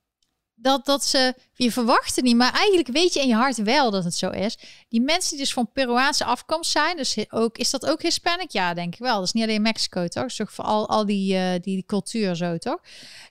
[0.54, 3.90] dat, dat ze, je verwacht het niet, maar eigenlijk weet je in je hart wel
[3.90, 4.58] dat het zo is.
[4.88, 8.50] Die mensen die dus van Peruaanse afkomst zijn, dus ook, is dat ook Hispanic?
[8.50, 9.16] Ja, denk ik wel.
[9.16, 10.32] Dat is niet alleen Mexico, toch?
[10.32, 12.80] Zorg voor al, al die, uh, die, die cultuur zo, toch?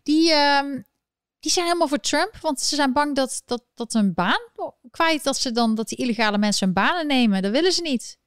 [0.03, 0.85] Die, um,
[1.43, 4.41] die zijn helemaal voor Trump, want ze zijn bang dat, dat, dat hun baan
[4.91, 7.41] kwijt, dat ze dan dat die illegale mensen hun banen nemen.
[7.41, 8.17] Dat willen ze niet.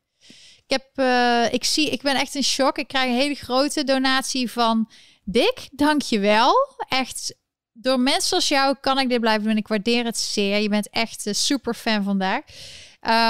[0.67, 2.79] Ik heb, uh, ik zie, ik ben echt in shock.
[2.79, 4.91] Ik krijg een hele grote donatie van
[5.25, 5.69] Dick.
[5.73, 6.55] Dank je wel.
[6.89, 7.37] Echt,
[7.73, 9.57] door mensen als jou kan ik dit blijven doen.
[9.57, 10.59] Ik waardeer het zeer.
[10.59, 12.43] Je bent echt een super fan vandaag.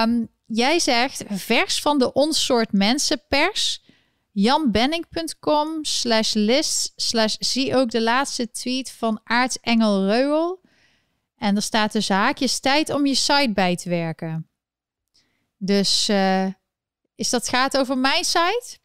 [0.05, 3.82] Um, jij zegt vers van de onsoort mensen pers
[4.37, 10.61] janbenning.com slash list slash zie ook de laatste tweet van aartsengel Reuel.
[11.37, 14.49] En er staat de zaakjes tijd om je site bij te werken.
[15.57, 16.47] Dus uh,
[17.14, 18.78] is dat gaat over mijn site?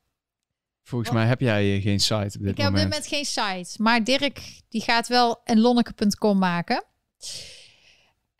[0.84, 2.58] Volgens mij heb jij geen site op dit ik moment.
[2.58, 3.82] Ik heb op dit moment geen site.
[3.82, 6.84] Maar Dirk die gaat wel een lonneke.com maken.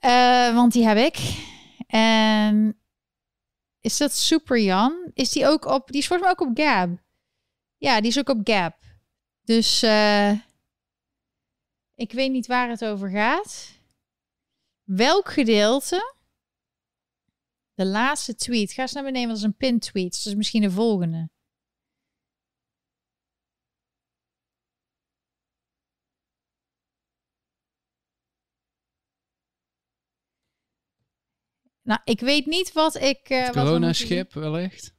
[0.02, 1.18] Uh, want die heb ik.
[1.88, 2.81] En
[3.82, 5.12] is dat Super Jan?
[5.14, 5.88] Is die ook op...
[5.88, 6.90] Die is volgens mij ook op Gab.
[7.78, 8.78] Ja, die is ook op Gap.
[9.42, 10.32] Dus uh,
[11.96, 13.80] ik weet niet waar het over gaat.
[14.84, 16.16] Welk gedeelte?
[17.74, 18.72] De laatste tweet.
[18.72, 20.24] Ga eens naar beneden, dat is een pin tweet.
[20.24, 21.30] Dus misschien de volgende.
[31.92, 33.30] Nou, ik weet niet wat ik.
[33.30, 34.94] Uh, het corona-schip wellicht.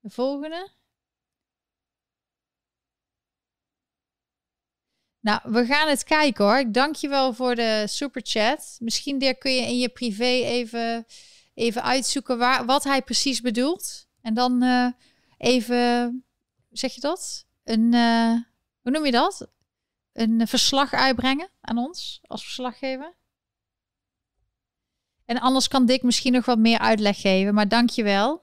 [0.00, 0.70] De volgende.
[5.20, 6.58] Nou, we gaan het kijken hoor.
[6.58, 8.76] Ik dank je wel voor de super chat.
[8.80, 11.06] Misschien Dirk, kun je in je privé even,
[11.54, 14.08] even uitzoeken waar, wat hij precies bedoelt.
[14.20, 14.92] En dan uh,
[15.38, 16.24] even,
[16.70, 17.46] zeg je dat?
[17.64, 18.32] Een, uh,
[18.80, 19.50] hoe noem je dat?
[20.12, 23.17] Een verslag uitbrengen aan ons als verslaggever.
[25.28, 28.42] En anders kan Dick misschien nog wat meer uitleg geven, maar dankjewel.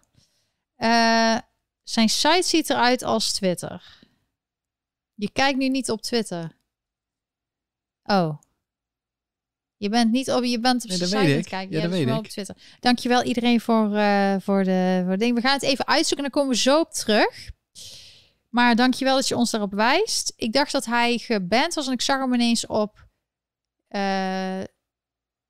[0.77, 1.37] Uh,
[1.83, 3.99] zijn site ziet eruit als Twitter.
[5.13, 6.57] Je kijkt nu niet op Twitter.
[8.03, 8.39] Oh.
[9.77, 11.75] Je bent niet op, je bent op Nee, dat site aan het kijken.
[11.75, 12.25] Ja, dat dus weet wel ik.
[12.25, 12.55] op Twitter.
[12.79, 15.35] Dankjewel iedereen voor, eh, voor, de, voor ding.
[15.35, 17.49] We gaan het even uitzoeken en dan komen we zo op terug.
[18.49, 20.33] Maar dankjewel dat je ons daarop wijst.
[20.35, 23.07] Ik dacht dat hij geband was en ik zag hem ineens op,
[23.87, 24.63] eh,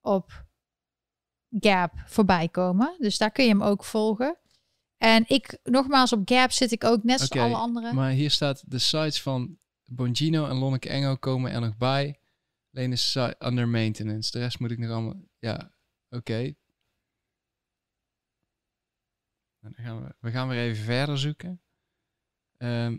[0.01, 0.44] op
[1.59, 2.95] Gap voorbij komen.
[2.99, 4.37] Dus daar kun je hem ook volgen.
[4.97, 7.95] En ik, nogmaals, op Gap zit ik ook net zoals alle anderen.
[7.95, 12.19] Maar hier staat de sites van Bongino en Lonneke Engel komen er nog bij.
[12.73, 14.31] Alleen is site under maintenance.
[14.31, 15.21] De rest moet ik nog allemaal...
[15.39, 15.71] Ja,
[16.09, 16.53] oké.
[19.59, 21.61] Nou, dan gaan we, we gaan weer even verder zoeken.
[22.57, 22.97] Ehm,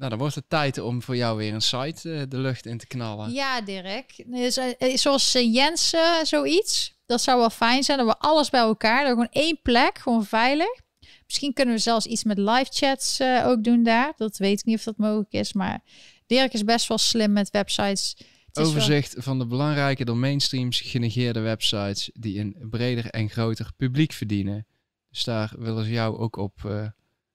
[0.00, 2.78] nou, dan wordt het tijd om voor jou weer een site eh, de lucht in
[2.78, 3.32] te knallen.
[3.32, 4.24] Ja, Dirk.
[4.26, 6.98] Dus, eh, zoals eh, Jens eh, zoiets.
[7.06, 7.98] Dat zou wel fijn zijn.
[7.98, 8.98] Dat we alles bij elkaar.
[9.04, 10.80] Dat we gewoon één plek, gewoon veilig.
[11.24, 14.12] Misschien kunnen we zelfs iets met live chats ook doen daar.
[14.16, 15.52] Dat weet ik niet of dat mogelijk is.
[15.52, 15.80] Maar
[16.26, 18.14] Dirk is best wel slim met websites.
[18.18, 23.70] Is wel- Overzicht van de belangrijke door mainstreams genegeerde websites die een breder en groter
[23.76, 24.66] publiek verdienen.
[25.10, 26.52] Dus daar willen ze jou ook op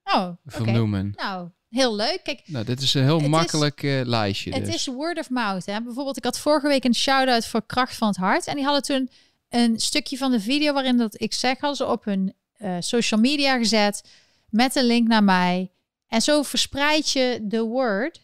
[0.04, 1.12] Oh, vernoemen.
[1.16, 2.20] Nou, heel leuk.
[2.22, 4.52] Kijk, Nou, dit is een heel is- makkelijk eh, lijstje.
[4.54, 4.74] Het dus.
[4.74, 5.66] is word of mouth.
[5.66, 5.82] Hè?
[5.82, 8.46] Bijvoorbeeld, ik had vorige week een shout-out voor Kracht van het Hart.
[8.46, 9.10] En die hadden toen
[9.48, 13.20] een stukje van de video waarin dat ik zeg, hadden ze op hun eh, social
[13.20, 14.08] media gezet
[14.50, 15.70] met een link naar mij.
[16.08, 18.20] En zo verspreid je de word.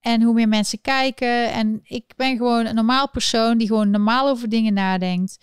[0.00, 1.52] En hoe meer mensen kijken.
[1.52, 5.38] En ik ben gewoon een normaal persoon die gewoon normaal over dingen nadenkt.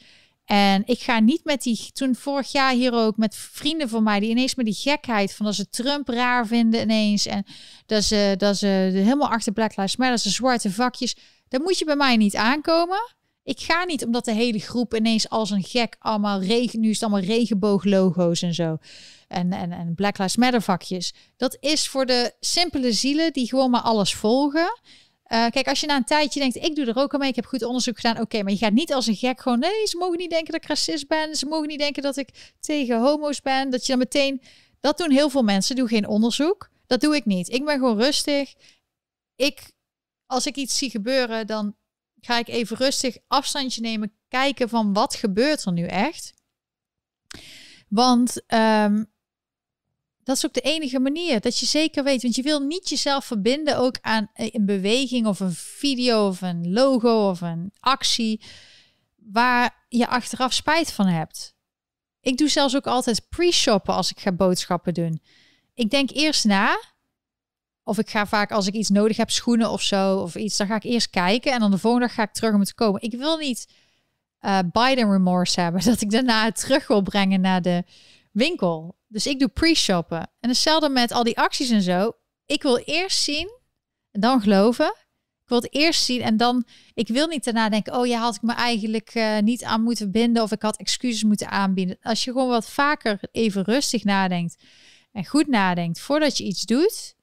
[0.45, 4.19] En ik ga niet met die, toen vorig jaar hier ook met vrienden van mij,
[4.19, 7.25] die ineens met die gekheid van dat ze Trump raar vinden ineens.
[7.25, 7.45] En
[7.85, 11.15] dat ze, dat ze helemaal achter Black Lives Matter, ze zwarte vakjes.
[11.47, 13.13] Dat moet je bij mij niet aankomen.
[13.43, 16.99] Ik ga niet omdat de hele groep ineens als een gek allemaal regen, nu is
[16.99, 18.77] het allemaal regenbooglogo's en zo.
[19.27, 21.13] En, en, en Black Lives Matter vakjes.
[21.37, 24.79] Dat is voor de simpele zielen die gewoon maar alles volgen.
[25.23, 27.35] Eh, kijk, als je na een tijdje denkt, ik doe er ook aan mee, ik
[27.35, 28.21] heb goed onderzoek gedaan.
[28.21, 30.61] Oké, maar je gaat niet als een gek gewoon, nee, ze mogen niet denken dat
[30.61, 31.35] ik racist ben.
[31.35, 33.69] Ze mogen niet denken dat ik tegen homo's ben.
[33.69, 34.41] Dat je dan meteen,
[34.79, 36.69] dat doen heel veel mensen, doe geen onderzoek.
[36.87, 37.49] Dat doe ik niet.
[37.49, 38.53] Ik ben gewoon rustig.
[39.35, 39.71] Ik,
[40.25, 41.75] als ik iets zie gebeuren, dan
[42.21, 46.33] ga ik even rustig afstandje nemen, kijken van wat gebeurt er nu echt.
[47.89, 49.03] Want ehm,
[50.23, 52.21] dat is ook de enige manier dat je zeker weet.
[52.21, 56.73] Want je wil niet jezelf verbinden ook aan een beweging of een video of een
[56.73, 58.41] logo of een actie
[59.15, 61.55] waar je achteraf spijt van hebt.
[62.21, 65.21] Ik doe zelfs ook altijd pre-shoppen als ik ga boodschappen doen.
[65.73, 66.79] Ik denk eerst na.
[67.83, 70.67] Of ik ga vaak als ik iets nodig heb, schoenen of zo, of iets, dan
[70.67, 72.75] ga ik eerst kijken en dan de volgende dag ga ik terug om het te
[72.75, 73.01] komen.
[73.01, 73.67] Ik wil niet
[74.39, 77.83] eh Biden remorse hebben, dat ik daarna het terug wil brengen naar de
[78.31, 78.95] winkel.
[79.13, 80.29] Dus ik doe pre-shoppen.
[80.39, 82.11] En hetzelfde met al die acties en zo.
[82.45, 83.59] Ik wil eerst zien
[84.11, 84.85] en dan geloven.
[85.43, 86.65] Ik wil het eerst zien en dan...
[86.93, 87.95] Ik wil niet daarna denken...
[87.95, 90.43] oh ja, had ik me eigenlijk eh, niet aan moeten binden...
[90.43, 91.97] of ik had excuses moeten aanbieden.
[92.01, 94.63] Als je gewoon wat vaker even rustig nadenkt...
[95.11, 97.15] en goed nadenkt voordat je iets doet...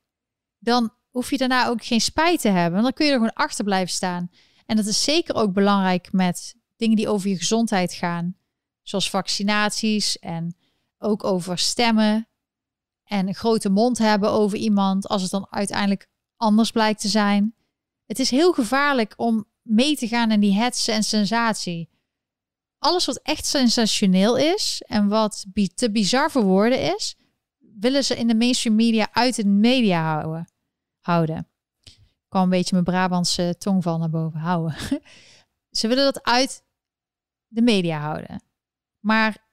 [0.58, 2.72] dan hoef je daarna ook geen spijt te hebben.
[2.72, 4.30] Want dan kun je er gewoon achter blijven staan.
[4.66, 8.36] En dat is zeker ook belangrijk met dingen die over je gezondheid gaan.
[8.82, 10.54] Zoals vaccinaties en
[11.00, 12.28] ook over stemmen
[13.04, 17.54] en een grote mond hebben over iemand als het dan uiteindelijk anders blijkt te zijn.
[18.06, 21.90] Het is heel gevaarlijk om mee te gaan in die hetze en sensatie.
[22.78, 27.16] Alles wat echt sensationeel is en wat te bizar voor woorden is,
[27.58, 30.48] willen ze in de mainstream media uit de media houden.
[31.00, 31.48] houden.
[31.82, 31.98] Ik
[32.28, 34.76] kwam een beetje mijn Brabantse tongval naar boven houden.
[35.78, 36.64] ze willen dat uit
[37.46, 38.42] de media houden.
[38.98, 39.49] Maar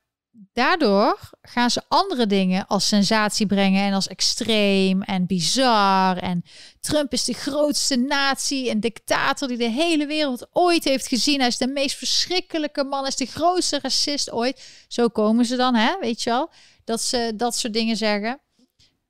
[0.57, 6.17] daardoor gaan ze andere dingen als sensatie brengen en als extreem en bizar.
[6.17, 6.43] En
[6.79, 11.39] Trump is de grootste nazi en dictator die de hele wereld ooit heeft gezien.
[11.39, 14.85] Hij is de meest verschrikkelijke man, is de grootste racist ooit.
[14.87, 16.49] Zo komen ze dan, hè, weet je wel,
[16.83, 18.41] dat ze dat soort dingen zeggen.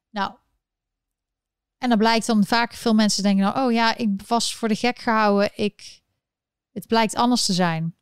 [0.09, 0.31] Nou,
[1.77, 4.75] en dan blijkt dan vaak veel mensen denken, nou, oh ja, ik was voor de
[4.75, 5.51] gek gehouden.
[5.55, 6.01] Ik,
[6.71, 7.96] het blijkt anders te zijn.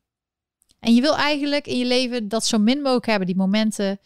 [0.85, 3.99] En je wil eigenlijk in je leven dat zo min mogelijk hebben, die momenten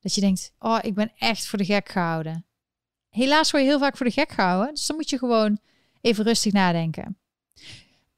[0.00, 2.46] dat je denkt, oh, ik ben echt voor de gek gehouden.
[3.08, 5.58] Helaas word je heel vaak voor de gek gehouden, dus dan moet je gewoon
[6.00, 7.18] even rustig nadenken.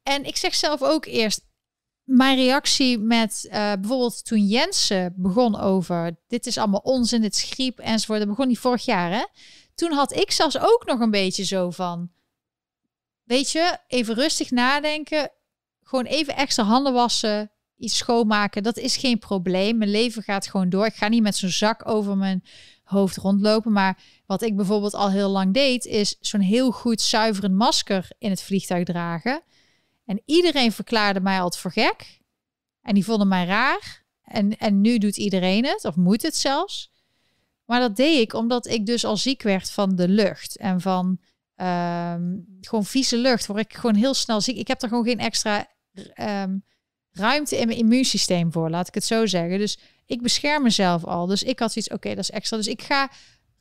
[0.03, 1.40] En ik zeg zelf ook eerst,
[2.05, 7.70] mijn reactie met eh, bijvoorbeeld toen Jensen begon over, dit is allemaal onzin, dit is
[7.77, 9.24] enzovoort, dat begon die vorig jaar, hè?
[9.74, 12.11] Toen had ik zelfs ook nog een beetje zo van,
[13.23, 15.31] weet je, even rustig nadenken,
[15.82, 19.78] gewoon even extra handen wassen, iets schoonmaken, dat is geen probleem.
[19.78, 20.86] Mijn leven gaat gewoon door.
[20.86, 22.44] Ik ga niet met zo'n zak over mijn
[22.82, 23.72] hoofd rondlopen.
[23.72, 28.30] Maar wat ik bijvoorbeeld al heel lang deed, is zo'n heel goed zuiverend masker in
[28.30, 29.42] het vliegtuig dragen.
[30.05, 32.20] En iedereen verklaarde mij altijd voor gek.
[32.82, 34.05] En die vonden mij raar.
[34.22, 36.92] En, en nu doet iedereen het, of moet het zelfs.
[37.64, 40.56] Maar dat deed ik omdat ik dus al ziek werd van de lucht.
[40.56, 41.18] En van
[41.55, 44.56] ehm, gewoon vieze lucht, word ik gewoon heel snel ziek.
[44.56, 45.66] Ik heb er gewoon geen extra
[46.14, 46.59] ehm,
[47.12, 49.59] ruimte in mijn immuunsysteem voor, laat ik het zo zeggen.
[49.59, 51.26] Dus ik bescherm mezelf al.
[51.26, 52.56] Dus ik had zoiets, oké, dat is extra.
[52.56, 53.10] Dus ik ga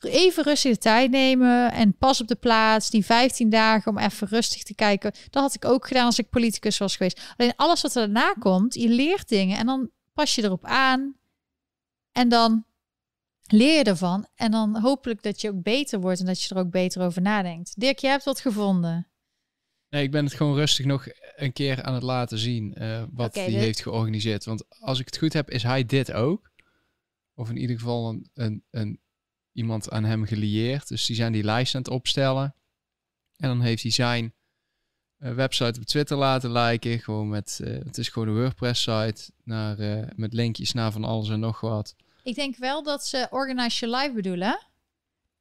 [0.00, 2.90] even rustig de tijd nemen en pas op de plaats.
[2.90, 5.12] Die 15 dagen om even rustig te kijken.
[5.30, 7.20] Dat had ik ook gedaan als ik politicus was geweest.
[7.36, 11.16] Alleen alles wat er daarna komt, je leert dingen en dan pas je erop aan.
[12.12, 12.64] En dan
[13.46, 14.26] leer je ervan.
[14.34, 17.22] En dan hopelijk dat je ook beter wordt en dat je er ook beter over
[17.22, 17.80] nadenkt.
[17.80, 19.07] Dirk, jij hebt wat gevonden.
[19.90, 21.06] Nee, ik ben het gewoon rustig nog
[21.36, 24.44] een keer aan het laten zien uh, wat hij heeft georganiseerd.
[24.44, 26.50] Want als ik het goed heb, is hij dit ook.
[27.34, 29.00] Of in ieder geval een, een, een,
[29.52, 30.88] iemand aan hem gelieerd.
[30.88, 32.54] Dus die zijn die lijst aan het opstellen.
[33.36, 34.34] En dan heeft hij zijn
[35.18, 36.98] uh, website op Twitter laten liken.
[36.98, 39.30] Gewoon met, uh, het is gewoon een WordPress site.
[39.44, 39.76] Naar,
[40.16, 41.94] met linkjes naar van alles en nog wat.
[42.22, 44.67] Ik denk wel dat ze Organize Your Life bedoelen.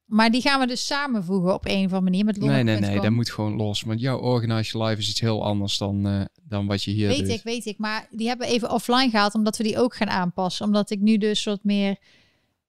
[0.07, 2.99] Maar die gaan we dus samenvoegen op een of andere manier met Nee, nee, nee,
[2.99, 3.81] dat moet gewoon los.
[3.81, 7.17] Want jouw Organize Life is iets heel anders dan, uh, dan wat je hier weet
[7.17, 7.27] doet.
[7.27, 7.77] Weet ik, weet ik.
[7.77, 10.65] Maar die hebben even offline gehaald omdat we die ook gaan aanpassen.
[10.65, 11.97] Omdat ik nu dus wat meer...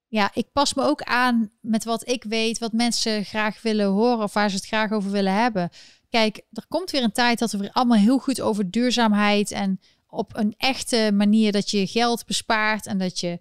[0.09, 4.23] Ja, ik pas me ook aan met wat ik weet, wat mensen graag willen horen
[4.23, 5.71] of waar ze het graag over willen hebben.
[6.09, 9.81] Kijk, er komt weer een tijd dat we weer allemaal heel goed over duurzaamheid en
[10.07, 13.39] op een echte manier dat je geld bespaart en dat je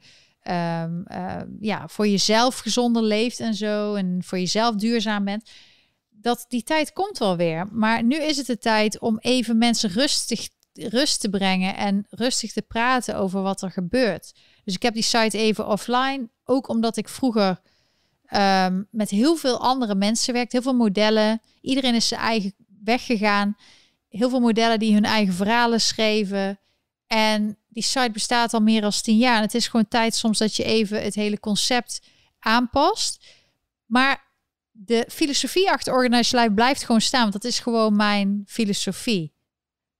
[0.50, 1.04] um,
[1.60, 3.94] ja, voor jezelf gezonder leeft en zo.
[3.94, 5.50] En voor jezelf duurzaam bent.
[6.10, 7.68] Dat die tijd komt wel weer.
[7.72, 12.54] Maar nu is het de tijd om even mensen rustig rust te brengen en rustig
[12.54, 14.34] te praten over wat er gebeurt.
[14.64, 16.30] Dus ik heb die site even offline.
[16.44, 17.60] Ook omdat ik vroeger
[18.36, 20.56] um, met heel veel andere mensen werkte.
[20.56, 21.42] Heel veel modellen.
[21.62, 22.54] Iedereen is zijn eigen
[22.84, 23.56] weg gegaan.
[24.10, 26.60] Heel veel modellen die hun eigen verhalen schreven.
[27.08, 29.36] En die site bestaat al meer dan tien jaar.
[29.36, 32.02] En het is gewoon tijd soms dat je even het hele concept
[32.40, 33.26] aanpast.
[33.86, 34.24] Maar
[34.72, 37.22] de filosofie achter Organize Life blijft gewoon staan.
[37.22, 39.34] Want dat is gewoon mijn filosofie.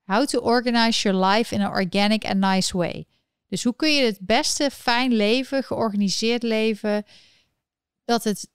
[0.04, 3.06] How to organize your life in an organic and nice way.
[3.48, 7.06] Dus hoe kun je het beste fijn leven, georganiseerd leven,
[8.06, 8.50] dat het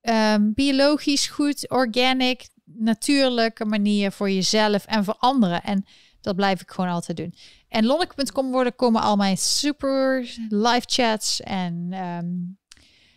[0.00, 5.62] um, biologisch goed, organic, natuurlijke manier voor jezelf en voor anderen.
[5.62, 5.84] En
[6.20, 7.34] dat blijf ik gewoon altijd doen.
[7.68, 12.58] En lonneke.com worden komen al mijn super live chats en um,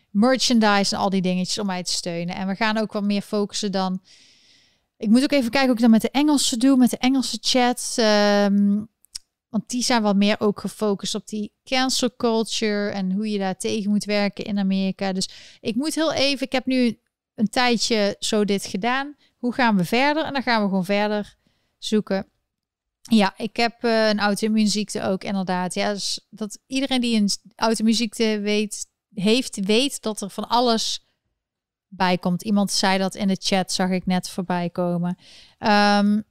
[0.09, 2.35] merchandise en al die dingetjes om mij te steunen.
[2.35, 4.01] En we gaan ook wat meer focussen dan.
[4.97, 7.37] Ik moet ook even kijken hoe ik dan met de Engelse doe, met de Engelse
[7.41, 7.97] chats.
[7.97, 8.89] Um,
[9.51, 13.57] want die zijn wat meer ook gefocust op die cancel culture en hoe je daar
[13.57, 15.13] tegen moet werken in Amerika.
[15.13, 15.29] Dus
[15.59, 16.99] ik moet heel even, ik heb nu
[17.35, 19.15] een tijdje zo dit gedaan.
[19.37, 20.23] Hoe gaan we verder?
[20.25, 21.35] En dan gaan we gewoon verder
[21.77, 22.27] zoeken.
[23.13, 25.73] Ja, ik heb uh, een auto-immuunziekte ook inderdaad.
[25.73, 31.05] Ja, dus dat iedereen die een auto-immuunziekte weet, heeft, weet dat er van alles
[31.87, 32.43] bij komt.
[32.43, 35.17] Iemand zei dat in de chat, zag ik net voorbij komen.
[35.59, 36.23] Um,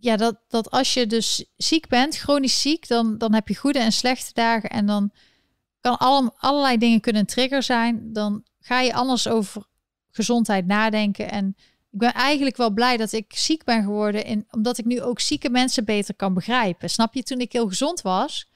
[0.00, 3.78] ja, dat, dat als je dus ziek bent, chronisch ziek, dan, dan heb je goede
[3.78, 4.70] en slechte dagen.
[4.70, 5.12] En dan
[5.80, 8.12] kan alle, allerlei dingen kunnen een trigger zijn.
[8.12, 9.66] Dan ga je anders over
[10.10, 11.30] gezondheid nadenken.
[11.30, 11.56] En
[11.92, 14.46] ik ben eigenlijk wel blij dat ik ziek ben geworden.
[14.50, 16.90] Omdat ik nu ook zieke mensen beter kan begrijpen.
[16.90, 18.50] Snap je, toen ik heel gezond was,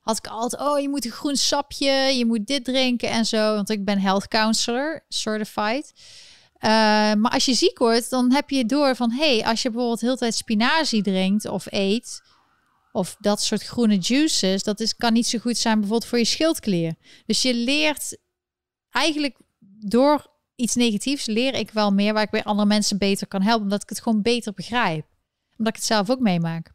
[0.00, 3.54] had ik altijd, oh, je moet een groen sapje, je moet dit drinken en zo.
[3.54, 5.92] Want ik ben health counselor, certified.
[6.60, 6.70] Uh,
[7.14, 10.16] maar als je ziek wordt, dan heb je door van, hey, als je bijvoorbeeld heel
[10.16, 12.22] tijd spinazie drinkt of eet,
[12.92, 16.24] of dat soort groene juices, dat is, kan niet zo goed zijn bijvoorbeeld voor je
[16.24, 16.94] schildklier.
[17.26, 18.18] Dus je leert
[18.90, 19.38] eigenlijk
[19.80, 23.62] door iets negatiefs leer ik wel meer waar ik weer andere mensen beter kan helpen,
[23.62, 25.06] omdat ik het gewoon beter begrijp.
[25.56, 26.72] Omdat ik het zelf ook meemaak.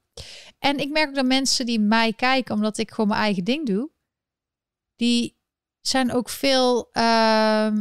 [0.59, 3.65] En ik merk ook dat mensen die mij kijken, omdat ik gewoon mijn eigen ding
[3.65, 3.91] doe,
[4.95, 5.37] die
[5.81, 7.77] zijn ook veel, uh,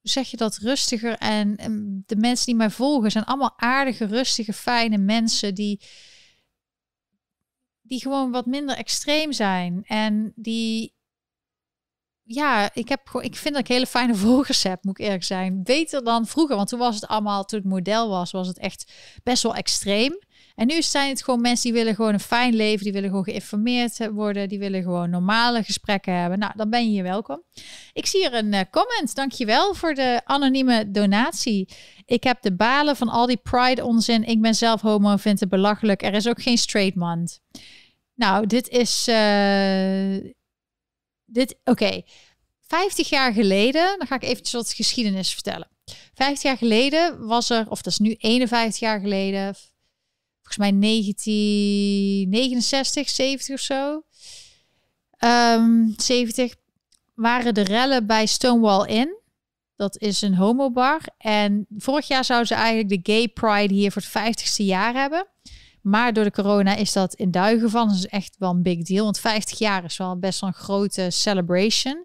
[0.00, 1.18] zeg je dat, rustiger.
[1.18, 5.80] En, en de mensen die mij volgen zijn allemaal aardige, rustige, fijne mensen die,
[7.82, 9.84] die gewoon wat minder extreem zijn.
[9.84, 10.94] En die
[12.24, 15.62] ja, ik, heb, ik vind dat ik hele fijne volgers heb, moet ik eerlijk zijn.
[15.62, 18.92] Beter dan vroeger, want toen was het allemaal, toen het model was, was het echt
[19.22, 20.18] best wel extreem.
[20.54, 23.24] En nu zijn het gewoon mensen die willen gewoon een fijn leven, die willen gewoon
[23.24, 26.38] geïnformeerd worden, die willen gewoon normale gesprekken hebben.
[26.38, 27.42] Nou, dan ben je hier welkom.
[27.92, 29.14] Ik zie hier een uh, comment.
[29.14, 31.68] Dankjewel voor de anonieme donatie.
[32.04, 34.24] Ik heb de balen van al die pride onzin.
[34.24, 36.02] Ik ben zelf homo en vind het belachelijk.
[36.02, 37.28] Er is ook geen straight man.
[38.14, 39.08] Nou, dit is.
[39.08, 40.32] Uh,
[41.34, 42.02] dit, oké.
[42.60, 45.68] 50 jaar geleden, dan ga ik eventjes wat geschiedenis vertellen.
[46.14, 49.54] 50 jaar geleden was er, of dat is nu 51 jaar geleden,
[50.42, 54.02] volgens mij 1969, 70 of zo.
[55.24, 56.54] Um, 70
[57.14, 59.22] waren de rellen bij Stonewall Inn.
[59.76, 61.00] Dat is een homobar.
[61.18, 65.26] En vorig jaar zouden ze eigenlijk de Gay Pride hier voor het 50ste jaar hebben.
[65.84, 67.70] Maar door de corona is dat in duigen.
[67.70, 69.04] Dat is echt wel een big deal.
[69.04, 72.04] Want 50 jaar is wel best wel een grote celebration.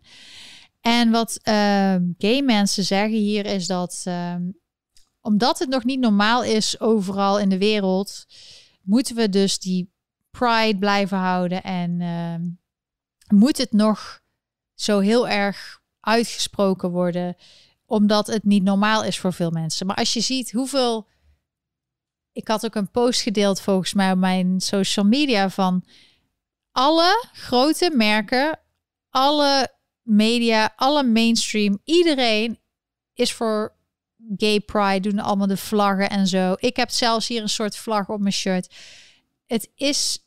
[0.81, 4.41] En wat uh, gay mensen zeggen hier is dat ehm,
[5.21, 8.25] omdat het nog niet normaal is overal in de wereld,
[8.81, 9.91] moeten we dus die
[10.31, 12.35] pride blijven houden en uh,
[13.39, 14.21] moet het nog
[14.75, 17.35] zo heel erg uitgesproken worden,
[17.85, 19.85] omdat het niet normaal is voor veel mensen.
[19.87, 21.07] Maar als je ziet hoeveel.
[22.31, 25.83] Ik had ook een post gedeeld volgens mij op mijn social media van
[26.71, 28.59] alle grote merken,
[29.09, 32.59] alle media, alle mainstream, iedereen
[33.13, 33.75] is voor
[34.37, 36.55] gay pride, doen allemaal de vlaggen en zo.
[36.57, 38.75] Ik heb zelfs hier een soort vlag op mijn shirt.
[39.45, 40.23] Het is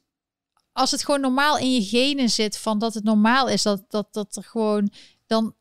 [0.73, 4.13] als het gewoon normaal in je genen zit van dat het normaal is, dat dat
[4.13, 4.91] dat er gewoon
[5.27, 5.55] dan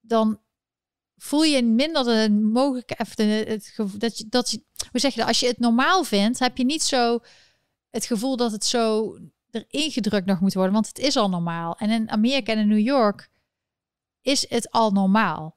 [0.00, 0.40] dan
[1.22, 5.40] voel je minder de mogelijk het dat je dat je hoe zeg je dat als
[5.40, 7.18] je het normaal vindt, heb je niet zo
[7.90, 9.16] het gevoel dat het zo
[9.50, 11.76] erin gedrukt nog moet worden, want het is al normaal.
[11.76, 13.30] En in Amerika en in New York
[14.20, 15.56] is het al normaal.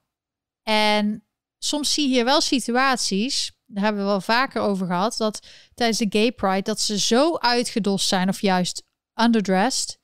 [0.62, 1.24] En
[1.58, 5.98] soms zie je hier wel situaties, daar hebben we wel vaker over gehad, dat tijdens
[5.98, 8.82] de gay pride dat ze zo uitgedost zijn of juist
[9.14, 9.98] underdressed,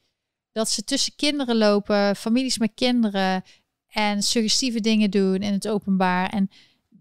[0.52, 3.43] dat ze tussen kinderen lopen, families met kinderen
[3.93, 6.28] en suggestieve dingen doen in het openbaar.
[6.28, 6.51] En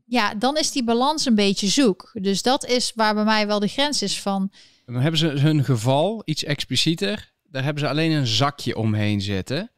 [0.05, 2.11] ja, dan is die balans een beetje zoek.
[2.13, 4.51] Dus dat is waar bij mij wel de grens is van.
[4.85, 7.34] Dan hebben ze hun geval iets explicieter.
[7.43, 9.72] Daar hebben ze alleen een zakje omheen zitten.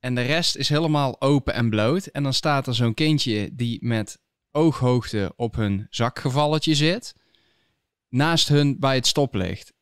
[0.00, 2.06] En de rest is helemaal open en bloot.
[2.06, 4.18] En dan staat er zo'n kindje die met
[4.50, 7.14] ooghoogte op hun zakgevalletje zit.
[8.08, 9.72] Naast hun bij het stoplicht.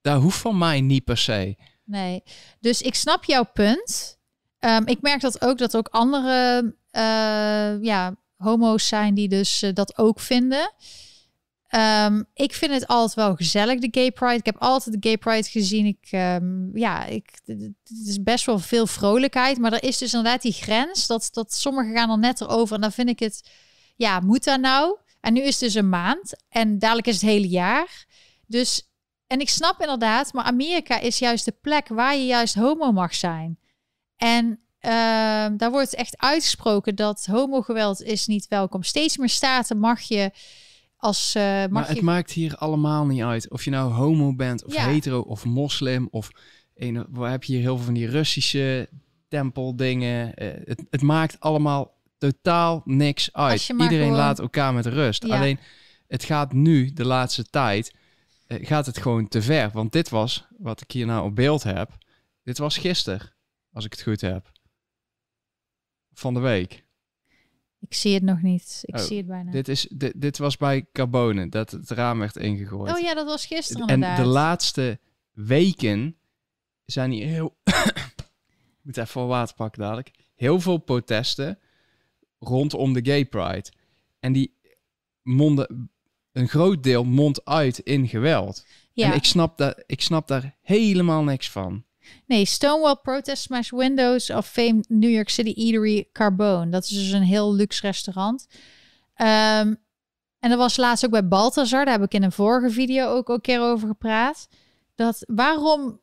[0.00, 1.56] Daar hoeft van mij niet per se.
[1.84, 2.22] Nee,
[2.60, 4.17] dus ik snap jouw punt.
[4.60, 6.62] Um, ik merk dat ook dat ook andere
[6.92, 10.72] uh, ja, homo's zijn die dus uh, dat ook vinden.
[11.76, 14.34] Um, ik vind het altijd wel gezellig, de Gay Pride.
[14.34, 15.86] Ik heb altijd de Gay Pride gezien.
[15.86, 19.58] Ik, um, ja, ik, het is best wel veel vrolijkheid.
[19.58, 21.06] Maar er is dus inderdaad die grens.
[21.06, 22.74] Dat, dat sommigen gaan er net erover.
[22.74, 23.50] En dan vind ik het,
[23.96, 24.96] ja, moet dat nou?
[25.20, 26.44] En nu is het dus een maand.
[26.48, 28.06] En dadelijk is het hele jaar.
[28.46, 28.90] Dus,
[29.26, 33.14] en ik snap inderdaad, maar Amerika is juist de plek waar je juist homo mag
[33.14, 33.58] zijn.
[34.18, 34.90] En uh,
[35.56, 38.82] daar wordt echt uitgesproken dat homogeweld is niet welkom.
[38.82, 40.30] Steeds meer staten mag je
[40.96, 43.50] als, uh, mag maar het maakt hier allemaal niet uit.
[43.50, 46.30] Of je nou homo bent, of hetero, of moslim, of
[46.74, 48.88] een, waar heb je hier heel veel van die Russische
[49.28, 50.32] tempeldingen.
[50.42, 53.68] Uh, het, het maakt allemaal totaal niks uit.
[53.68, 55.30] Iedereen laat elkaar met rust.
[55.30, 55.58] Alleen
[56.08, 57.94] het gaat nu, de laatste tijd,
[58.48, 59.70] uh, gaat het gewoon te ver.
[59.72, 61.96] Want dit was, wat ik hier nou op beeld heb,
[62.44, 63.32] dit was gisteren,
[63.78, 64.52] als ik het goed heb.
[66.12, 66.84] Van de week.
[67.80, 68.80] Ik zie het nog niet.
[68.82, 69.50] Ik oh, zie het bijna.
[69.50, 72.92] Dit, is, dit, dit was bij Carbone, dat het raam werd ingegooid.
[72.92, 75.00] Oh ja, dat was gisteren En de laatste
[75.32, 76.16] weken
[76.84, 77.56] zijn hier heel...
[77.64, 80.10] ik moet even water pakken dadelijk.
[80.34, 81.58] Heel veel protesten
[82.38, 83.72] rondom de Gay Pride.
[84.20, 84.58] En die
[85.22, 85.90] monden...
[86.32, 88.66] Een groot deel mond uit in geweld.
[88.92, 89.10] Ja.
[89.10, 91.86] En ik snap, daar, ik snap daar helemaal niks van.
[92.26, 96.70] Nee, Stonewall Protest Smash Windows of Fame New York City Eatery Carbone.
[96.70, 98.46] Dat is dus een heel luxe restaurant.
[99.16, 99.86] Um,
[100.38, 101.84] en dat was laatst ook bij Balthazar.
[101.84, 104.48] Daar heb ik in een vorige video ook een keer over gepraat.
[104.94, 106.00] Dat waarom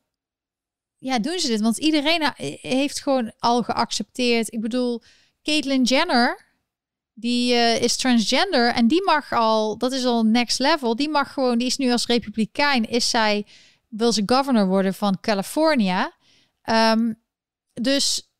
[0.98, 1.60] ja, doen ze dit?
[1.60, 4.52] Want iedereen heeft gewoon al geaccepteerd.
[4.52, 5.02] Ik bedoel,
[5.42, 6.44] Caitlyn Jenner,
[7.14, 10.96] die uh, is transgender en die mag al, dat is al next level.
[10.96, 13.46] Die mag gewoon, die is nu als republikein, is zij
[13.96, 16.16] wil ze governor worden van California.
[16.70, 17.22] Um,
[17.72, 18.30] dus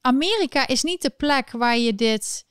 [0.00, 2.46] Amerika is niet de plek waar je dit,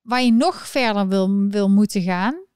[0.00, 2.46] waar je nog verder wil, wil moeten gaan.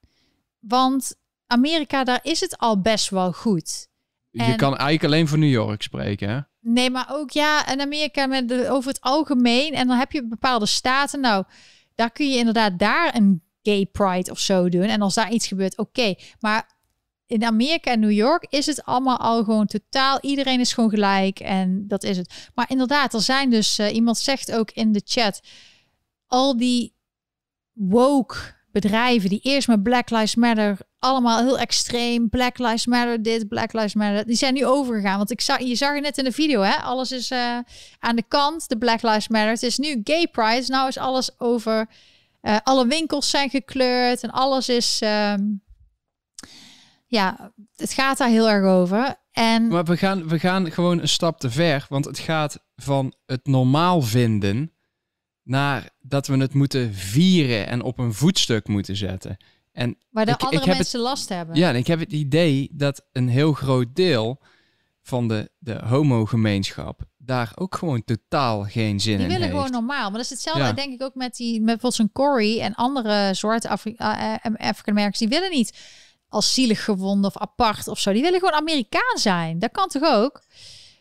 [0.59, 1.15] Want
[1.47, 3.87] Amerika, daar is het al best wel goed.
[4.31, 6.39] Je kan eigenlijk alleen voor New York spreken, hè?
[6.59, 9.73] Nee, maar ook ja, en Amerika met de, over het algemeen.
[9.73, 11.19] En dan heb je bepaalde staten.
[11.19, 11.43] Nou,
[11.95, 14.83] daar kun je inderdaad daar een gay pride of zo doen.
[14.83, 16.15] En als daar iets gebeurt, oké.
[16.39, 16.78] Maar
[17.29, 20.17] in Amerika en New York is het allemaal al gewoon totaal.
[20.21, 22.49] Iedereen is gewoon gelijk en dat is het.
[22.55, 25.41] Maar inderdaad, er zijn dus, eh, iemand zegt ook in de chat,
[26.27, 26.95] al die
[27.73, 28.35] woke
[28.71, 33.73] bedrijven die eerst met Black Lives Matter allemaal heel extreem, Black Lives Matter dit, Black
[33.73, 35.17] Lives Matter, die zijn nu overgegaan.
[35.17, 36.75] Want ik zag, je zag het net in de video, hè?
[36.75, 37.57] Alles is uh,
[37.99, 39.49] aan de kant, de Black Lives Matter.
[39.49, 41.89] Het is nu Gay Pride, nou is alles over.
[42.41, 44.99] Uh, alle winkels zijn gekleurd en alles is.
[45.01, 45.41] ehm,
[47.09, 49.15] ja, het gaat daar heel erg over.
[49.31, 53.13] En Maar we gaan, we gaan gewoon een stap te ver, want het gaat van
[53.25, 54.73] het normaal vinden
[55.43, 59.37] naar dat we het moeten vieren en op een voetstuk moeten zetten.
[59.71, 61.55] En waar de ik- ik andere het- mensen last hebben.
[61.55, 64.41] ja, en ik heb het idee dat een heel groot deel
[65.01, 69.53] van de, de homo-gemeenschap daar ook gewoon totaal geen zin Die in willen heeft.
[69.55, 70.01] gewoon normaal.
[70.09, 70.73] Maar dat is hetzelfde, Ja.
[70.73, 74.33] denk ik, ook met die met bijvoorbeeld Corey en andere soorten Afri uh.
[75.17, 75.77] Die willen niet
[76.29, 78.11] als zielig gewonden of apart of zo.
[78.11, 79.59] Die willen gewoon Amerikaan zijn.
[79.59, 80.41] Dat kan toch ook?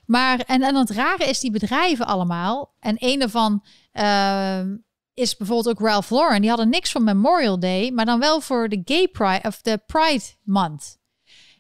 [0.06, 2.74] Maar en, en het rare is die bedrijven allemaal.
[2.80, 4.76] En een daarvan ehm,
[5.14, 6.40] is bijvoorbeeld ook Ralph Lauren.
[6.40, 9.80] Die hadden niks van Memorial Day, maar dan wel voor de Gay Pride of de
[9.86, 10.98] Pride Month.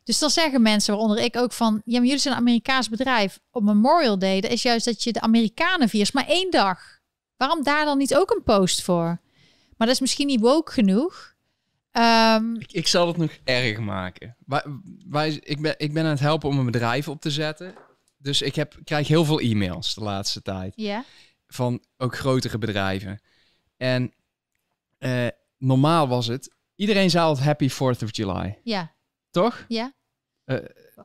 [0.04, 3.40] Dus dan zeggen mensen, waaronder ik ook van, ja, maar jullie zijn een Amerikaans bedrijf.
[3.50, 6.98] Op Memorial Day, dat is juist dat je de Amerikanen viert, maar één dag.
[7.36, 9.20] Waarom daar dan niet ook een post voor?
[9.76, 11.34] Maar dat is misschien niet woke genoeg.
[11.98, 14.36] Ehm, Ik, ik zal het nog erg maken.
[14.46, 14.62] Wij,
[15.08, 17.74] wij, ik, ben, ik ben aan het helpen om een bedrijf op te zetten.
[18.18, 20.72] Dus ik heb, krijg heel veel e-mails de laatste tijd.
[20.76, 21.04] ja,
[21.46, 23.20] Van ook grotere bedrijven.
[23.76, 24.12] En
[24.98, 25.26] eh,
[25.58, 26.56] normaal was het...
[26.74, 28.58] Iedereen zei altijd Happy 4th of July.
[28.62, 28.94] ja,
[29.30, 29.64] Toch?
[29.68, 29.92] ja.
[30.44, 30.56] Eh,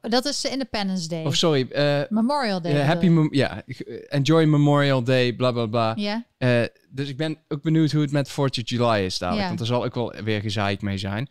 [0.01, 1.25] dat is de Independence Day.
[1.25, 1.67] Of sorry.
[1.71, 2.71] eh, Memorial Day.
[2.71, 3.07] bedoel happy?
[3.07, 3.63] Mem- ja,
[4.09, 5.93] enjoy Memorial Day, bla bla bla.
[5.95, 9.43] Ja, Eh, dus ik ben ook benieuwd hoe het met 4th of July is dadelijk.
[9.47, 11.27] Want er zal ook wel weer gezeik mee zijn.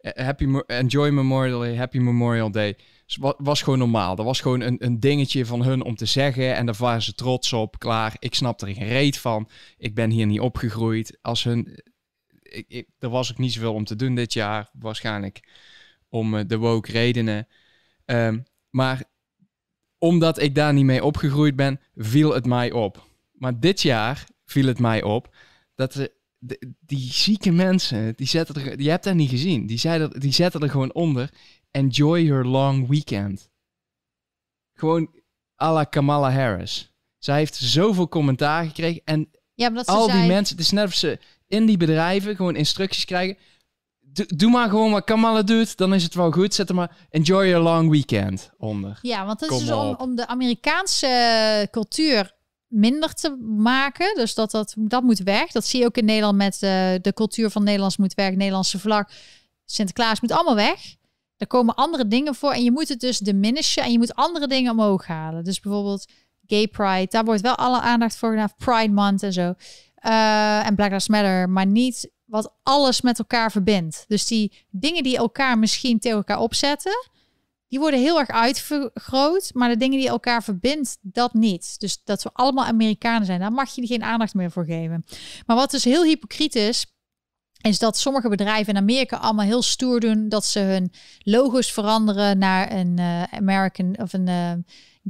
[0.00, 2.76] Eh, happy Enjoy Memorial Day, Happy Memorial Day.
[3.06, 4.16] Dus wa- was gewoon normaal.
[4.16, 6.54] Dat was gewoon een, een dingetje van hun om te zeggen.
[6.56, 7.78] En daar waren ze trots op.
[7.78, 8.16] Klaar.
[8.18, 9.48] Ik snap er geen reet van.
[9.78, 11.18] Ik ben hier niet opgegroeid.
[11.22, 11.80] Als hun...
[12.42, 14.70] Ik, ik, er was ook niet zoveel om te doen dit jaar.
[14.72, 15.40] Waarschijnlijk
[16.08, 17.46] om eh, de woke redenen.
[18.10, 18.38] Ehm,
[18.70, 19.04] maar
[19.98, 23.08] omdat ik daar niet mee opgegroeid ben, viel het mij op.
[23.32, 25.34] Maar dit jaar viel het mij op
[25.74, 29.66] dat de, de- die zieke mensen, die, zetten er, die hebt dat niet gezien.
[29.66, 31.30] Die, zeiden, die zetten er gewoon onder.
[31.70, 33.48] Enjoy your long weekend.
[34.74, 35.10] Gewoon
[35.62, 36.92] à la Kamala Harris.
[37.18, 39.02] Zij heeft zoveel commentaar gekregen.
[39.04, 43.04] En ja al die mensen, het is net of ze in die bedrijven gewoon instructies
[43.04, 43.36] krijgen.
[44.12, 46.54] Doe, doe maar gewoon wat Kamala doet, dan is het wel goed.
[46.54, 48.98] Zet er maar enjoy your long weekend onder.
[49.02, 52.38] Ja, want het Kom is dus om, om de Amerikaanse cultuur
[52.70, 54.14] minder te maken.
[54.14, 55.50] Dus dat, dat, dat moet weg.
[55.50, 56.70] Dat zie je ook in Nederland met eh,
[57.00, 58.34] de cultuur van Nederlands moet weg.
[58.34, 59.10] Nederlandse vlag.
[59.64, 60.94] Sinterklaas moet allemaal weg.
[61.36, 62.52] Er komen andere dingen voor.
[62.52, 63.82] En je moet het dus diminishen.
[63.82, 65.44] En je moet andere dingen omhoog halen.
[65.44, 66.06] Dus bijvoorbeeld
[66.46, 67.06] Gay Pride.
[67.10, 68.52] Daar wordt wel alle aandacht voor gedaan.
[68.56, 69.54] Pride Month en zo.
[69.94, 71.48] Eh, en Black Lives Matter.
[71.48, 74.04] Maar niet wat alles met elkaar verbindt.
[74.08, 77.10] Dus die dingen die elkaar misschien tegen elkaar opzetten
[77.70, 81.80] die worden heel erg uitvergroot, maar de dingen die elkaar verbindt, dat niet.
[81.80, 85.04] Dus dat we allemaal Amerikanen zijn, daar mag je geen aandacht meer voor geven.
[85.46, 86.86] Maar wat dus heel hypocriet is,
[87.60, 92.38] is dat sommige bedrijven in Amerika allemaal heel stoer doen dat ze hun logo's veranderen
[92.38, 94.52] naar een eh, American of een eh,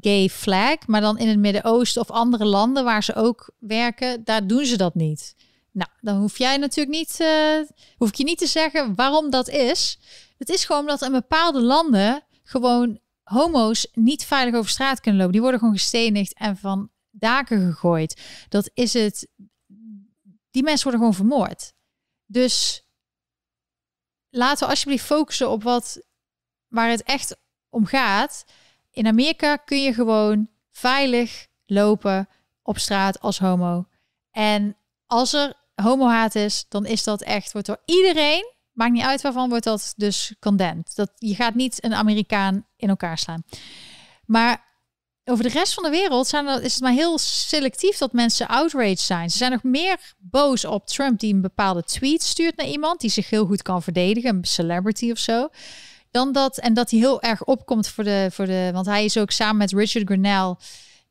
[0.00, 4.46] gay flag, maar dan in het Midden-Oosten of andere landen waar ze ook werken, daar
[4.46, 5.34] doen ze dat niet.
[5.72, 7.60] Nou, dan hoef jij natuurlijk niet, eh,
[7.96, 9.98] hoef ik je niet te zeggen waarom dat is.
[10.38, 15.32] Het is gewoon omdat in bepaalde landen gewoon homo's niet veilig over straat kunnen lopen.
[15.32, 18.20] Die worden gewoon gestenigd en van daken gegooid.
[18.48, 19.28] Dat is het.
[20.50, 21.72] Die mensen worden gewoon vermoord.
[22.26, 22.84] Dus
[24.30, 26.02] laten we alsjeblieft focussen op wat
[26.68, 27.36] waar het echt
[27.68, 28.44] om gaat.
[28.90, 32.28] In Amerika kun je gewoon veilig lopen
[32.62, 33.86] op straat als homo.
[34.30, 34.76] En
[35.06, 39.48] als er homohaat is, dan is dat echt, wordt door iedereen, maakt niet uit waarvan,
[39.48, 40.94] wordt dat dus condemned.
[40.94, 43.42] Dat, je gaat niet een Amerikaan in elkaar slaan.
[44.26, 44.68] Maar
[45.24, 48.48] over de rest van de wereld zijn er, is het maar heel selectief dat mensen
[48.48, 49.30] outraged zijn.
[49.30, 53.10] Ze zijn nog meer boos op Trump die een bepaalde tweet stuurt naar iemand die
[53.10, 55.48] zich heel goed kan verdedigen, een celebrity of zo.
[56.10, 59.18] Dan dat, en dat hij heel erg opkomt voor de, voor de, want hij is
[59.18, 60.54] ook samen met Richard Grenell,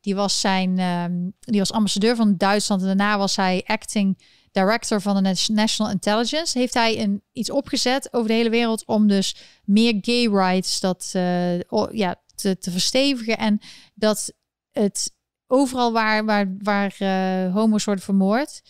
[0.00, 4.18] die was zijn, ehm, die was ambassadeur van Duitsland en daarna was hij acting
[4.50, 9.08] director van de National Intelligence, heeft hij een, iets opgezet over de hele wereld om
[9.08, 11.58] dus meer gay rights dat, eh,
[11.90, 13.60] ja, te, te verstevigen en
[13.94, 14.32] dat
[14.70, 15.12] het
[15.46, 18.62] overal waar, waar, waar eh, homo's worden vermoord,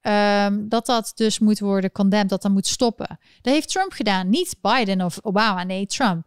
[0.00, 3.18] ehm, dat dat dus moet worden condemned, dat dat moet stoppen.
[3.40, 6.26] Dat heeft Trump gedaan, niet Biden of Obama, nee, Trump.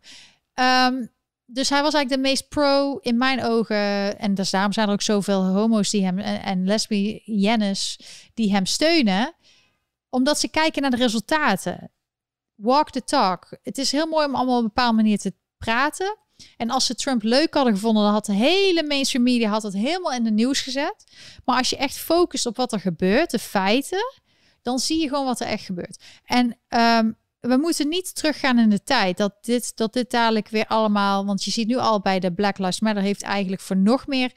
[0.54, 1.06] Ehm,
[1.54, 4.20] dus hij was eigenlijk de meest pro in mijn ogen.
[4.20, 8.00] En dus daarom zijn er ook zoveel homo's die hem en, en lesbiennes
[8.34, 9.34] die hem steunen.
[10.10, 11.92] Omdat ze kijken naar de resultaten.
[12.56, 13.58] Walk the talk.
[13.64, 16.18] Het is heel mooi om allemaal op een bepaalde manier te praten.
[16.58, 19.74] En als ze Trump leuk hadden gevonden, dan had de hele mainstream media had het
[19.74, 21.04] helemaal in de nieuws gezet.
[21.46, 24.22] Maar als je echt focust op wat er gebeurt, de feiten,
[24.62, 26.04] dan zie je gewoon wat er echt gebeurt.
[26.26, 27.12] En ehm,
[27.42, 31.26] we moeten niet teruggaan in de tijd dat dit, dat dit dadelijk weer allemaal.
[31.26, 34.32] Want je ziet nu al bij de Black Lives Matter heeft eigenlijk voor nog meer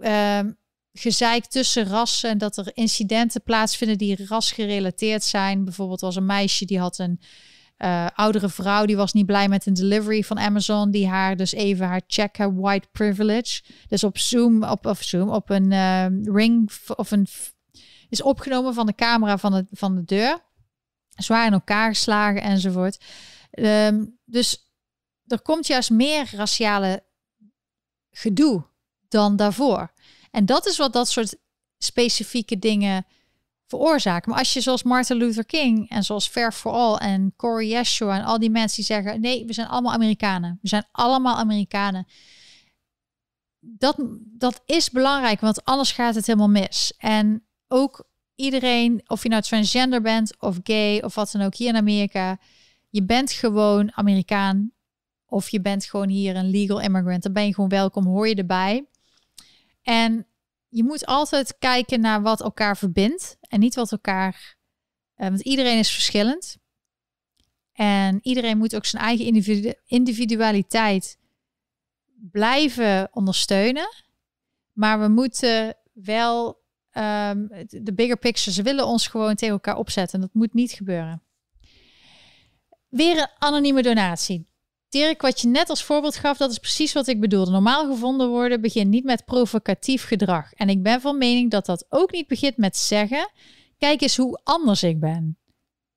[0.00, 0.56] um,
[0.92, 2.30] gezeik tussen rassen.
[2.30, 5.64] En dat er incidenten plaatsvinden die rasgerelateerd zijn.
[5.64, 7.20] Bijvoorbeeld was een meisje die had een
[7.78, 11.52] uh, oudere vrouw die was niet blij met een delivery van Amazon, die haar dus
[11.52, 16.06] even haar check haar white privilege, dus op Zoom op of Zoom op een uh,
[16.22, 17.26] ring of een
[18.08, 20.38] is opgenomen van de camera van de van de deur,
[21.16, 23.04] zwaar in elkaar geslagen enzovoort.
[23.50, 24.72] Um, dus
[25.26, 27.04] er komt juist meer raciale
[28.10, 28.64] gedoe
[29.08, 29.92] dan daarvoor.
[30.30, 31.36] En dat is wat dat soort
[31.78, 33.06] specifieke dingen
[33.66, 34.30] veroorzaken.
[34.30, 38.18] Maar als je zoals Martin Luther King en zoals Fair for All en Corey Yeshua
[38.18, 40.58] en al die mensen die zeggen: nee, we zijn allemaal Amerikanen.
[40.62, 42.06] We zijn allemaal Amerikanen.
[43.60, 46.94] Dat, dat is belangrijk, want anders gaat het helemaal mis.
[46.98, 51.68] En ook iedereen, of je nou transgender bent of gay of wat dan ook hier
[51.68, 52.38] in Amerika,
[52.90, 54.72] je bent gewoon Amerikaan.
[55.26, 57.22] Of je bent gewoon hier een legal immigrant.
[57.22, 58.86] Dan ben je gewoon welkom, hoor je erbij.
[59.82, 60.26] En
[60.68, 64.56] je moet altijd kijken naar wat elkaar verbindt en niet wat elkaar.
[65.16, 66.56] Uh, want iedereen is verschillend.
[67.72, 71.18] En iedereen moet ook zijn eigen individu individualiteit
[72.30, 73.88] blijven ondersteunen.
[74.72, 76.63] Maar we moeten wel
[76.94, 78.52] um, de bigger picture.
[78.52, 80.20] Ze willen ons gewoon tegen elkaar opzetten.
[80.20, 81.22] Dat moet niet gebeuren.
[82.88, 84.46] Weer een anonieme donatie.
[84.88, 87.50] Dirk, wat je net als voorbeeld gaf, dat is precies wat ik bedoelde.
[87.50, 90.52] Normaal gevonden worden begint niet met provocatief gedrag.
[90.52, 93.30] En ik ben van mening dat dat ook niet begint met zeggen:
[93.78, 95.38] kijk eens hoe anders ik ben.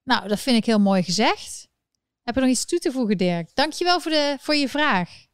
[0.04, 1.68] Nou, dat vind ik heel mooi gezegd.
[2.24, 3.50] Heb je nog iets toe te voegen, Dirk?
[3.54, 5.27] Dankjewel voor, de, voor je vraag.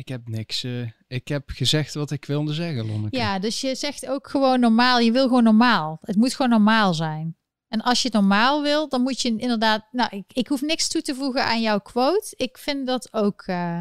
[0.00, 0.64] Ik heb niks.
[0.64, 3.16] Uh, ik heb gezegd wat ik wilde zeggen, Lonneke.
[3.16, 4.98] Ja, dus je zegt ook gewoon normaal.
[4.98, 5.98] Je wil gewoon normaal.
[6.02, 7.36] Het moet gewoon normaal zijn.
[7.68, 9.84] En als je het normaal wil, dan moet je inderdaad.
[9.90, 12.34] Nou, ik, ik hoef niks toe te voegen aan jouw quote.
[12.36, 13.80] Ik vind dat ook uh,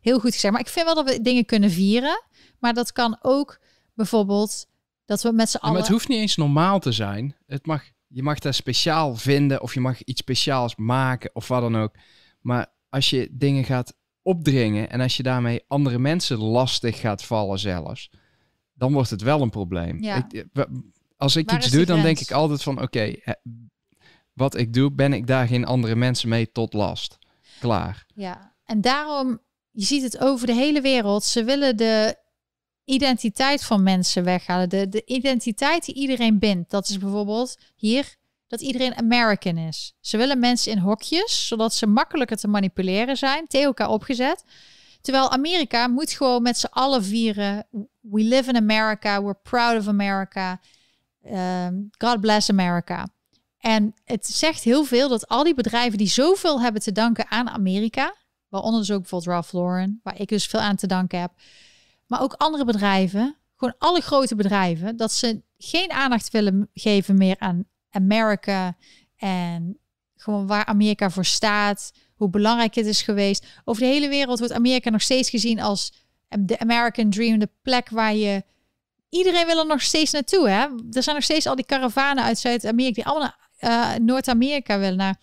[0.00, 0.52] heel goed gezegd.
[0.52, 2.24] Maar ik vind wel dat we dingen kunnen vieren.
[2.58, 3.60] Maar dat kan ook
[3.94, 4.66] bijvoorbeeld
[5.04, 5.74] dat we met z'n allen.
[5.74, 7.36] maar het hoeft niet eens normaal te zijn.
[7.46, 11.60] Het mag, je mag dat speciaal vinden of je mag iets speciaals maken of wat
[11.60, 11.94] dan ook.
[12.40, 13.94] Maar als je dingen gaat
[14.24, 18.10] opdringen en als je daarmee andere mensen lastig gaat vallen zelfs,
[18.74, 20.02] dan wordt het wel een probleem.
[20.02, 20.28] Ja.
[20.30, 20.46] Ik,
[21.16, 23.14] als ik iets doe, dan denk ik altijd van oké,
[24.32, 27.18] wat ik doe, ben ik daar geen andere mensen mee tot last.
[27.60, 28.06] Klaar.
[28.14, 29.40] Ja, en daarom,
[29.70, 31.24] je ziet het over de hele wereld.
[31.24, 32.16] Ze willen de
[32.84, 34.68] identiteit van mensen weghalen.
[34.68, 36.70] De, de identiteit die iedereen bindt.
[36.70, 39.96] Dat is bijvoorbeeld hier dat iedereen American is.
[40.00, 44.44] Ze willen mensen in hokjes, zodat ze makkelijker te manipuleren zijn, tegen elkaar opgezet.
[45.00, 47.66] Terwijl Amerika moet gewoon met z'n allen vieren.
[48.00, 50.60] We live in America, we're proud of America.
[51.22, 53.08] Ehm, God bless America.
[53.58, 57.48] En het zegt heel veel dat al die bedrijven die zoveel hebben te danken aan
[57.48, 58.14] Amerika,
[58.48, 61.32] waaronder dus ook bijvoorbeeld Ralph Lauren, waar ik dus veel aan te danken heb,
[62.06, 67.36] maar ook andere bedrijven, gewoon alle grote bedrijven, dat ze geen aandacht willen geven meer
[67.38, 67.64] aan
[67.94, 68.76] Amerika
[69.16, 69.78] en
[70.16, 73.46] gewoon waar Amerika voor staat, hoe belangrijk het is geweest.
[73.64, 75.92] Over de hele wereld wordt Amerika nog steeds gezien als
[76.28, 78.44] de American Dream, de plek waar je
[79.08, 80.48] iedereen wil er nog steeds naartoe.
[80.48, 80.66] Hè?
[80.92, 84.96] Er zijn nog steeds al die karavanen uit Zuid-Amerika die allemaal naar uh, Noord-Amerika willen,
[84.96, 85.20] naar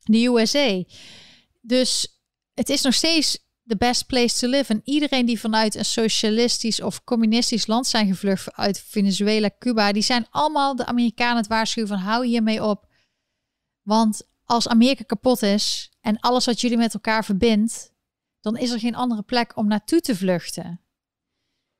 [0.00, 0.82] de USA.
[1.60, 2.20] Dus
[2.54, 3.38] het is nog steeds
[3.70, 4.72] de best place to live.
[4.72, 10.02] En iedereen die vanuit een socialistisch of communistisch land zijn gevlucht, uit Venezuela, Cuba, die
[10.02, 12.86] zijn allemaal de Amerikanen het waarschuwen van hou hiermee op.
[13.82, 17.92] Want als Amerika kapot is en alles wat jullie met elkaar verbindt,
[18.40, 20.80] dan is er geen andere plek om naartoe te vluchten.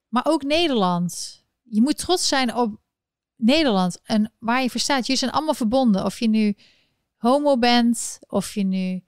[0.08, 1.40] Maar ook Nederland
[1.70, 2.80] je moet trots zijn op
[3.36, 5.00] Nederland en waar je verstaat.
[5.00, 6.04] Jullie zijn allemaal verbonden.
[6.04, 6.56] Of je nu
[7.16, 9.02] homo bent, of je nu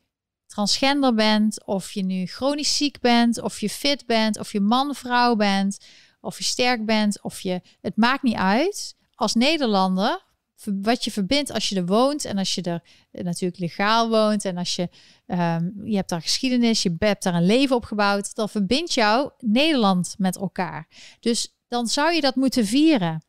[0.52, 4.94] transgender bent, of je nu chronisch ziek bent, of je fit bent, of je man,
[4.94, 5.78] vrouw bent,
[6.20, 7.60] of je sterk bent, of je.
[7.80, 8.96] Het maakt niet uit.
[9.14, 10.24] Als Nederlander,
[10.64, 12.82] wat je verbindt als je er woont en als je er
[13.24, 14.88] natuurlijk legaal woont en als je,
[15.26, 20.14] um, je hebt daar geschiedenis, je hebt daar een leven opgebouwd, dan verbindt jou Nederland
[20.18, 20.88] met elkaar.
[21.20, 23.24] Dus dan zou je dat moeten vieren.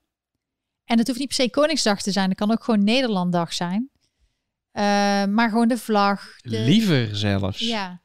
[0.85, 2.29] En het hoeft niet per se Koningsdag te zijn.
[2.29, 3.89] Het kan ook gewoon Nederlanddag zijn.
[4.73, 4.83] Uh,
[5.25, 6.35] maar gewoon de vlag.
[6.41, 7.59] De, Liever zelfs.
[7.59, 8.01] Ja.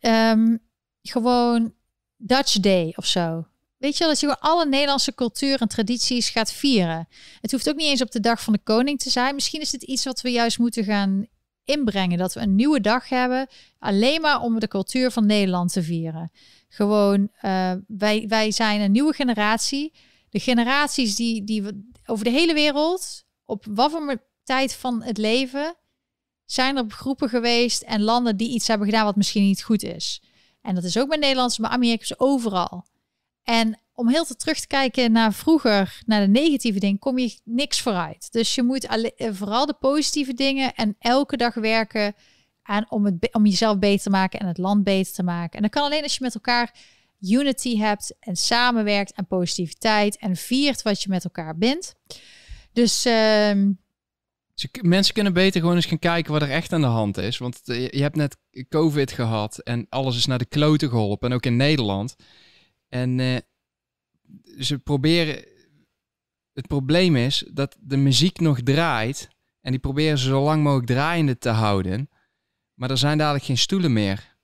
[0.00, 0.58] Um,
[1.02, 1.74] gewoon
[2.16, 3.46] Dutch Day of zo.
[3.78, 7.08] Weet je wel, dat je gewoon alle Nederlandse cultuur en tradities gaat vieren.
[7.40, 9.34] Het hoeft ook niet eens op de dag van de koning te zijn.
[9.34, 11.26] Misschien is het iets wat we juist moeten gaan
[11.64, 12.18] inbrengen.
[12.18, 13.48] Dat we een nieuwe dag hebben,
[13.78, 16.30] alleen maar om de cultuur van Nederland te vieren.
[16.68, 19.92] Gewoon, uh, wij, wij zijn een nieuwe generatie.
[20.28, 21.62] De generaties die, die
[22.06, 25.76] over de hele wereld, op wat voor tijd van het leven,
[26.44, 30.22] zijn er groepen geweest en landen die iets hebben gedaan wat misschien niet goed is.
[30.62, 32.86] En dat is ook bij Nederlands, maar Amerika's overal.
[33.42, 37.38] En om heel te terug te kijken naar vroeger, naar de negatieve dingen, kom je
[37.44, 38.32] niks vooruit.
[38.32, 42.14] Dus je moet eh, vooral de positieve dingen en elke dag werken
[42.62, 45.56] aan om, het, om jezelf beter te maken en het land beter te maken.
[45.56, 46.74] En dat kan alleen als je met elkaar
[47.20, 51.94] unity hebt en samenwerkt en positiviteit en viert wat je met elkaar bent.
[52.72, 53.06] Dus
[54.64, 57.38] uh, mensen kunnen beter gewoon eens gaan kijken wat er echt aan de hand is.
[57.38, 58.36] Want je hebt net
[58.68, 61.28] COVID gehad en alles is naar de kloten geholpen.
[61.28, 62.16] En ook in Nederland.
[62.88, 63.36] En uh,
[64.58, 65.44] ze proberen.
[66.52, 69.28] Het probleem is dat de muziek nog draait.
[69.60, 72.08] En die proberen ze zo lang mogelijk draaiende te houden.
[72.74, 74.36] Maar er zijn dadelijk geen stoelen meer.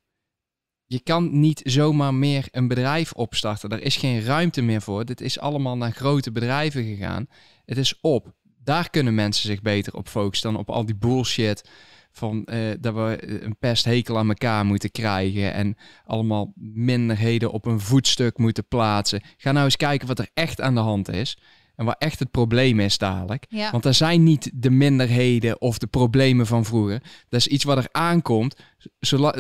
[0.84, 3.70] Je kan niet zomaar meer een bedrijf opstarten.
[3.70, 5.04] Er is geen ruimte meer voor.
[5.04, 7.26] Dit is allemaal naar grote bedrijven gegaan.
[7.64, 8.36] Het is op.
[8.68, 11.68] Daar kunnen mensen zich beter op focussen dan op al die bullshit
[12.10, 17.80] van uh, dat we een pesthekel aan elkaar moeten krijgen en allemaal minderheden op een
[17.80, 19.22] voetstuk moeten plaatsen.
[19.36, 21.38] Ga nou eens kijken wat er echt aan de hand is
[21.76, 23.46] en waar echt het probleem is dadelijk.
[23.48, 23.70] Ja.
[23.70, 27.02] Want er zijn niet de minderheden of de problemen van vroeger.
[27.28, 28.56] Dat is iets wat er aankomt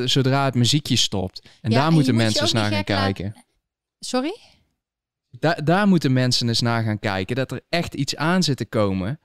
[0.04, 1.48] zodra het muziekje stopt.
[1.60, 3.44] En daar moeten mensen eens naar gaan kijken.
[3.98, 4.36] Sorry?
[5.30, 7.36] Da daar moeten mensen eens naar gaan kijken.
[7.36, 9.20] Dat er echt iets aan zit te komen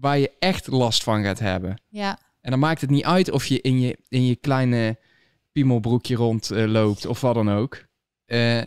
[0.00, 1.80] waar je echt last van gaat hebben.
[1.88, 2.18] Ja.
[2.40, 4.98] En dan maakt het niet uit of je in je, in je kleine
[5.52, 7.84] piemelbroekje rondloopt uh, of wat dan ook.
[8.26, 8.62] Uh,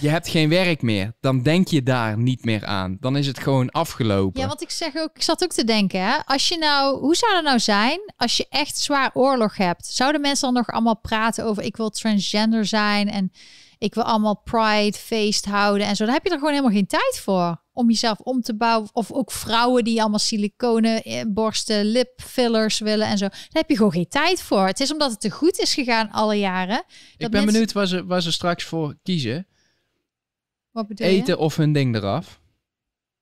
[0.00, 1.12] je hebt geen werk meer.
[1.20, 2.96] Dan denk je daar niet meer aan.
[3.00, 4.40] Dan is het gewoon afgelopen.
[4.40, 7.16] Ja, want ik zeg ook, ik zat ook te denken, hè, als je nou, hoe
[7.16, 9.86] zou het nou zijn als je echt zwaar oorlog hebt?
[9.86, 13.32] Zouden mensen dan nog allemaal praten over ik wil transgender zijn en
[13.78, 16.04] ik wil allemaal pride feest houden en zo?
[16.04, 18.88] Dan heb je er gewoon helemaal geen tijd voor om jezelf om te bouwen.
[18.92, 23.28] Of ook vrouwen die allemaal siliconen, eh, borsten, lipfillers willen en zo.
[23.28, 24.66] Daar heb je gewoon geen tijd voor.
[24.66, 26.84] Het is omdat het te goed is gegaan alle jaren.
[27.16, 29.46] ik ben benieuwd waar ze, waar ze straks voor kiezen.
[30.70, 32.40] Wat bedoel Eten of hun ding eraf.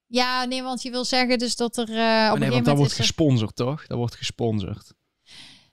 [0.07, 2.93] Ja, nee, want je wil zeggen dus dat er uh, op nee, want dat wordt
[2.93, 3.87] gesponsord, toch?
[3.87, 4.93] Dat wordt gesponsord.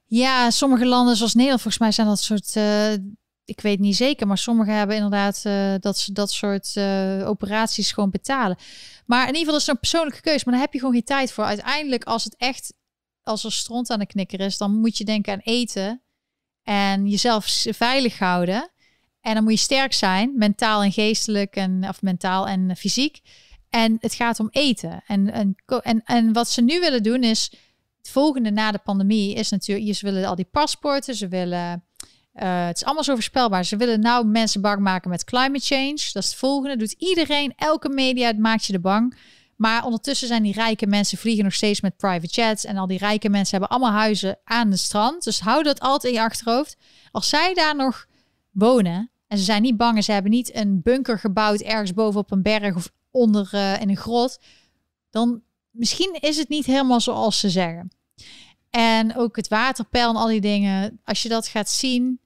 [0.05, 2.93] Ja, sommige landen zoals Nederland, volgens mij zijn dat soort uh,
[3.45, 7.91] ik weet niet zeker, maar sommigen hebben inderdaad uh, dat ze dat soort uh, operaties
[7.91, 8.57] gewoon betalen.
[9.05, 11.03] Maar in ieder geval is het een persoonlijke keuze, maar daar heb je gewoon geen
[11.03, 11.43] tijd voor.
[11.43, 12.73] Uiteindelijk, als het echt,
[13.23, 16.01] als er stront aan de knikker is, dan moet je denken aan eten
[16.63, 18.71] en jezelf veilig houden.
[19.21, 23.19] En dan moet je sterk zijn, mentaal en geestelijk, en, of mentaal en fysiek.
[23.69, 25.03] En het gaat om eten.
[25.07, 27.51] En, en, en, en wat ze nu willen doen is,
[27.97, 31.83] het volgende na de pandemie is natuurlijk, ze willen al die paspoorten, ze willen
[32.33, 33.65] uh, het is allemaal zo voorspelbaar.
[33.65, 36.09] Ze willen nou mensen bang maken met climate change.
[36.13, 36.77] Dat is het volgende.
[36.77, 39.17] Doet iedereen, elke media, het maakt je de bang.
[39.55, 42.65] Maar ondertussen zijn die rijke mensen vliegen nog steeds met private jets.
[42.65, 45.23] En al die rijke mensen hebben allemaal huizen aan de strand.
[45.23, 46.77] Dus hou dat altijd in je achterhoofd.
[47.11, 48.05] Als zij daar nog
[48.51, 52.31] wonen en ze zijn niet bang en ze hebben niet een bunker gebouwd ergens bovenop
[52.31, 54.39] een berg of onder uh, in een grot.
[55.09, 55.41] Dan
[55.71, 57.91] misschien is het niet helemaal zoals ze zeggen.
[58.69, 60.99] En ook het waterpeil en al die dingen.
[61.03, 62.19] Als je dat gaat zien,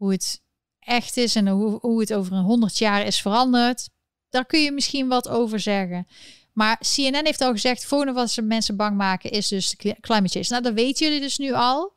[0.00, 0.42] hoe het
[0.78, 3.88] echt is en hoe, hoe het over een honderd jaar is veranderd.
[4.28, 6.06] Daar kun je misschien wat over zeggen.
[6.52, 10.28] Maar CNN heeft al gezegd, volgende wat ze mensen bang maken is dus de climate
[10.28, 10.46] change.
[10.48, 11.92] Nou, dat weten jullie dus nu al.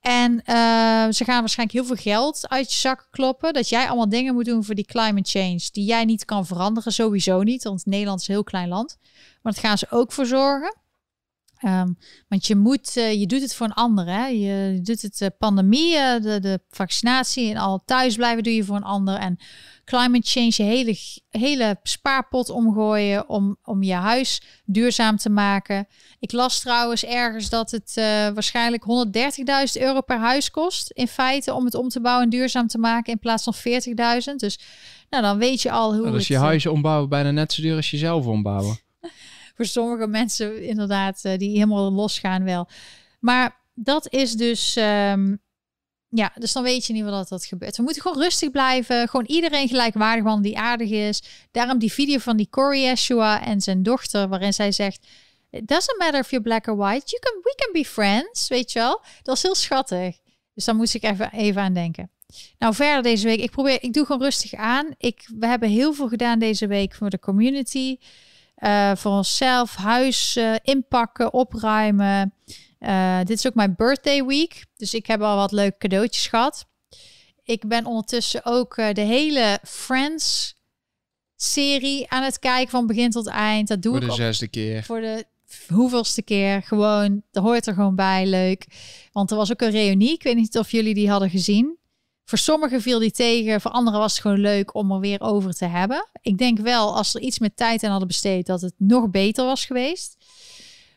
[0.00, 3.52] En uh, ze gaan waarschijnlijk heel veel geld uit je zak kloppen.
[3.52, 5.68] Dat jij allemaal dingen moet doen voor die climate change.
[5.72, 7.64] Die jij niet kan veranderen, sowieso niet.
[7.64, 8.96] Want Nederland is een heel klein land.
[9.42, 10.79] Maar dat gaan ze ook voor zorgen.
[11.64, 11.96] Um,
[12.28, 14.06] want je moet, uh, je doet het voor een ander.
[14.06, 14.26] Hè?
[14.26, 18.76] Je doet het uh, pandemie, uh, de, de vaccinatie en al thuisblijven doe je voor
[18.76, 19.14] een ander.
[19.14, 19.38] En
[19.84, 20.96] climate change, je hele,
[21.28, 25.86] hele spaarpot omgooien om, om je huis duurzaam te maken.
[26.18, 27.92] Ik las trouwens ergens dat het
[28.34, 28.84] waarschijnlijk
[29.76, 30.90] 130.000 euro per huis kost.
[30.90, 34.34] In feite om het om te bouwen en duurzaam te maken in plaats van 40.000.
[34.36, 34.58] Dus
[35.10, 36.02] nou, dan weet je al hoe.
[36.02, 38.78] Nou, dus je huis ombouwen bijna net zo duur als jezelf ombouwen
[39.60, 42.68] voor sommige mensen inderdaad, uh, die helemaal losgaan wel.
[43.20, 45.40] Maar dat is dus, um,
[46.08, 47.76] Ja, dus dan weet je niet wat dat, dat gebeurt.
[47.76, 49.08] We moeten gewoon rustig blijven.
[49.08, 51.22] Gewoon iedereen gelijkwaardig man die aardig is.
[51.50, 55.06] Daarom die video van die Corey Yeshua en zijn dochter, waarin zij zegt:
[55.50, 57.06] It doesn't matter if you're black or white.
[57.06, 58.48] You can, we can be friends.
[58.48, 59.02] Weet je wel?
[59.22, 60.18] Dat is heel schattig.
[60.54, 62.10] Dus daar moest ik even, even aan denken.
[62.58, 63.40] Nou, verder deze week.
[63.40, 64.94] Ik probeer, ik doe gewoon rustig aan.
[64.98, 67.96] Ik, we hebben heel veel gedaan deze week voor de community.
[68.60, 72.34] Uh, voor onszelf, huis uh, inpakken, opruimen.
[72.80, 74.64] Uh, dit is ook mijn birthday week.
[74.76, 76.66] Dus ik heb al wat leuke cadeautjes gehad.
[77.42, 80.54] Ik ben ondertussen ook de hele Friends
[81.36, 83.68] serie aan het kijken van begin tot eind.
[83.68, 84.82] Dat doe voor ik de zesde keer.
[84.82, 85.24] Voor de
[85.68, 86.62] hoeveelste keer.
[86.62, 88.26] Gewoon, dat hoort er gewoon bij.
[88.26, 88.66] Leuk.
[89.12, 90.12] Want er was ook een reunie.
[90.12, 91.78] Ik weet niet of jullie die hadden gezien.
[92.24, 95.52] Voor sommigen viel die tegen, voor anderen was het gewoon leuk om er weer over
[95.52, 96.08] te hebben.
[96.20, 99.44] Ik denk wel, als er iets meer tijd aan hadden besteed, dat het nog beter
[99.44, 100.16] was geweest.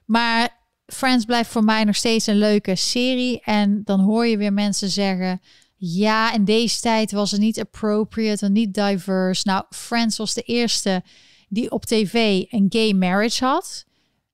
[0.06, 3.42] Maar Friends blijft voor mij nog steeds een leuke serie.
[3.42, 5.42] En dan hoor je weer mensen zeggen:
[5.76, 9.48] ja, in deze tijd was het niet appropriate en niet diverse.
[9.48, 11.04] Nou, Friends was de eerste
[11.50, 13.86] die op tv een gay marriage had.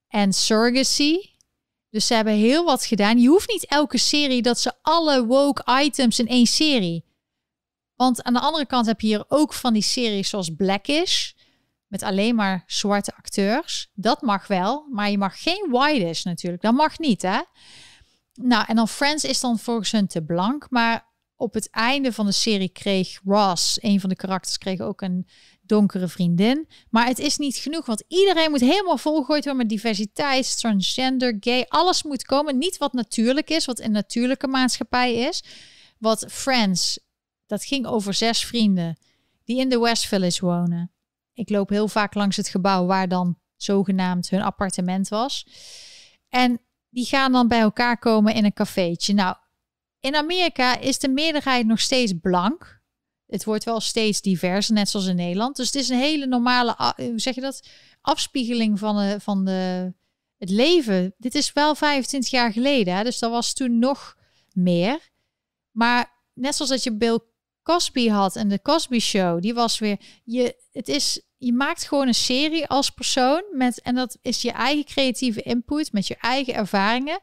[0.07, 1.17] En surrogacy.
[1.89, 3.19] Dus ze hebben heel wat gedaan.
[3.19, 7.05] Je hoeft niet elke serie dat ze alle woke items in één serie.
[7.95, 11.31] Want aan de andere kant heb je hier ook van die series zoals Blackish.
[11.87, 13.89] Met alleen maar zwarte acteurs.
[13.93, 16.61] Dat mag wel, maar je mag geen whitish natuurlijk.
[16.61, 17.39] Dat mag niet, hè?
[18.33, 20.67] Nou, en dan Friends is dan volgens hun te blank.
[20.69, 25.01] Maar op het einde van de serie kreeg Ross, een van de karakters, kreeg ook
[25.01, 25.27] een
[25.69, 26.67] donkere vriendin.
[26.89, 31.65] Maar het is niet genoeg, want iedereen moet helemaal volgooid worden met diversiteit, transgender, gay.
[31.67, 32.57] Alles moet komen.
[32.57, 35.43] Niet wat natuurlijk is, wat een natuurlijke maatschappij is.
[35.97, 36.99] Wat Friends,
[37.45, 38.97] dat ging over zes vrienden
[39.43, 40.91] die in de West Village wonen.
[41.33, 45.47] Ik loop heel vaak langs het gebouw waar dan zogenaamd hun appartement was.
[46.29, 49.13] En die gaan dan bij elkaar komen in een cafeetje.
[49.13, 49.35] Nou,
[49.99, 52.78] in Amerika is de meerderheid nog steeds blank.
[53.29, 55.55] Het wordt wel steeds diverser, net zoals in Nederland.
[55.55, 57.67] Dus het is een hele normale, hoe zeg je dat?
[58.01, 59.93] Afspiegeling van, de, van de,
[60.37, 61.13] het leven.
[61.17, 63.03] Dit is wel 25 jaar geleden, hè?
[63.03, 64.17] dus dat was toen nog
[64.53, 64.99] meer.
[65.71, 67.19] Maar net zoals dat je Bill
[67.63, 69.99] Cosby had en de Cosby Show, die was weer.
[70.23, 74.51] Je, het is, je maakt gewoon een serie als persoon met, en dat is je
[74.51, 77.19] eigen creatieve input met je eigen ervaringen.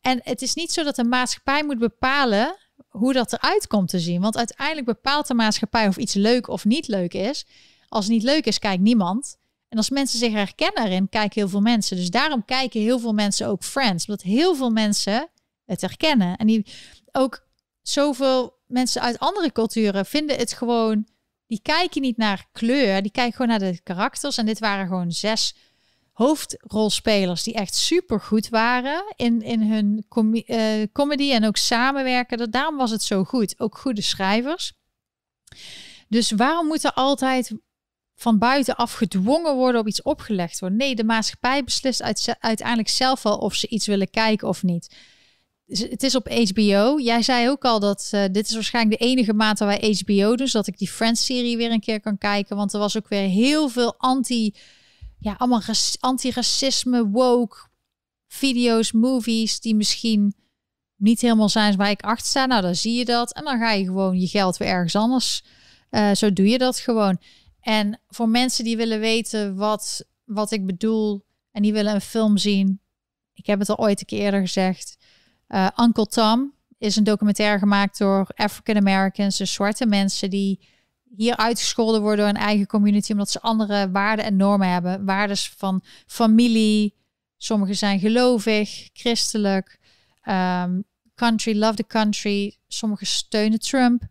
[0.00, 2.56] En het is niet zo dat de maatschappij moet bepalen
[2.88, 4.20] hoe dat eruit komt te zien.
[4.20, 7.46] Want uiteindelijk bepaalt de maatschappij of iets leuk of niet leuk is.
[7.88, 9.36] Als het niet leuk is, kijkt niemand.
[9.68, 11.96] En als mensen zich herkennen erin, kijken heel veel mensen.
[11.96, 14.06] Dus daarom kijken heel veel mensen ook Friends.
[14.06, 15.28] Omdat heel veel mensen
[15.64, 16.36] het herkennen.
[16.36, 16.66] En die
[17.12, 17.46] ook
[17.82, 21.06] zoveel mensen uit andere culturen vinden het gewoon.
[21.46, 24.38] Die kijken niet naar kleur, die kijken gewoon naar de karakters.
[24.38, 25.54] En dit waren gewoon zes
[26.18, 30.04] hoofdrolspelers die echt super goed waren in, in hun
[30.46, 32.50] uh, comedy en ook samenwerken.
[32.50, 33.54] Daarom was het zo goed.
[33.58, 34.72] Ook goede schrijvers.
[36.08, 37.52] Dus waarom moet er altijd
[38.14, 40.78] van buitenaf gedwongen worden op iets opgelegd worden?
[40.78, 42.02] Nee, de maatschappij beslist
[42.40, 44.96] uiteindelijk zelf wel of ze iets willen kijken of niet.
[45.66, 46.98] Dus het is op HBO.
[47.00, 50.36] Jij zei ook al dat uh, dit is waarschijnlijk de enige maand waar wij HBO
[50.36, 52.56] doen, zodat ik die Friends-serie weer een keer kan kijken.
[52.56, 54.54] Want er was ook weer heel veel anti-
[55.18, 55.62] ja, allemaal
[56.00, 57.56] anti-racisme, woke
[58.26, 60.34] video's, movies die misschien
[60.96, 62.46] niet helemaal zijn waar ik achter sta.
[62.46, 63.32] Nou, dan zie je dat.
[63.32, 65.44] En dan ga je gewoon je geld weer ergens anders.
[65.90, 67.18] Uh, zo doe je dat gewoon.
[67.60, 72.36] En voor mensen die willen weten wat, wat ik bedoel en die willen een film
[72.36, 72.80] zien.
[73.34, 74.96] Ik heb het al ooit een keer eerder gezegd.
[75.48, 80.60] Uh, Uncle Tom is een documentaire gemaakt door African Americans, dus zwarte mensen die
[81.16, 85.04] hier uitgescholden worden door een eigen community omdat ze andere waarden en normen hebben.
[85.04, 86.96] Waardes van familie.
[87.36, 89.78] Sommigen zijn gelovig, christelijk,
[90.24, 92.56] um, country, love the country.
[92.68, 94.02] Sommigen steunen Trump.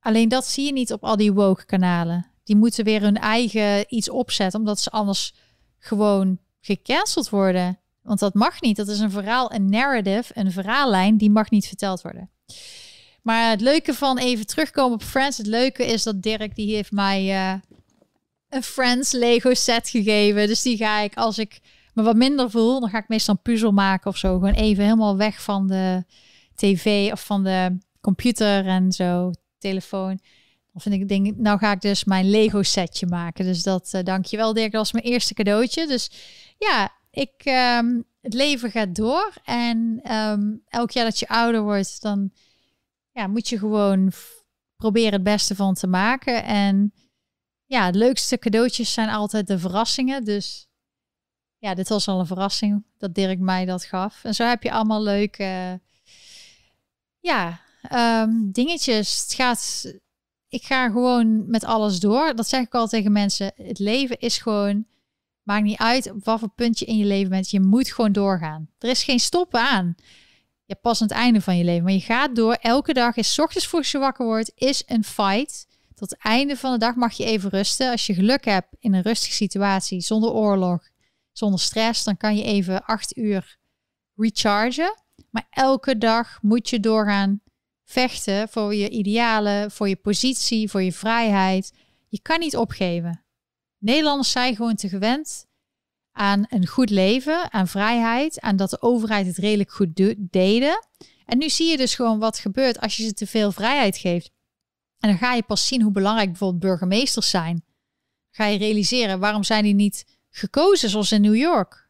[0.00, 2.26] Alleen dat zie je niet op al die woke kanalen.
[2.44, 5.34] Die moeten weer hun eigen iets opzetten, omdat ze anders
[5.78, 7.78] gewoon gecanceld worden.
[8.02, 8.76] Want dat mag niet.
[8.76, 12.30] Dat is een verhaal, een narrative, een verhaallijn, die mag niet verteld worden.
[13.26, 15.38] Maar het leuke van even terugkomen op Friends.
[15.38, 17.54] Het leuke is dat Dirk, die heeft mij uh,
[18.48, 20.46] een Friends Lego set gegeven.
[20.46, 21.60] Dus die ga ik, als ik
[21.94, 24.32] me wat minder voel, dan ga ik meestal een puzzel maken of zo.
[24.32, 26.04] Gewoon even helemaal weg van de
[26.54, 30.20] tv of van de computer en zo, telefoon.
[30.72, 33.44] Dan vind ik, denk, nou ga ik dus mijn Lego setje maken.
[33.44, 35.86] Dus dat, uh, dankjewel Dirk, dat was mijn eerste cadeautje.
[35.86, 36.10] Dus
[36.58, 37.42] ja, ik,
[37.78, 39.34] um, het leven gaat door.
[39.44, 42.32] En um, elk jaar dat je ouder wordt, dan
[43.16, 44.12] ja, moet je gewoon
[44.76, 46.44] proberen het beste van te maken.
[46.44, 46.92] En
[47.64, 50.24] ja, het leukste cadeautjes zijn altijd de verrassingen.
[50.24, 50.68] Dus
[51.58, 54.24] ja, dit was al een verrassing dat Dirk mij dat gaf.
[54.24, 55.80] En zo heb je allemaal leuke,
[57.20, 59.20] ja, ehm, dingetjes.
[59.20, 59.92] Het gaat,
[60.48, 62.34] ik ga gewoon met alles door.
[62.34, 63.52] Dat zeg ik al tegen mensen.
[63.56, 64.86] Het leven is gewoon,
[65.42, 67.50] maakt niet uit op wat voor punt je in je leven bent.
[67.50, 68.70] Je moet gewoon doorgaan.
[68.78, 69.94] Er is geen stoppen aan.
[70.66, 71.84] Je pas aan het einde van je leven.
[71.84, 72.52] Maar je gaat door.
[72.52, 75.66] Elke dag is, ochtends vroeg je wakker wordt, is een fight.
[75.94, 77.90] Tot het einde van de dag mag je even rusten.
[77.90, 80.88] Als je geluk hebt in een rustige situatie, zonder oorlog,
[81.32, 83.58] zonder stress, dan kan je even acht uur
[84.16, 84.94] rechargen.
[85.30, 87.40] Maar elke dag moet je doorgaan
[87.84, 91.72] vechten voor je idealen, voor je positie, voor je vrijheid.
[92.08, 93.24] Je kan niet opgeven.
[93.78, 95.45] Nederlanders zijn gewoon te gewend
[96.16, 100.86] aan een goed leven, aan vrijheid, aan dat de overheid het redelijk goed deden.
[101.24, 104.30] En nu zie je dus gewoon wat gebeurt als je ze te veel vrijheid geeft.
[104.98, 107.64] En dan ga je pas zien hoe belangrijk bijvoorbeeld burgemeesters zijn.
[108.30, 111.88] Ga je realiseren waarom zijn die niet gekozen zoals in New York.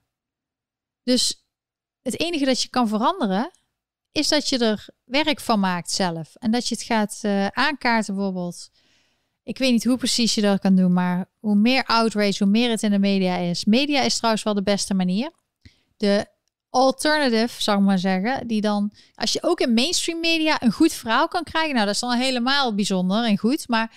[1.03, 1.47] Dus
[2.03, 3.51] het enige dat je kan veranderen
[4.13, 8.15] is dat je er werk van maakt zelf en dat je het gaat uh, aankaarten
[8.15, 8.71] bijvoorbeeld.
[9.47, 12.71] Ik weet niet hoe precies je dat kan doen, maar hoe meer outrage, hoe meer
[12.71, 13.65] het in de media is.
[13.65, 15.31] Media is trouwens wel de beste manier.
[15.97, 16.27] De
[16.71, 20.93] alternative, zou ik maar zeggen, die dan, als je ook in mainstream media een goed
[20.93, 23.93] verhaal kan krijgen, nou dat is dan helemaal bijzonder en goed, maar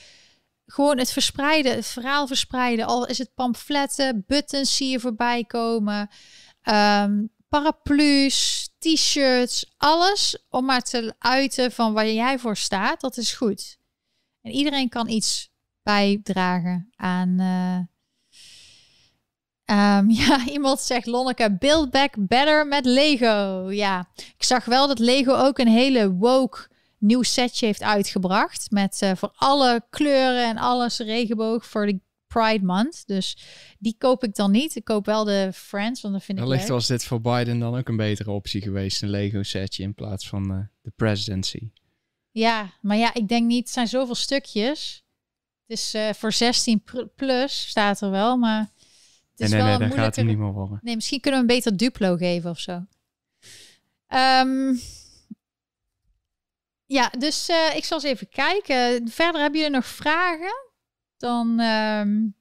[0.65, 6.09] gewoon het verspreiden, het verhaal verspreiden, al is het pamfletten, buttons zie je voorbij komen,
[6.63, 13.33] um, paraplu's, t-shirts, alles om maar te uiten van waar jij voor staat, dat is
[13.33, 13.78] goed.
[14.49, 15.51] En iedereen kan iets
[15.83, 17.29] bijdragen aan.
[17.39, 17.77] Uh,
[19.97, 23.67] um, ja, iemand zegt Lonneke, build back better met Lego.
[23.71, 26.67] Ja, ik zag wel dat Lego ook een hele woke
[26.97, 28.71] nieuw setje heeft uitgebracht.
[28.71, 33.07] Met uh, voor alle kleuren en alles regenboog voor de Pride Month.
[33.07, 33.37] Dus
[33.79, 34.75] die koop ik dan niet.
[34.75, 36.71] Ik koop wel de Friends, want dat vind ik Wellicht leuk.
[36.71, 39.01] was dit voor Biden dan ook een betere optie geweest.
[39.01, 41.69] Een Lego setje in plaats van uh, de presidency.
[42.39, 45.03] Ja, maar ja, ik denk niet, het zijn zoveel stukjes.
[45.65, 46.83] Het is uh, voor 16
[47.15, 48.59] plus, staat er wel, maar...
[49.31, 50.79] Het is nee, nee, wel nee, dat gaat hem niet meer worden.
[50.81, 52.85] Nee, misschien kunnen we een beter Duplo geven of zo.
[54.07, 54.79] Um,
[56.85, 59.09] ja, dus uh, ik zal eens even kijken.
[59.09, 60.53] Verder hebben jullie nog vragen?
[61.17, 62.35] Dan um,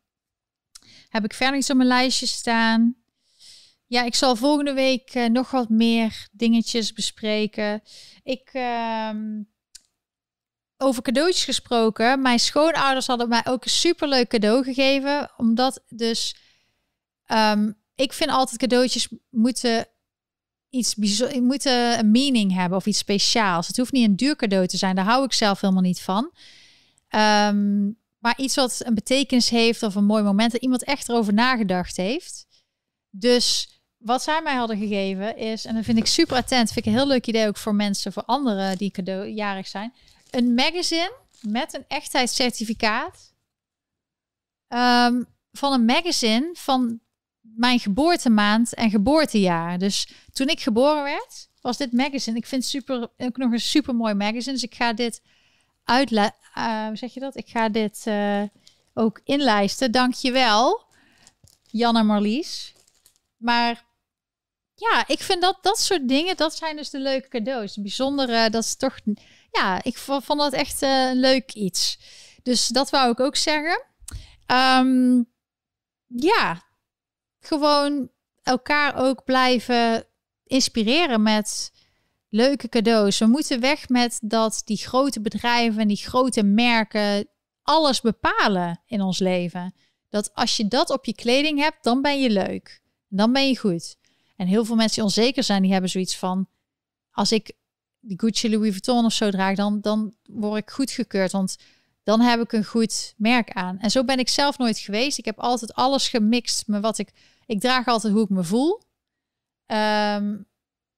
[1.08, 2.96] heb ik verder iets op mijn lijstje staan.
[3.86, 7.82] Ja, ik zal volgende week uh, nog wat meer dingetjes bespreken.
[8.22, 9.48] Ik, um,
[10.78, 12.22] over cadeautjes gesproken.
[12.22, 15.30] Mijn schoonouders hadden mij ook een superleuk cadeau gegeven.
[15.36, 16.36] Omdat dus,
[17.26, 19.86] um, ik vind altijd cadeautjes moeten
[20.70, 23.66] iets bijzonders, moeten een meaning hebben of iets speciaals.
[23.66, 24.94] Het hoeft niet een duur cadeau te zijn.
[24.94, 26.32] Daar hou ik zelf helemaal niet van.
[27.10, 31.34] Um, maar iets wat een betekenis heeft of een mooi moment dat iemand echt erover
[31.34, 32.46] nagedacht heeft.
[33.10, 36.92] Dus wat zij mij hadden gegeven is, en dan vind ik super attent, vind ik
[36.92, 39.94] een heel leuk idee ook voor mensen, voor anderen die cadeaujarig zijn,
[40.30, 43.34] een magazine met een echtheidscertificaat
[44.68, 47.00] um, van een magazine van
[47.40, 49.78] mijn geboortemaand en geboortejaar.
[49.78, 52.36] Dus toen ik geboren werd, was dit magazine.
[52.36, 54.52] Ik vind super, ook nog een super mooi magazine.
[54.52, 55.22] Dus ik ga dit
[55.84, 57.36] uitle uh, hoe zeg je dat?
[57.36, 58.42] Ik ga dit uh,
[58.94, 59.92] ook inlijsten.
[59.92, 60.84] Dank je wel,
[61.62, 62.74] Janne Marlies.
[63.36, 63.86] Maar
[64.74, 67.76] ja, ik vind dat dat soort dingen, dat zijn dus de leuke cadeaus.
[67.76, 68.98] Bijzondere, dat is toch,
[69.50, 71.98] ja, ik vond dat echt uh, een leuk iets.
[72.42, 73.84] Dus dat wou ik ook zeggen.
[74.46, 75.28] Um,
[76.06, 76.62] ja,
[77.40, 78.10] gewoon
[78.42, 80.06] elkaar ook blijven
[80.44, 81.72] inspireren met
[82.28, 83.18] leuke cadeaus.
[83.18, 87.28] We moeten weg met dat die grote bedrijven en die grote merken
[87.62, 89.74] alles bepalen in ons leven.
[90.08, 92.82] Dat als je dat op je kleding hebt, dan ben je leuk.
[93.08, 93.96] Dan ben je goed.
[94.36, 96.48] En heel veel mensen die onzeker zijn, die hebben zoiets van:
[97.10, 97.52] als ik
[98.00, 101.32] die Gucci Louis Vuitton of zo draag, dan, dan word ik goedgekeurd.
[101.32, 101.56] Want
[102.02, 103.78] dan heb ik een goed merk aan.
[103.78, 105.18] En zo ben ik zelf nooit geweest.
[105.18, 107.12] Ik heb altijd alles gemixt met wat ik.
[107.46, 108.82] Ik draag altijd hoe ik me voel.
[109.66, 110.46] Um,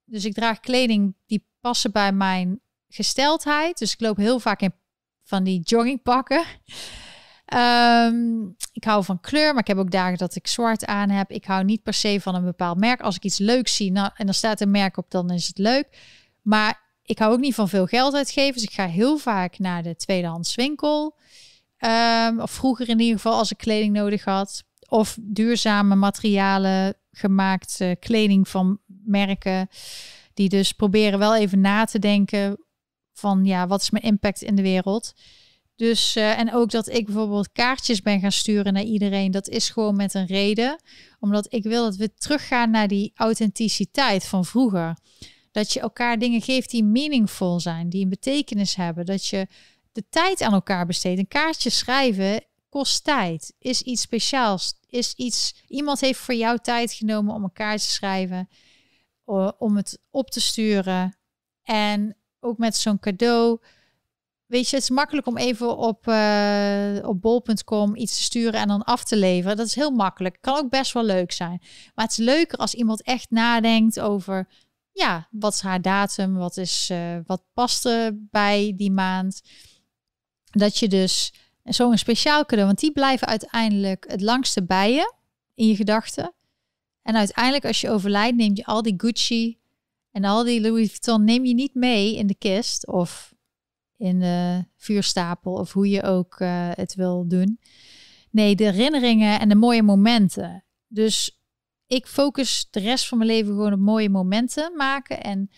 [0.05, 3.79] dus ik draag kleding die passen bij mijn gesteldheid.
[3.79, 4.73] Dus ik loop heel vaak in
[5.25, 6.45] van die joggingpakken.
[7.55, 11.31] Um, ik hou van kleur, maar ik heb ook dagen dat ik zwart aan heb.
[11.31, 13.01] Ik hou niet per se van een bepaald merk.
[13.01, 15.59] Als ik iets leuks zie nou, en er staat een merk op, dan is het
[15.59, 15.89] leuk.
[16.43, 18.55] Maar ik hou ook niet van veel geld uitgeven.
[18.55, 21.17] Dus ik ga heel vaak naar de tweedehands winkel.
[21.79, 24.65] Um, of vroeger in ieder geval als ik kleding nodig had.
[24.89, 29.69] Of duurzame materialen gemaakt kleding van merken.
[30.35, 32.65] Die dus proberen wel even na te denken
[33.13, 35.15] van ja, wat is mijn impact in de wereld.
[35.77, 39.71] Dus uh, en ook dat ik bijvoorbeeld kaartjes ben gaan sturen naar iedereen, dat is
[39.71, 40.81] gewoon met een reden.
[41.19, 44.97] Omdat ik wil dat we teruggaan naar die authenticiteit van vroeger.
[45.51, 49.07] Dat je elkaar dingen geeft die meaningful zijn, die een betekenis hebben.
[49.07, 49.47] Dat je
[49.93, 51.19] de tijd aan elkaar besteedt.
[51.19, 55.55] Een kaartje schrijven kost tijd, is iets speciaals, is iets.
[55.69, 58.49] Iemand heeft voor jou tijd genomen om een kaartje te schrijven,
[59.59, 61.17] om het op te sturen.
[61.63, 63.59] En ook met zo'n cadeau.
[64.47, 68.69] Weet je, het is makkelijk om even op, uh, op bol.com iets te sturen en
[68.69, 69.57] dan af te leveren.
[69.57, 70.39] Dat is heel makkelijk.
[70.41, 71.59] Kan ook best wel leuk zijn.
[71.95, 74.49] Maar het is leuker als iemand echt nadenkt over,
[74.93, 76.35] ja, wat is haar datum?
[76.35, 79.43] Wat, is, uh, wat past er bij die maand?
[80.51, 81.33] Dat je dus
[81.65, 85.15] zo'n speciaal cadeau, want die blijven uiteindelijk het langste bij je
[85.55, 86.35] in je gedachten.
[87.03, 89.59] En uiteindelijk als je overlijdt, neem je al die Gucci
[90.11, 93.35] en al die Louis Vuitton neem je niet mee in de kist of
[93.97, 97.61] in de vuurstapel of hoe je ook uh, het wil doen.
[98.31, 100.65] Nee, de herinneringen en de mooie momenten.
[100.87, 101.40] Dus
[101.91, 105.51] ik focus de rest van mijn leven gewoon op mooie momenten maken en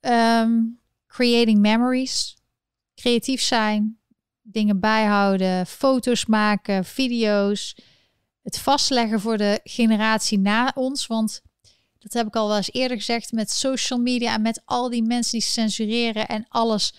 [0.00, 2.36] um, creating memories.
[2.94, 3.98] Creatief zijn,
[4.42, 7.76] dingen bijhouden, foto's maken, video's.
[8.42, 11.06] Het vastleggen voor de generatie na ons.
[11.06, 11.42] Want
[11.98, 15.02] dat heb ik al wel eens eerder gezegd met social media en met al die
[15.02, 16.94] mensen die censureren en alles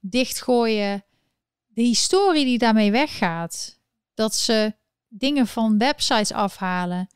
[0.00, 1.04] dichtgooien.
[1.66, 3.78] De historie die daarmee weggaat.
[4.14, 4.74] Dat ze
[5.08, 7.08] dingen van websites afhalen.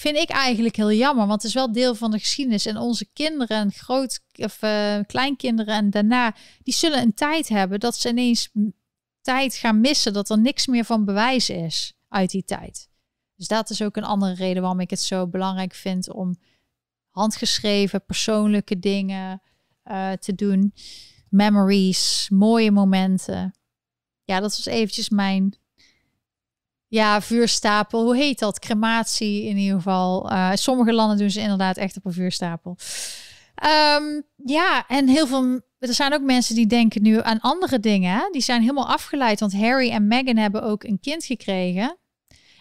[0.00, 2.66] Vind ik eigenlijk heel jammer, want het is wel deel van de geschiedenis.
[2.66, 7.80] En onze kinderen en groot, of, uh, kleinkinderen en daarna, die zullen een tijd hebben
[7.80, 8.50] dat ze ineens
[9.20, 12.88] tijd gaan missen, dat er niks meer van bewijs is uit die tijd.
[13.36, 16.36] Dus dat is ook een andere reden waarom ik het zo belangrijk vind om
[17.10, 19.42] handgeschreven, persoonlijke dingen
[19.84, 20.74] uh, te doen.
[21.28, 23.54] Memories, mooie momenten.
[24.24, 25.59] Ja, dat was eventjes mijn
[26.90, 28.02] ja, vuurstapel.
[28.02, 28.58] Hoe heet dat?
[28.58, 30.32] Crematie in ieder geval.
[30.32, 32.76] Uh, sommige landen doen ze inderdaad echt op een vuurstapel.
[33.96, 35.60] Um, ja, en heel veel.
[35.78, 38.32] Er zijn ook mensen die denken nu aan andere dingen.
[38.32, 39.40] Die zijn helemaal afgeleid.
[39.40, 41.98] Want Harry en Meghan hebben ook een kind gekregen.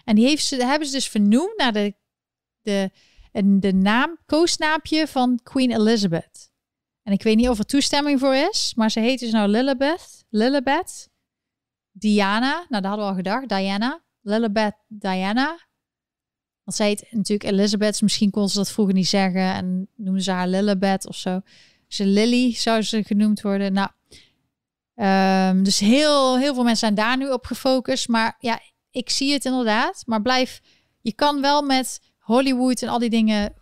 [0.04, 1.94] En die heeft ze, hebben ze dus vernoemd naar de,
[2.62, 2.92] de,
[3.60, 6.52] de naam, koosnaampje van Queen Elizabeth.
[7.04, 10.26] En ik weet niet of er toestemming voor is, maar ze heet dus nou Lilibeth.
[10.30, 11.10] Lilibeth.
[11.92, 12.54] Diana.
[12.54, 13.50] Nou, dat hadden we al gedacht.
[13.50, 14.02] Diana.
[14.30, 15.68] Lilibeth Diana.
[16.64, 18.02] Want zij heet natuurlijk Elizabeth.
[18.02, 19.54] Misschien kon ze dat vroeger niet zeggen.
[19.54, 21.42] En noemden ze haar Lilibeth of zo.
[21.88, 23.74] Ze Lily zou ze genoemd worden.
[23.74, 23.90] Nou,
[25.56, 28.08] um, dus heel, heel veel mensen zijn daar nu op gefocust.
[28.08, 28.60] Maar ja,
[28.92, 30.04] ik zie het inderdaad.
[30.06, 30.62] Maar blijf,
[31.02, 33.54] je kan wel met Hollywood en al die dingen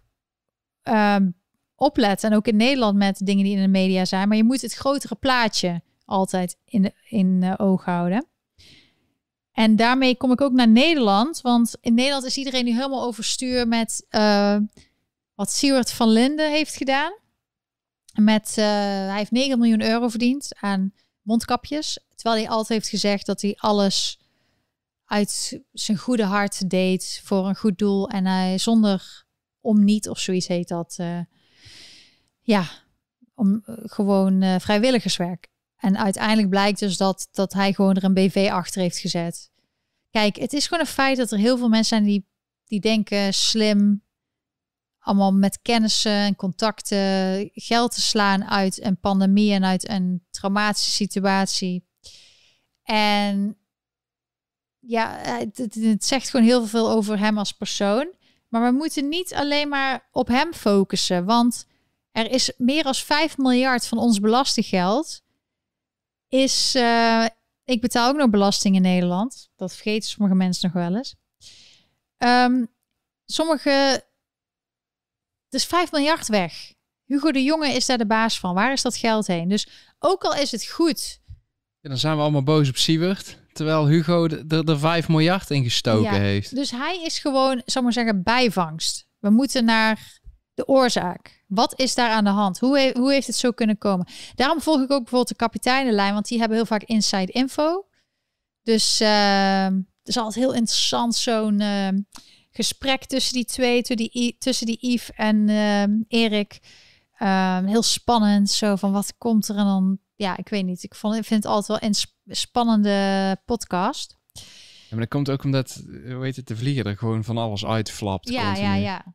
[0.83, 1.35] um,
[1.75, 2.31] opletten.
[2.31, 4.27] En ook in Nederland met dingen die in de media zijn.
[4.27, 8.27] Maar je moet het grotere plaatje altijd in, in oog houden.
[9.57, 11.41] En daarmee kom ik ook naar Nederland.
[11.41, 14.57] Want in Nederland is iedereen nu helemaal overstuur met uh,
[15.35, 17.13] wat Siewert van Linden heeft gedaan.
[18.13, 21.99] Met, uh, hij heeft 9 miljoen euro verdiend aan mondkapjes.
[22.15, 24.19] Terwijl hij altijd heeft gezegd dat hij alles
[25.05, 28.09] uit zijn goede hart deed voor een goed doel.
[28.09, 29.25] En hij zonder
[29.61, 30.97] om niet of zoiets heet dat.
[30.99, 31.19] Uh,
[32.41, 32.65] ja,
[33.33, 35.47] om gewoon vrijwilligerswerk.
[35.77, 39.51] En uiteindelijk blijkt dus dat, dat hij gewoon er een BV achter heeft gezet.
[40.09, 42.27] Kijk, het is gewoon een feit dat er heel veel mensen zijn die,
[42.65, 44.03] die denken slim,
[44.99, 50.91] allemaal met kennissen en contacten geld te slaan uit een pandemie en uit een traumatische
[50.91, 51.87] situatie.
[52.83, 53.57] En
[54.79, 58.15] ja, het, het, zegt gewoon heel veel over hem als persoon.
[58.47, 61.65] Maar we moeten niet alleen maar op hem focussen, want
[62.11, 65.21] er is meer dan 5 miljard van ons belastinggeld
[66.27, 67.25] is, uh,
[67.63, 69.49] ik betaal ook nog belasting in Nederland.
[69.55, 71.15] Dat vergeten sommige mensen nog wel eens.
[72.17, 72.67] Um,
[73.25, 74.03] sommige,
[75.49, 76.73] dus 5 miljard weg.
[77.05, 78.53] Hugo de Jonge is daar de baas van.
[78.53, 79.49] Waar is dat geld heen?
[79.49, 79.67] Dus
[79.99, 81.19] ook al is het goed.
[81.79, 83.37] Ja, dan zijn we allemaal boos op Siewert.
[83.53, 86.55] Terwijl Hugo er, er 5 miljard in gestoken ja, heeft.
[86.55, 89.07] Dus hij is gewoon, zal maar zeggen, bijvangst.
[89.19, 90.19] We moeten naar
[90.53, 91.36] de oorzaak.
[91.47, 92.59] Wat is daar aan de hand?
[92.59, 94.07] Hoe, hoe heeft het zo kunnen komen?
[94.35, 97.85] Daarom volg ik ook bijvoorbeeld de kapiteinenlijn, want die hebben heel vaak inside info.
[98.63, 101.87] Dus uh, het is altijd heel interessant zo'n uh,
[102.51, 106.59] gesprek tussen die twee, tussen die, tussen die Yves en uh, Erik.
[107.17, 110.83] Ehm, heel spannend, zo van wat komt er en dan, ja, ik weet niet.
[110.83, 111.95] Ik, vond, vind het altijd wel een
[112.35, 114.17] spannende podcast.
[114.33, 114.41] Ja,
[114.89, 118.29] maar dat komt ook omdat, hoe heet het, de vlieger er gewoon van alles uitflapt.
[118.29, 118.67] Ja, continu.
[118.67, 119.05] ja, ja.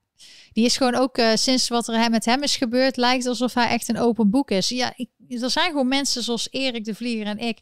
[0.52, 3.68] Die is gewoon ook uh, sinds wat er met hem is gebeurd, lijkt alsof hij
[3.68, 4.68] echt een open boek is.
[4.68, 7.58] Ja, ik, er zijn gewoon mensen zoals Erik de Vlieger en ik.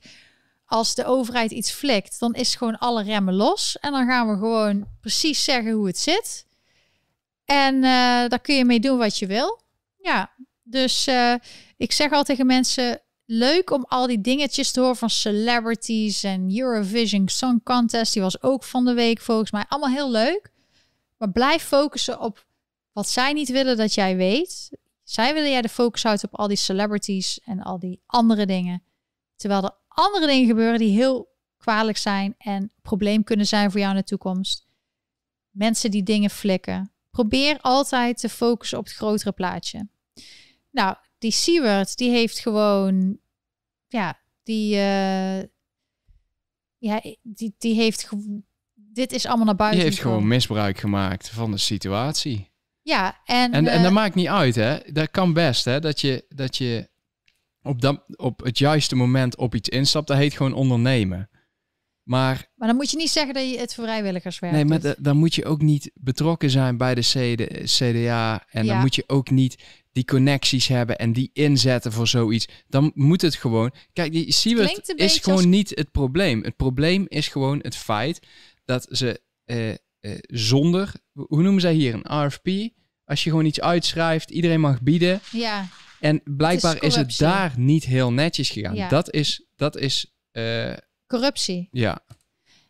[0.67, 3.79] Als de overheid iets flikt, dan is gewoon alle remmen los.
[3.81, 6.47] En dan gaan we gewoon precies zeggen hoe het zit.
[7.45, 7.83] En uh,
[8.29, 9.61] daar kun je mee doen wat je wil.
[9.99, 10.31] Ja,
[10.63, 11.35] dus uh,
[11.77, 16.59] ik zeg al tegen mensen, leuk om al die dingetjes te horen van celebrities en
[16.59, 18.13] Eurovision Song Contest.
[18.13, 19.65] Die was ook van de week volgens mij.
[19.69, 20.51] Allemaal heel leuk.
[21.19, 22.47] Maar blijf focussen op
[22.93, 24.71] wat zij niet willen dat jij weet.
[25.03, 28.83] Zij willen jij de focus houden op al die celebrities en al die andere dingen.
[29.37, 33.93] Terwijl er andere dingen gebeuren die heel kwalijk zijn en probleem kunnen zijn voor jou
[33.93, 34.67] in de toekomst.
[35.51, 36.93] Mensen die dingen flikken.
[37.11, 39.89] Probeer altijd te focussen op het grotere plaatje.
[40.71, 43.19] Nou, die Seward, die heeft gewoon,
[43.89, 45.39] ja, die, uh,
[46.79, 48.09] ja, die, die heeft,
[48.75, 49.81] dit is allemaal naar buiten.
[49.81, 52.50] Die heeft gewoon misbruik gemaakt van de situatie.
[52.91, 53.53] Ja, en...
[53.53, 54.79] En, uh, en dat maakt niet uit, hè.
[54.93, 55.81] Dat kan best, hè.
[55.81, 56.89] Dat je, dat je
[57.63, 60.07] op, dat, op het juiste moment op iets instapt.
[60.07, 61.31] Dat heet gewoon ondernemen.
[62.03, 65.17] Maar, maar dan moet je niet zeggen dat je het voor vrijwilligerswerk Nee, maar dan
[65.17, 68.45] moet je ook niet betrokken zijn bij de CD, CDA.
[68.51, 68.73] En ja.
[68.73, 72.49] dan moet je ook niet die connecties hebben en die inzetten voor zoiets.
[72.69, 73.73] Dan moet het gewoon...
[73.93, 75.47] Kijk, die Siewert is gewoon als...
[75.47, 76.43] niet het probleem.
[76.43, 78.21] Het probleem is gewoon het feit
[78.65, 80.93] dat ze uh, uh, zonder...
[81.13, 81.95] Hoe noemen zij hier?
[81.95, 82.79] Een RFP?
[83.11, 85.21] Als je gewoon iets uitschrijft, iedereen mag bieden.
[85.31, 85.67] Ja.
[86.01, 88.75] En blijkbaar het is, is, het daar niet heel netjes gegaan.
[88.75, 88.89] Ja.
[88.89, 89.45] Dat is...
[89.57, 90.73] Dat is uh,
[91.07, 91.69] corruptie.
[91.71, 91.99] Ja.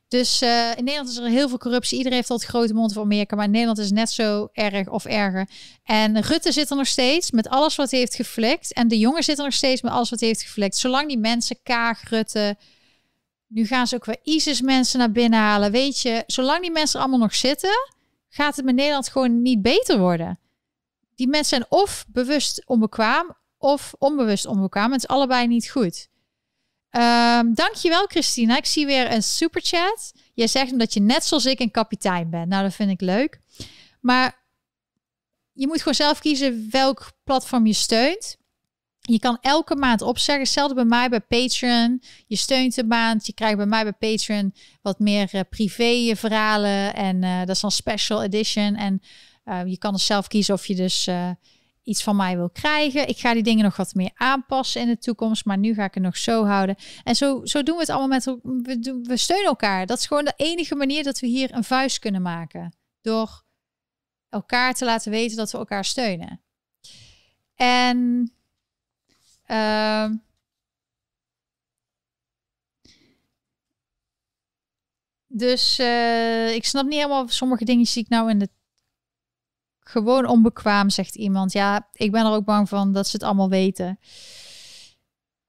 [0.08, 1.96] Dus uh, in Nederland is er heel veel corruptie.
[1.96, 4.88] Iedereen heeft altijd grote mond van Amerika, maar in Nederland is het net zo erg
[4.88, 5.48] of erger.
[5.84, 8.72] En Rutte zit er nog steeds met alles wat hij heeft geflikt.
[8.72, 10.76] En de jongen zit er nog steeds met alles wat hij heeft geflikt.
[10.76, 12.56] Zolang die mensen, Kaag, Rutte,
[13.46, 15.70] nu gaan ze ook weer ISIS-mensen naar binnen halen.
[15.70, 17.90] Weet je, zolang die mensen allemaal nog zitten,
[18.30, 20.38] gaat het met Nederland gewoon niet beter worden.
[21.14, 24.92] Die mensen zijn of bewust onbekwaam of onbewust onbekwaam.
[24.92, 26.08] Het is allebei niet goed.
[26.90, 28.56] Um, dankjewel Christina.
[28.56, 30.12] Ik zie weer een superchat.
[30.34, 32.48] Jij zegt omdat je net zoals ik een kapitein bent.
[32.48, 33.40] Nou, dat vind ik leuk.
[34.00, 34.46] Maar
[35.52, 38.36] je moet gewoon zelf kiezen welk platform je steunt.
[39.10, 40.44] Je kan elke maand opzeggen.
[40.44, 42.02] Hetzelfde bij mij bij Patreon.
[42.26, 43.26] Je steunt een maand.
[43.26, 46.94] Je krijgt bij mij bij Patreon wat meer uh, privé verhalen.
[46.94, 48.74] En uh, dat is dan special edition.
[48.76, 49.02] En
[49.66, 51.08] je kan er zelf kiezen of je dus
[51.82, 53.08] iets van mij wil krijgen.
[53.08, 55.94] Ik ga die dingen nog wat meer aanpassen in de toekomst, maar nu ga ik
[55.94, 56.76] het nog zo houden.
[57.04, 59.86] En zo, zo doen we het allemaal met we, we steunen elkaar.
[59.86, 62.76] Dat is gewoon de enige manier dat we hier een vuist kunnen maken.
[63.00, 63.44] Door
[64.28, 66.40] elkaar te laten weten dat we elkaar steunen.
[67.54, 68.32] En
[69.50, 70.10] uh,
[75.26, 78.48] dus uh, ik snap niet helemaal sommige dingen zie ik nou in de
[79.90, 81.52] gewoon onbekwaam, zegt iemand.
[81.52, 83.98] Ja, ik ben er ook bang van dat ze het allemaal weten.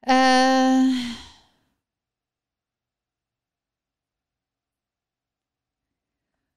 [0.02, 1.20] Uh...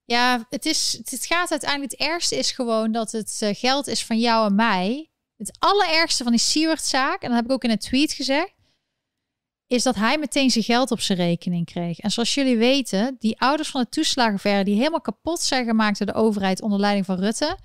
[0.07, 1.91] Ja, het, is, het gaat uiteindelijk.
[1.91, 5.11] Het ergste is gewoon dat het uh, geld is van jou en mij.
[5.37, 8.53] Het allerergste van die Seward-zaak, en dat heb ik ook in een tweet gezegd,
[9.67, 11.99] is dat hij meteen zijn geld op zijn rekening kreeg.
[11.99, 16.07] En zoals jullie weten, die ouders van de toeslagenverre die helemaal kapot zijn gemaakt door
[16.07, 17.59] de overheid onder leiding van Rutte,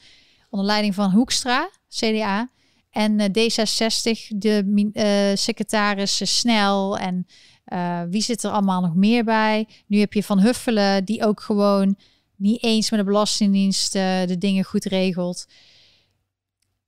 [0.50, 2.50] onder leiding van Hoekstra, CDA,
[2.90, 7.28] en uh, D66, de uh, secretaris Snel en
[7.66, 9.68] uh, wie zit er allemaal nog meer bij?
[9.88, 11.98] Nu heb je Van Huffelen, die ook gewoon
[12.36, 15.46] niet eens met de Belastingdienst de dingen goed regelt.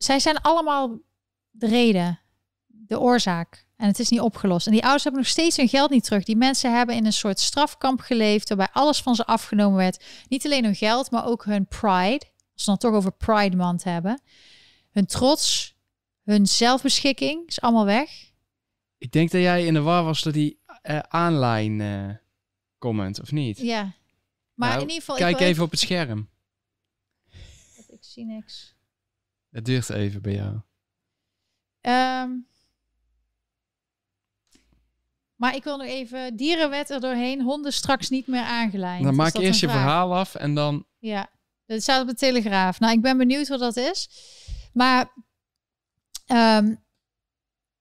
[0.03, 0.99] Zij zijn allemaal
[1.49, 2.19] de reden,
[2.67, 3.65] de oorzaak.
[3.75, 4.65] En het is niet opgelost.
[4.65, 6.23] En die ouders hebben nog steeds hun geld niet terug.
[6.23, 10.03] Die mensen hebben in een soort strafkamp geleefd, waarbij alles van ze afgenomen werd.
[10.27, 12.25] Niet alleen hun geld, maar ook hun pride.
[12.53, 14.21] Als we dan toch over Pride Month hebben.
[14.91, 15.75] Hun trots,
[16.23, 18.31] hun zelfbeschikking is allemaal weg.
[18.97, 22.15] Ik denk dat jij in de war was door die uh, aanlijn uh,
[22.77, 23.57] comment, of niet?
[23.57, 23.93] Ja.
[24.53, 25.15] Maar nou, in ieder geval...
[25.15, 26.29] Kijk even op het scherm.
[27.87, 28.75] Ik zie niks.
[29.51, 30.61] Het duurt even bij jou.
[31.81, 32.47] Um,
[35.35, 37.41] maar ik wil nog even dierenwet er doorheen.
[37.41, 39.03] Honden straks niet meer aangelijnd.
[39.03, 40.85] Dan maak je eerst je verhaal af en dan...
[40.97, 41.29] Ja,
[41.65, 42.79] dat staat op de Telegraaf.
[42.79, 44.09] Nou, ik ben benieuwd wat dat is.
[44.73, 45.13] Maar
[46.27, 46.83] um,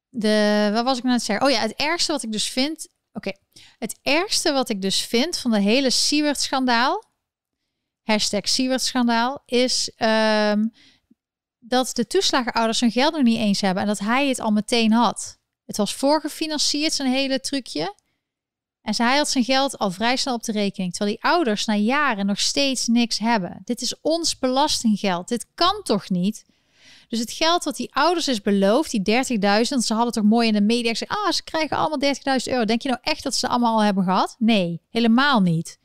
[0.08, 1.46] de, wat was ik nou aan het zeggen?
[1.46, 2.88] Oh ja, het ergste wat ik dus vind...
[3.12, 3.32] Oké,
[3.78, 7.08] het ergste wat ik dus vind van de hele Siewert-schandaal...
[8.02, 9.42] Hashtag Siewert-schandaal...
[9.46, 10.72] is um,
[11.70, 13.82] dat de toeslagenouders hun geld nog niet eens hebben...
[13.82, 15.38] en dat hij het al meteen had.
[15.66, 17.94] Het was voorgefinancierd, zijn hele trucje.
[18.82, 20.92] En hij had zijn geld al vrij snel op de rekening.
[20.92, 23.60] Terwijl die ouders na jaren nog steeds niks hebben.
[23.64, 25.28] Dit is ons belastinggeld.
[25.28, 26.44] Dit kan toch niet?
[27.08, 30.54] Dus het geld wat die ouders is beloofd, die 30.000, ze hadden toch mooi in
[30.54, 32.64] de media gezegd, ah, ze krijgen allemaal 30.000 euro.
[32.64, 34.36] Denk je nou echt dat ze allemaal al hebben gehad?
[34.38, 35.78] Nee, helemaal niet.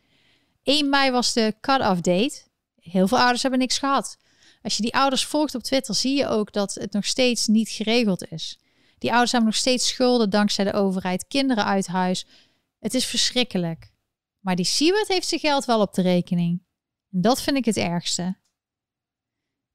[0.63, 2.41] 1 mei was de cut-off date.
[2.79, 4.17] Heel veel ouders hebben niks gehad.
[4.65, 7.69] Als je die ouders volgt op Twitter, zie je ook dat het nog steeds niet
[7.69, 8.59] geregeld is.
[8.97, 12.25] Die ouders hebben nog steeds schulden dankzij de overheid, kinderen uit huis.
[12.79, 13.91] Het is verschrikkelijk.
[14.39, 16.63] Maar die Siewert heeft zijn geld wel op de rekening.
[17.11, 18.37] En dat vind ik het ergste.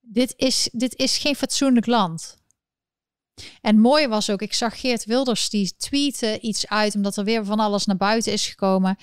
[0.00, 2.36] Dit is, dit is geen fatsoenlijk land.
[3.60, 7.44] En mooi was ook, ik zag Geert Wilders die tweette iets uit, omdat er weer
[7.44, 8.96] van alles naar buiten is gekomen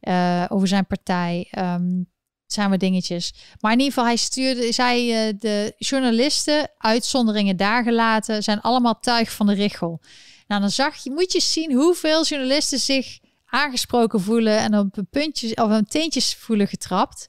[0.00, 1.52] uh, over zijn partij.
[1.58, 2.14] Um,
[2.46, 3.34] we dingetjes.
[3.60, 8.98] Maar in ieder geval, hij stuurde, zei uh, de journalisten, uitzonderingen daar gelaten, zijn allemaal
[9.00, 10.00] tuig van de richel.
[10.46, 15.08] Nou, dan zag je, moet je zien hoeveel journalisten zich aangesproken voelen en op een
[15.10, 17.26] puntje of een teentjes voelen getrapt.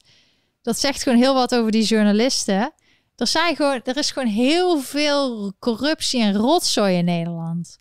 [0.62, 2.72] Dat zegt gewoon heel wat over die journalisten.
[3.16, 7.78] Er, zijn gewoon, er is gewoon heel veel corruptie en rotzooi in Nederland.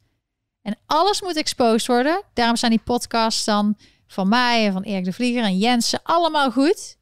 [0.62, 2.24] En alles moet exposed worden.
[2.34, 3.78] Daarom zijn die podcasts dan
[4.08, 6.97] van mij en van Erik de Vlieger en Jensen allemaal goed.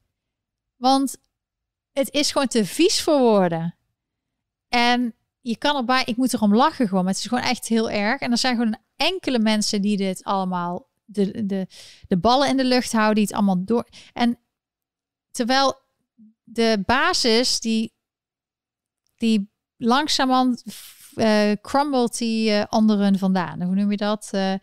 [0.76, 1.18] Want
[1.92, 3.76] het is gewoon te vies voor woorden.
[4.68, 7.90] En je kan erbij, ik moet erom lachen gewoon, maar het is gewoon echt heel
[7.90, 8.22] erg.
[8.22, 11.68] En er zijn gewoon enkele mensen die dit allemaal, de, de,
[12.08, 13.88] de ballen in de lucht houden, die het allemaal door.
[14.14, 14.40] En
[15.32, 15.80] terwijl
[16.44, 17.94] de basis, die,
[19.16, 20.64] die langzamerhand
[21.16, 23.62] uh, crumbled die uh, anderen vandaan.
[23.62, 24.30] Hoe noem je dat?
[24.34, 24.54] Uh,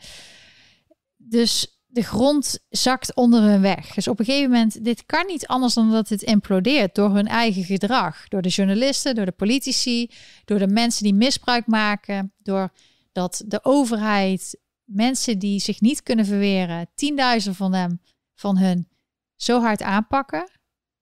[1.16, 3.94] dus de grond zakt onder hun weg.
[3.94, 7.26] Dus op een gegeven moment, dit kan niet anders dan dat het implodeert door hun
[7.26, 8.28] eigen gedrag.
[8.28, 10.10] Door de journalisten, door de politici,
[10.44, 12.72] door de mensen die misbruik maken, door
[13.12, 18.00] dat de overheid mensen die zich niet kunnen verweren, tienduizend van hem,
[18.34, 18.88] van hun,
[19.36, 20.50] zo hard aanpakken.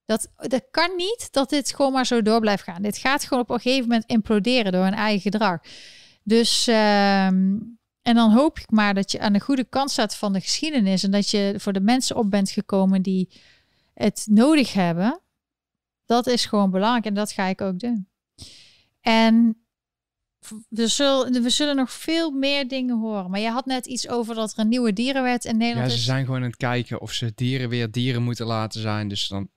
[0.04, 2.82] Dat, dat kan niet dat dit gewoon maar zo door blijft gaan.
[2.82, 5.60] Dit gaat gewoon op een gegeven moment imploderen door hun eigen gedrag.
[6.22, 7.28] Dus uh,
[8.02, 11.02] en dan hoop ik maar dat je aan de goede kant staat van de geschiedenis
[11.02, 13.28] en dat je voor de mensen op bent gekomen die
[13.94, 15.20] het nodig hebben.
[16.06, 18.08] Dat is gewoon belangrijk en dat ga ik ook doen.
[19.00, 19.64] En
[20.68, 23.30] we zullen, we zullen nog veel meer dingen horen.
[23.30, 25.92] Maar je had net iets over dat er een nieuwe dierenwet in Nederland is.
[25.92, 29.08] Ja, ze zijn gewoon aan het kijken of ze dieren weer dieren moeten laten zijn.
[29.08, 29.48] Dus dan,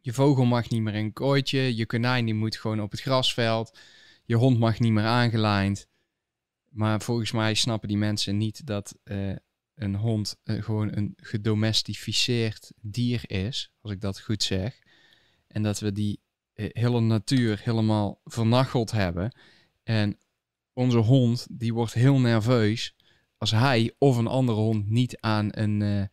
[0.00, 1.76] je vogel mag niet meer in een kooitje.
[1.76, 3.78] Je konijn die moet gewoon op het grasveld.
[4.24, 5.86] Je hond mag niet meer aangelijnd.
[6.68, 9.36] Maar volgens mij snappen die mensen niet dat uh,
[9.74, 14.78] een hond uh, gewoon een gedomestificeerd dier is, als ik dat goed zeg.
[15.46, 16.20] En dat we die
[16.54, 19.38] uh, hele natuur helemaal vernacheld hebben.
[19.82, 20.18] En
[20.72, 22.94] onze hond, die wordt heel nerveus
[23.36, 26.08] als hij of een andere hond niet aan een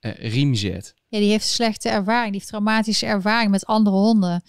[0.00, 0.94] riem zit.
[1.08, 4.42] Ja, die heeft slechte ervaring, die heeft traumatische ervaring met andere honden.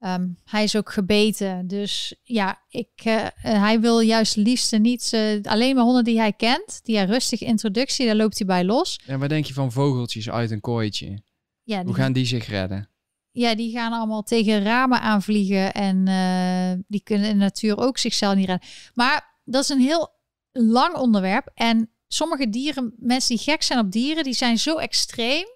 [0.00, 1.66] Um, hij is ook gebeten.
[1.66, 6.32] Dus ja, ik, uh, hij wil juist liefst niet uh, alleen maar honden die hij
[6.32, 6.80] kent.
[6.82, 9.00] Die hij rustig introductie, daar loopt hij bij los.
[9.06, 11.22] En wat denk je van vogeltjes uit een kooitje?
[11.62, 12.88] Ja, Hoe gaan die zich redden?
[13.30, 15.72] Ja, die gaan allemaal tegen ramen aanvliegen.
[15.72, 18.68] En uh, die kunnen in de natuur ook zichzelf niet redden.
[18.94, 20.08] Maar dat is een heel
[20.52, 21.50] lang onderwerp.
[21.54, 25.46] En sommige dieren, mensen die gek zijn op dieren, die zijn zo extreem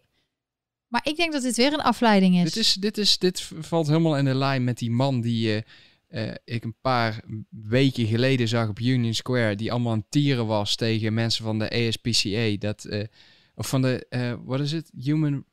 [0.95, 2.43] maar ik denk dat dit weer een afleiding is.
[2.53, 5.65] Dit, is, dit, is, dit valt helemaal in de lijn met die man die
[6.09, 9.57] uh, ik een paar weken geleden zag op Union Square.
[9.57, 12.57] Die allemaal aan tieren was tegen mensen van de ASPCA.
[12.59, 13.05] Dat, uh,
[13.55, 14.07] of van de,
[14.45, 14.91] wat is het?
[14.99, 15.45] Human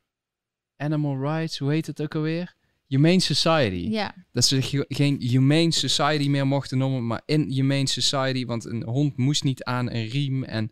[0.76, 2.54] Animal Rights, hoe heet het ook alweer?
[2.86, 3.88] Humane Society.
[3.90, 4.14] Ja.
[4.32, 8.44] Dat ze geen Humane Society meer mochten noemen, maar in Humane Society.
[8.44, 10.70] Want een hond moest niet aan een riem en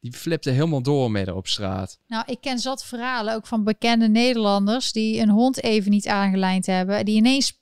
[0.00, 1.98] die flipte helemaal door midden op straat.
[2.06, 6.66] Nou, ik ken zat verhalen ook van bekende Nederlanders die een hond even niet aangelijnd
[6.66, 7.60] hebben, die ineens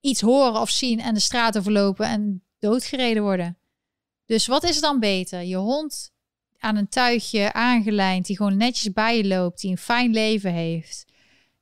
[0.00, 3.58] iets horen of zien en de straat overlopen en doodgereden worden.
[4.26, 5.42] Dus wat is dan beter?
[5.42, 6.12] Je hond
[6.58, 11.04] aan een tuigje aangelijnd, die gewoon netjes bij je loopt, die een fijn leven heeft,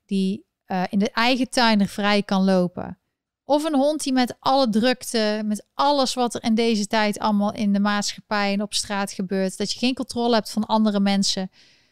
[0.06, 2.98] die uh, in de eigen tuin er vrij kan lopen.
[3.44, 7.54] Of een hond die met alle drukte, met alles wat er in deze tijd allemaal
[7.54, 11.50] in de maatschappij en op straat gebeurt, dat je geen controle hebt van andere mensen.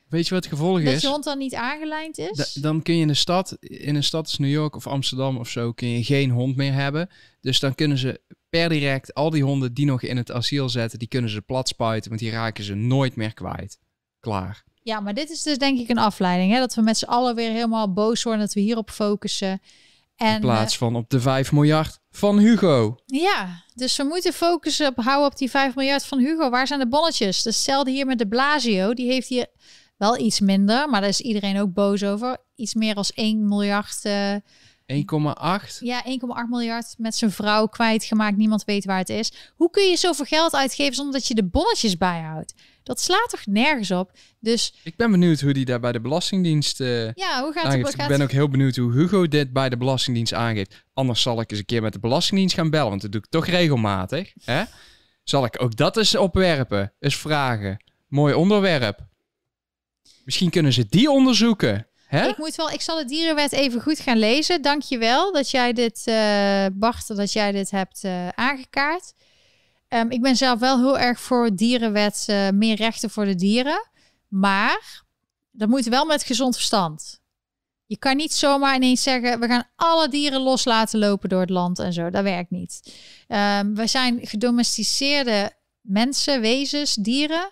[0.09, 0.93] Weet je wat het gevolg is?
[0.93, 2.52] Dat je hond dan niet aangelijnd is?
[2.52, 5.48] dan kun je in een stad, in een stad als New York of Amsterdam of
[5.48, 7.09] zo, kun je geen hond meer hebben.
[7.40, 10.98] Dus dan kunnen ze per direct al die honden die nog in het asiel zetten,
[10.98, 13.78] die kunnen ze plat spuiten, want die raken ze nooit meer kwijt.
[14.20, 14.64] Klaar.
[14.82, 16.52] Ja, maar dit is dus denk ik een afleiding.
[16.52, 16.59] Hè?
[16.59, 19.60] Dat we met z'n allen weer helemaal boos worden, dat we hierop focussen.
[20.20, 22.97] En, in plaats eh, van op de 5 miljard van Hugo.
[23.06, 26.51] Ja, dus we moeten focussen op houden op die 5 miljard van Hugo.
[26.51, 27.44] Waar zijn de bonnetjes?
[27.44, 28.94] Hetzelfde hier met de Blasio.
[28.94, 29.47] Die heeft hier
[29.97, 32.36] wel iets minder, maar daar is iedereen ook boos over.
[32.55, 34.05] Iets meer als 1 miljard.
[34.05, 35.78] Uh, 1,8?
[35.78, 36.10] Ja, 1,8
[36.48, 38.36] miljard met zijn vrouw kwijtgemaakt.
[38.36, 39.32] Niemand weet waar het is.
[39.56, 42.55] Hoe kun je zoveel geld uitgeven zonder dat je de bonnetjes bijhoudt?
[42.82, 44.12] Dat slaat toch nergens op?
[44.40, 47.73] Dus Ik ben benieuwd hoe die daar bij de Belastingdienst eh, ja, hoe gaat het?
[47.73, 47.94] aangeeft.
[47.94, 50.85] Ik gaat ben ook heel benieuwd hoe Hugo dit bij de Belastingdienst aangeeft.
[50.94, 53.31] Anders zal ik eens een keer met de Belastingdienst gaan bellen, want dat doe ik
[53.31, 54.32] toch regelmatig.
[54.44, 54.62] Hè?
[55.24, 56.93] Zal ik ook dat eens opwerpen?
[57.01, 57.85] Eens vragen.
[58.09, 58.98] Mooi onderwerp.
[60.24, 61.86] Misschien kunnen ze die onderzoeken.
[62.07, 62.28] Hè?
[62.28, 64.62] Ik moet wel, ik zal de dierenwet even goed gaan lezen.
[64.62, 69.12] Dank je wel dat jij dit, eh Bart, dat jij dit hebt eh, aangekaart.
[69.90, 73.88] Ehm, ik ben zelf wel heel erg voor dierenwet, eh, meer rechten voor de dieren.
[74.28, 75.02] Maar
[75.50, 77.20] dat moet wel met gezond verstand.
[77.86, 81.50] Je kan niet zomaar ineens zeggen, we gaan alle dieren los laten lopen door het
[81.50, 82.10] land en zo.
[82.10, 82.94] Dat werkt niet.
[83.28, 87.50] Ehm, we zijn gedomesticeerde mensen, wezens, dieren.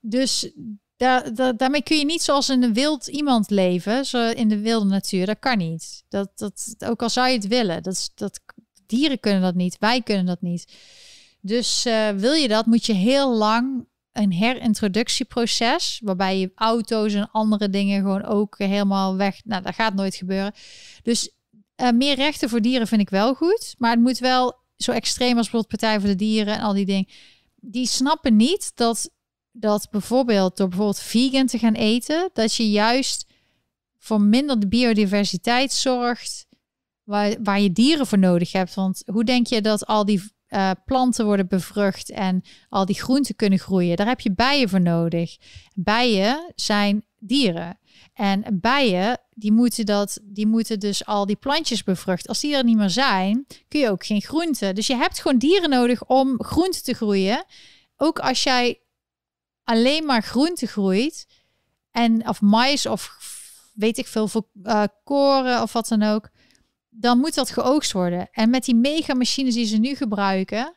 [0.00, 0.50] Dus
[0.96, 4.58] daar, daar- daarmee kun je niet zoals in een wild iemand leven, zo in de
[4.60, 5.26] wilde natuur.
[5.26, 6.04] Dat kan niet.
[6.08, 7.82] Dat, dat, ook al zou je het willen.
[7.82, 8.40] Dat, dat,
[8.86, 10.72] dieren kunnen dat niet, wij kunnen dat niet.
[11.46, 17.30] Dus eh, wil je dat, moet je heel lang een herintroductieproces, waarbij je auto's en
[17.30, 19.44] andere dingen gewoon ook helemaal weg.
[19.44, 20.52] Nou, dat gaat nooit gebeuren.
[21.02, 21.30] Dus
[21.74, 25.36] eh, meer rechten voor dieren vind ik wel goed, maar het moet wel zo extreem
[25.36, 27.08] als bijvoorbeeld Partij voor de Dieren en al die dingen.
[27.54, 29.10] Die snappen niet dat
[29.52, 33.26] dat bijvoorbeeld door bijvoorbeeld vegan te gaan eten, dat je juist
[33.98, 36.46] voor minder de biodiversiteit zorgt
[37.02, 38.74] waar, waar je dieren voor nodig hebt.
[38.74, 43.36] Want hoe denk je dat al die eh, planten worden bevrucht en al die groenten
[43.36, 43.96] kunnen groeien?
[43.96, 45.36] Daar heb je bijen voor nodig.
[45.74, 47.78] Bijen zijn dieren.
[48.14, 52.28] En bijen, die moeten, dat, die moeten dus al die plantjes bevruchten.
[52.28, 54.74] Als die er niet meer zijn, kun je ook geen groenten.
[54.74, 57.44] Dus je hebt gewoon dieren nodig om groenten te groeien.
[57.96, 58.80] Ook als jij
[59.64, 61.26] alleen maar groente groeit
[61.90, 63.18] en of mais of
[63.74, 66.28] weet ik veel voor eh, koren of wat dan ook,
[66.98, 68.28] dan moet dat geoogst worden.
[68.32, 70.74] En met die megamachines die ze nu gebruiken,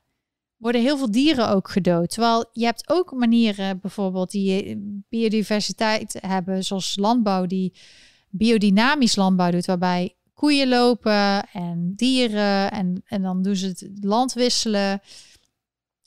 [0.57, 2.09] worden heel veel dieren ook gedood.
[2.09, 4.77] Terwijl je hebt ook manieren bijvoorbeeld die
[5.09, 7.73] biodiversiteit hebben, zoals landbouw die
[8.29, 14.33] biodynamisch landbouw doet, waarbij koeien lopen en dieren en, en dan doen ze het land
[14.33, 15.01] wisselen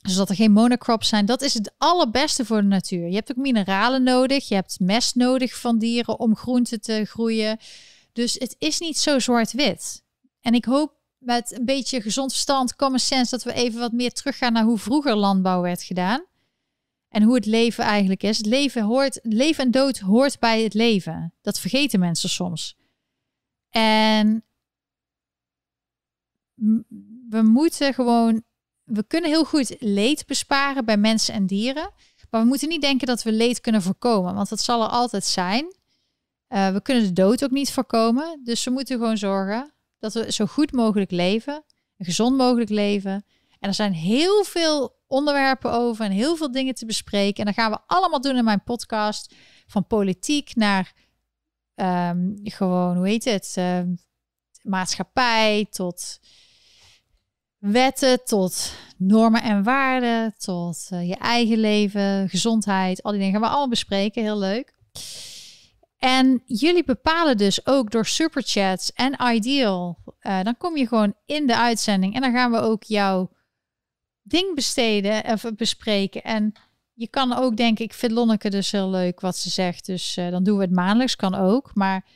[0.02, 1.26] zodat er geen monocrops zijn.
[1.26, 3.08] Dat is het allerbeste voor de natuur.
[3.08, 4.48] Je hebt ook mineralen nodig.
[4.48, 7.58] Je hebt mest nodig van dieren om groenten te groeien.
[8.12, 10.01] Dus het is niet zo zwart-wit.
[10.42, 14.12] En ik hoop met een beetje gezond verstand, common sense, dat we even wat meer
[14.12, 16.26] teruggaan naar hoe vroeger landbouw werd gedaan.
[17.08, 18.40] En hoe het leven eigenlijk is.
[18.40, 21.34] Leven, hoort, leven en dood hoort bij het leven.
[21.40, 22.76] Dat vergeten mensen soms.
[23.70, 24.44] En
[27.28, 28.42] we moeten gewoon
[28.84, 31.90] we kunnen heel goed leed besparen bij mensen en dieren.
[32.30, 35.24] Maar we moeten niet denken dat we leed kunnen voorkomen, want dat zal er altijd
[35.24, 35.74] zijn.
[36.48, 38.40] Uh, we kunnen de dood ook niet voorkomen.
[38.44, 39.71] Dus we moeten gewoon zorgen
[40.02, 41.64] dat we zo goed mogelijk leven,
[41.96, 43.24] een gezond mogelijk leven.
[43.58, 47.38] En er zijn heel veel onderwerpen over en heel veel dingen te bespreken.
[47.38, 49.34] En dat gaan we allemaal doen in mijn podcast.
[49.66, 50.92] Van politiek naar
[51.74, 53.54] um, gewoon, hoe heet het?
[53.58, 53.80] Uh,
[54.62, 56.20] maatschappij tot
[57.58, 63.42] wetten tot normen en waarden, tot uh, je eigen leven, gezondheid, al die dingen gaan
[63.42, 64.22] we allemaal bespreken.
[64.22, 64.74] Heel leuk.
[66.02, 69.98] En jullie bepalen dus ook door superchats en ideal.
[70.22, 73.30] Uh, dan kom je gewoon in de uitzending en dan gaan we ook jouw
[74.22, 76.22] ding besteden of bespreken.
[76.22, 76.52] En
[76.92, 79.86] je kan ook denken, ik vind Lonneke dus heel leuk wat ze zegt.
[79.86, 81.70] Dus uh, dan doen we het maandelijks, kan ook.
[81.74, 82.06] Maar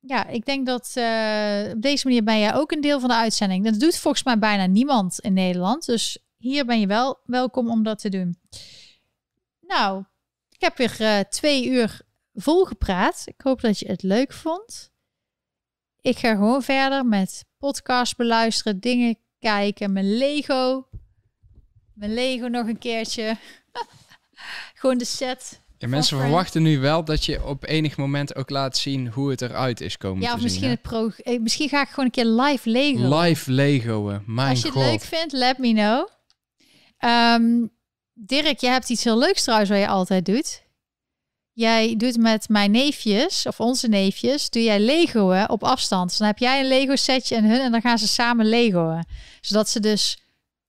[0.00, 3.14] ja, ik denk dat uh, op deze manier ben jij ook een deel van de
[3.14, 3.64] uitzending.
[3.64, 5.86] Dat doet volgens mij bijna niemand in Nederland.
[5.86, 8.38] Dus hier ben je wel welkom om dat te doen.
[9.60, 10.04] Nou,
[10.50, 12.05] ik heb weer twee uur
[12.36, 13.22] vol gepraat.
[13.24, 14.90] Ik hoop dat je het leuk vond.
[16.00, 20.88] Ik ga gewoon verder met podcast beluisteren, dingen kijken, mijn Lego.
[21.94, 23.36] Mijn Lego nog een keertje.
[24.80, 28.76] gewoon de set ja, mensen verwachten nu wel dat je op enig moment ook laat
[28.76, 30.70] zien hoe het eruit is komen ja, te of misschien, zien.
[30.70, 33.18] Het pro eh, misschien ga ik gewoon een keer live Lego.
[33.18, 36.08] Live Legoen, mijn Als je het leuk vindt, let me know.
[37.10, 37.74] Um,
[38.12, 40.62] Dirk, je hebt iets heel leuks trouwens wat je altijd doet.
[41.56, 46.08] Jij doet met mijn neefjes, of onze neefjes, doe jij Legoen op afstand.
[46.08, 49.04] Dus dan heb jij een Lego setje en hun en dan gaan ze samen Legoen.
[49.40, 50.18] Zodat ze dus,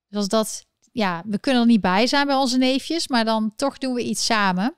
[0.09, 3.77] zoals dat, ja, we kunnen er niet bij zijn bij onze neefjes, maar dan toch
[3.77, 4.75] doen we iets samen.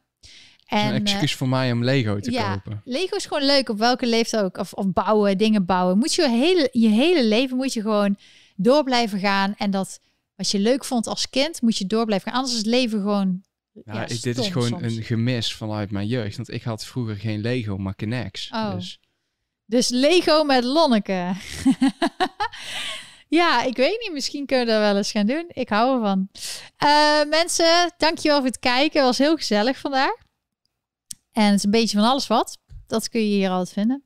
[0.66, 2.82] En, een excuus uh, voor mij om Lego te ja, kopen.
[2.86, 4.58] Lego is gewoon leuk, op welke leeftijd ook.
[4.58, 5.98] Of, of bouwen, dingen bouwen.
[5.98, 8.18] Moet je hele, je hele leven moet je gewoon
[8.56, 9.56] door blijven gaan.
[9.58, 10.00] En dat
[10.36, 12.40] wat je leuk vond als kind, moet je door blijven gaan.
[12.40, 13.44] Anders is het leven gewoon.
[13.86, 14.96] Ja, ja ik, dit is gewoon soms.
[14.96, 16.36] een gemis vanuit mijn jeugd.
[16.36, 18.50] Want ik had vroeger geen Lego, maar Kinex.
[18.52, 18.74] Oh.
[18.74, 19.00] Dus.
[19.66, 21.32] dus Lego met Lonneke.
[23.30, 24.12] Ja, ik weet niet.
[24.14, 25.46] Misschien kunnen we dat wel eens gaan doen.
[25.48, 26.30] Ik hou ervan.
[26.84, 29.00] Uh, mensen, dankjewel voor het kijken.
[29.00, 30.16] Het was heel gezellig vandaag.
[31.32, 32.58] En het is een beetje van alles wat.
[32.88, 34.04] Dat kun je hier altijd vinden.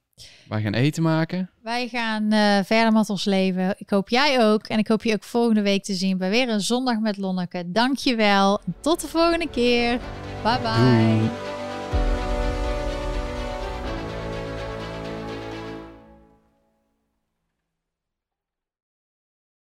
[0.48, 1.53] Wij gaan eten maken.
[1.64, 3.76] Wij gaan uh, verder met ons leven.
[3.77, 4.68] Ik hoop jij ook.
[4.68, 7.64] En ik hoop je ook volgende week te zien bij weer een zondag met Lonneke.
[7.72, 8.61] Dankjewel.
[8.80, 9.99] Tot de volgende keer.
[10.44, 11.53] Bye bye.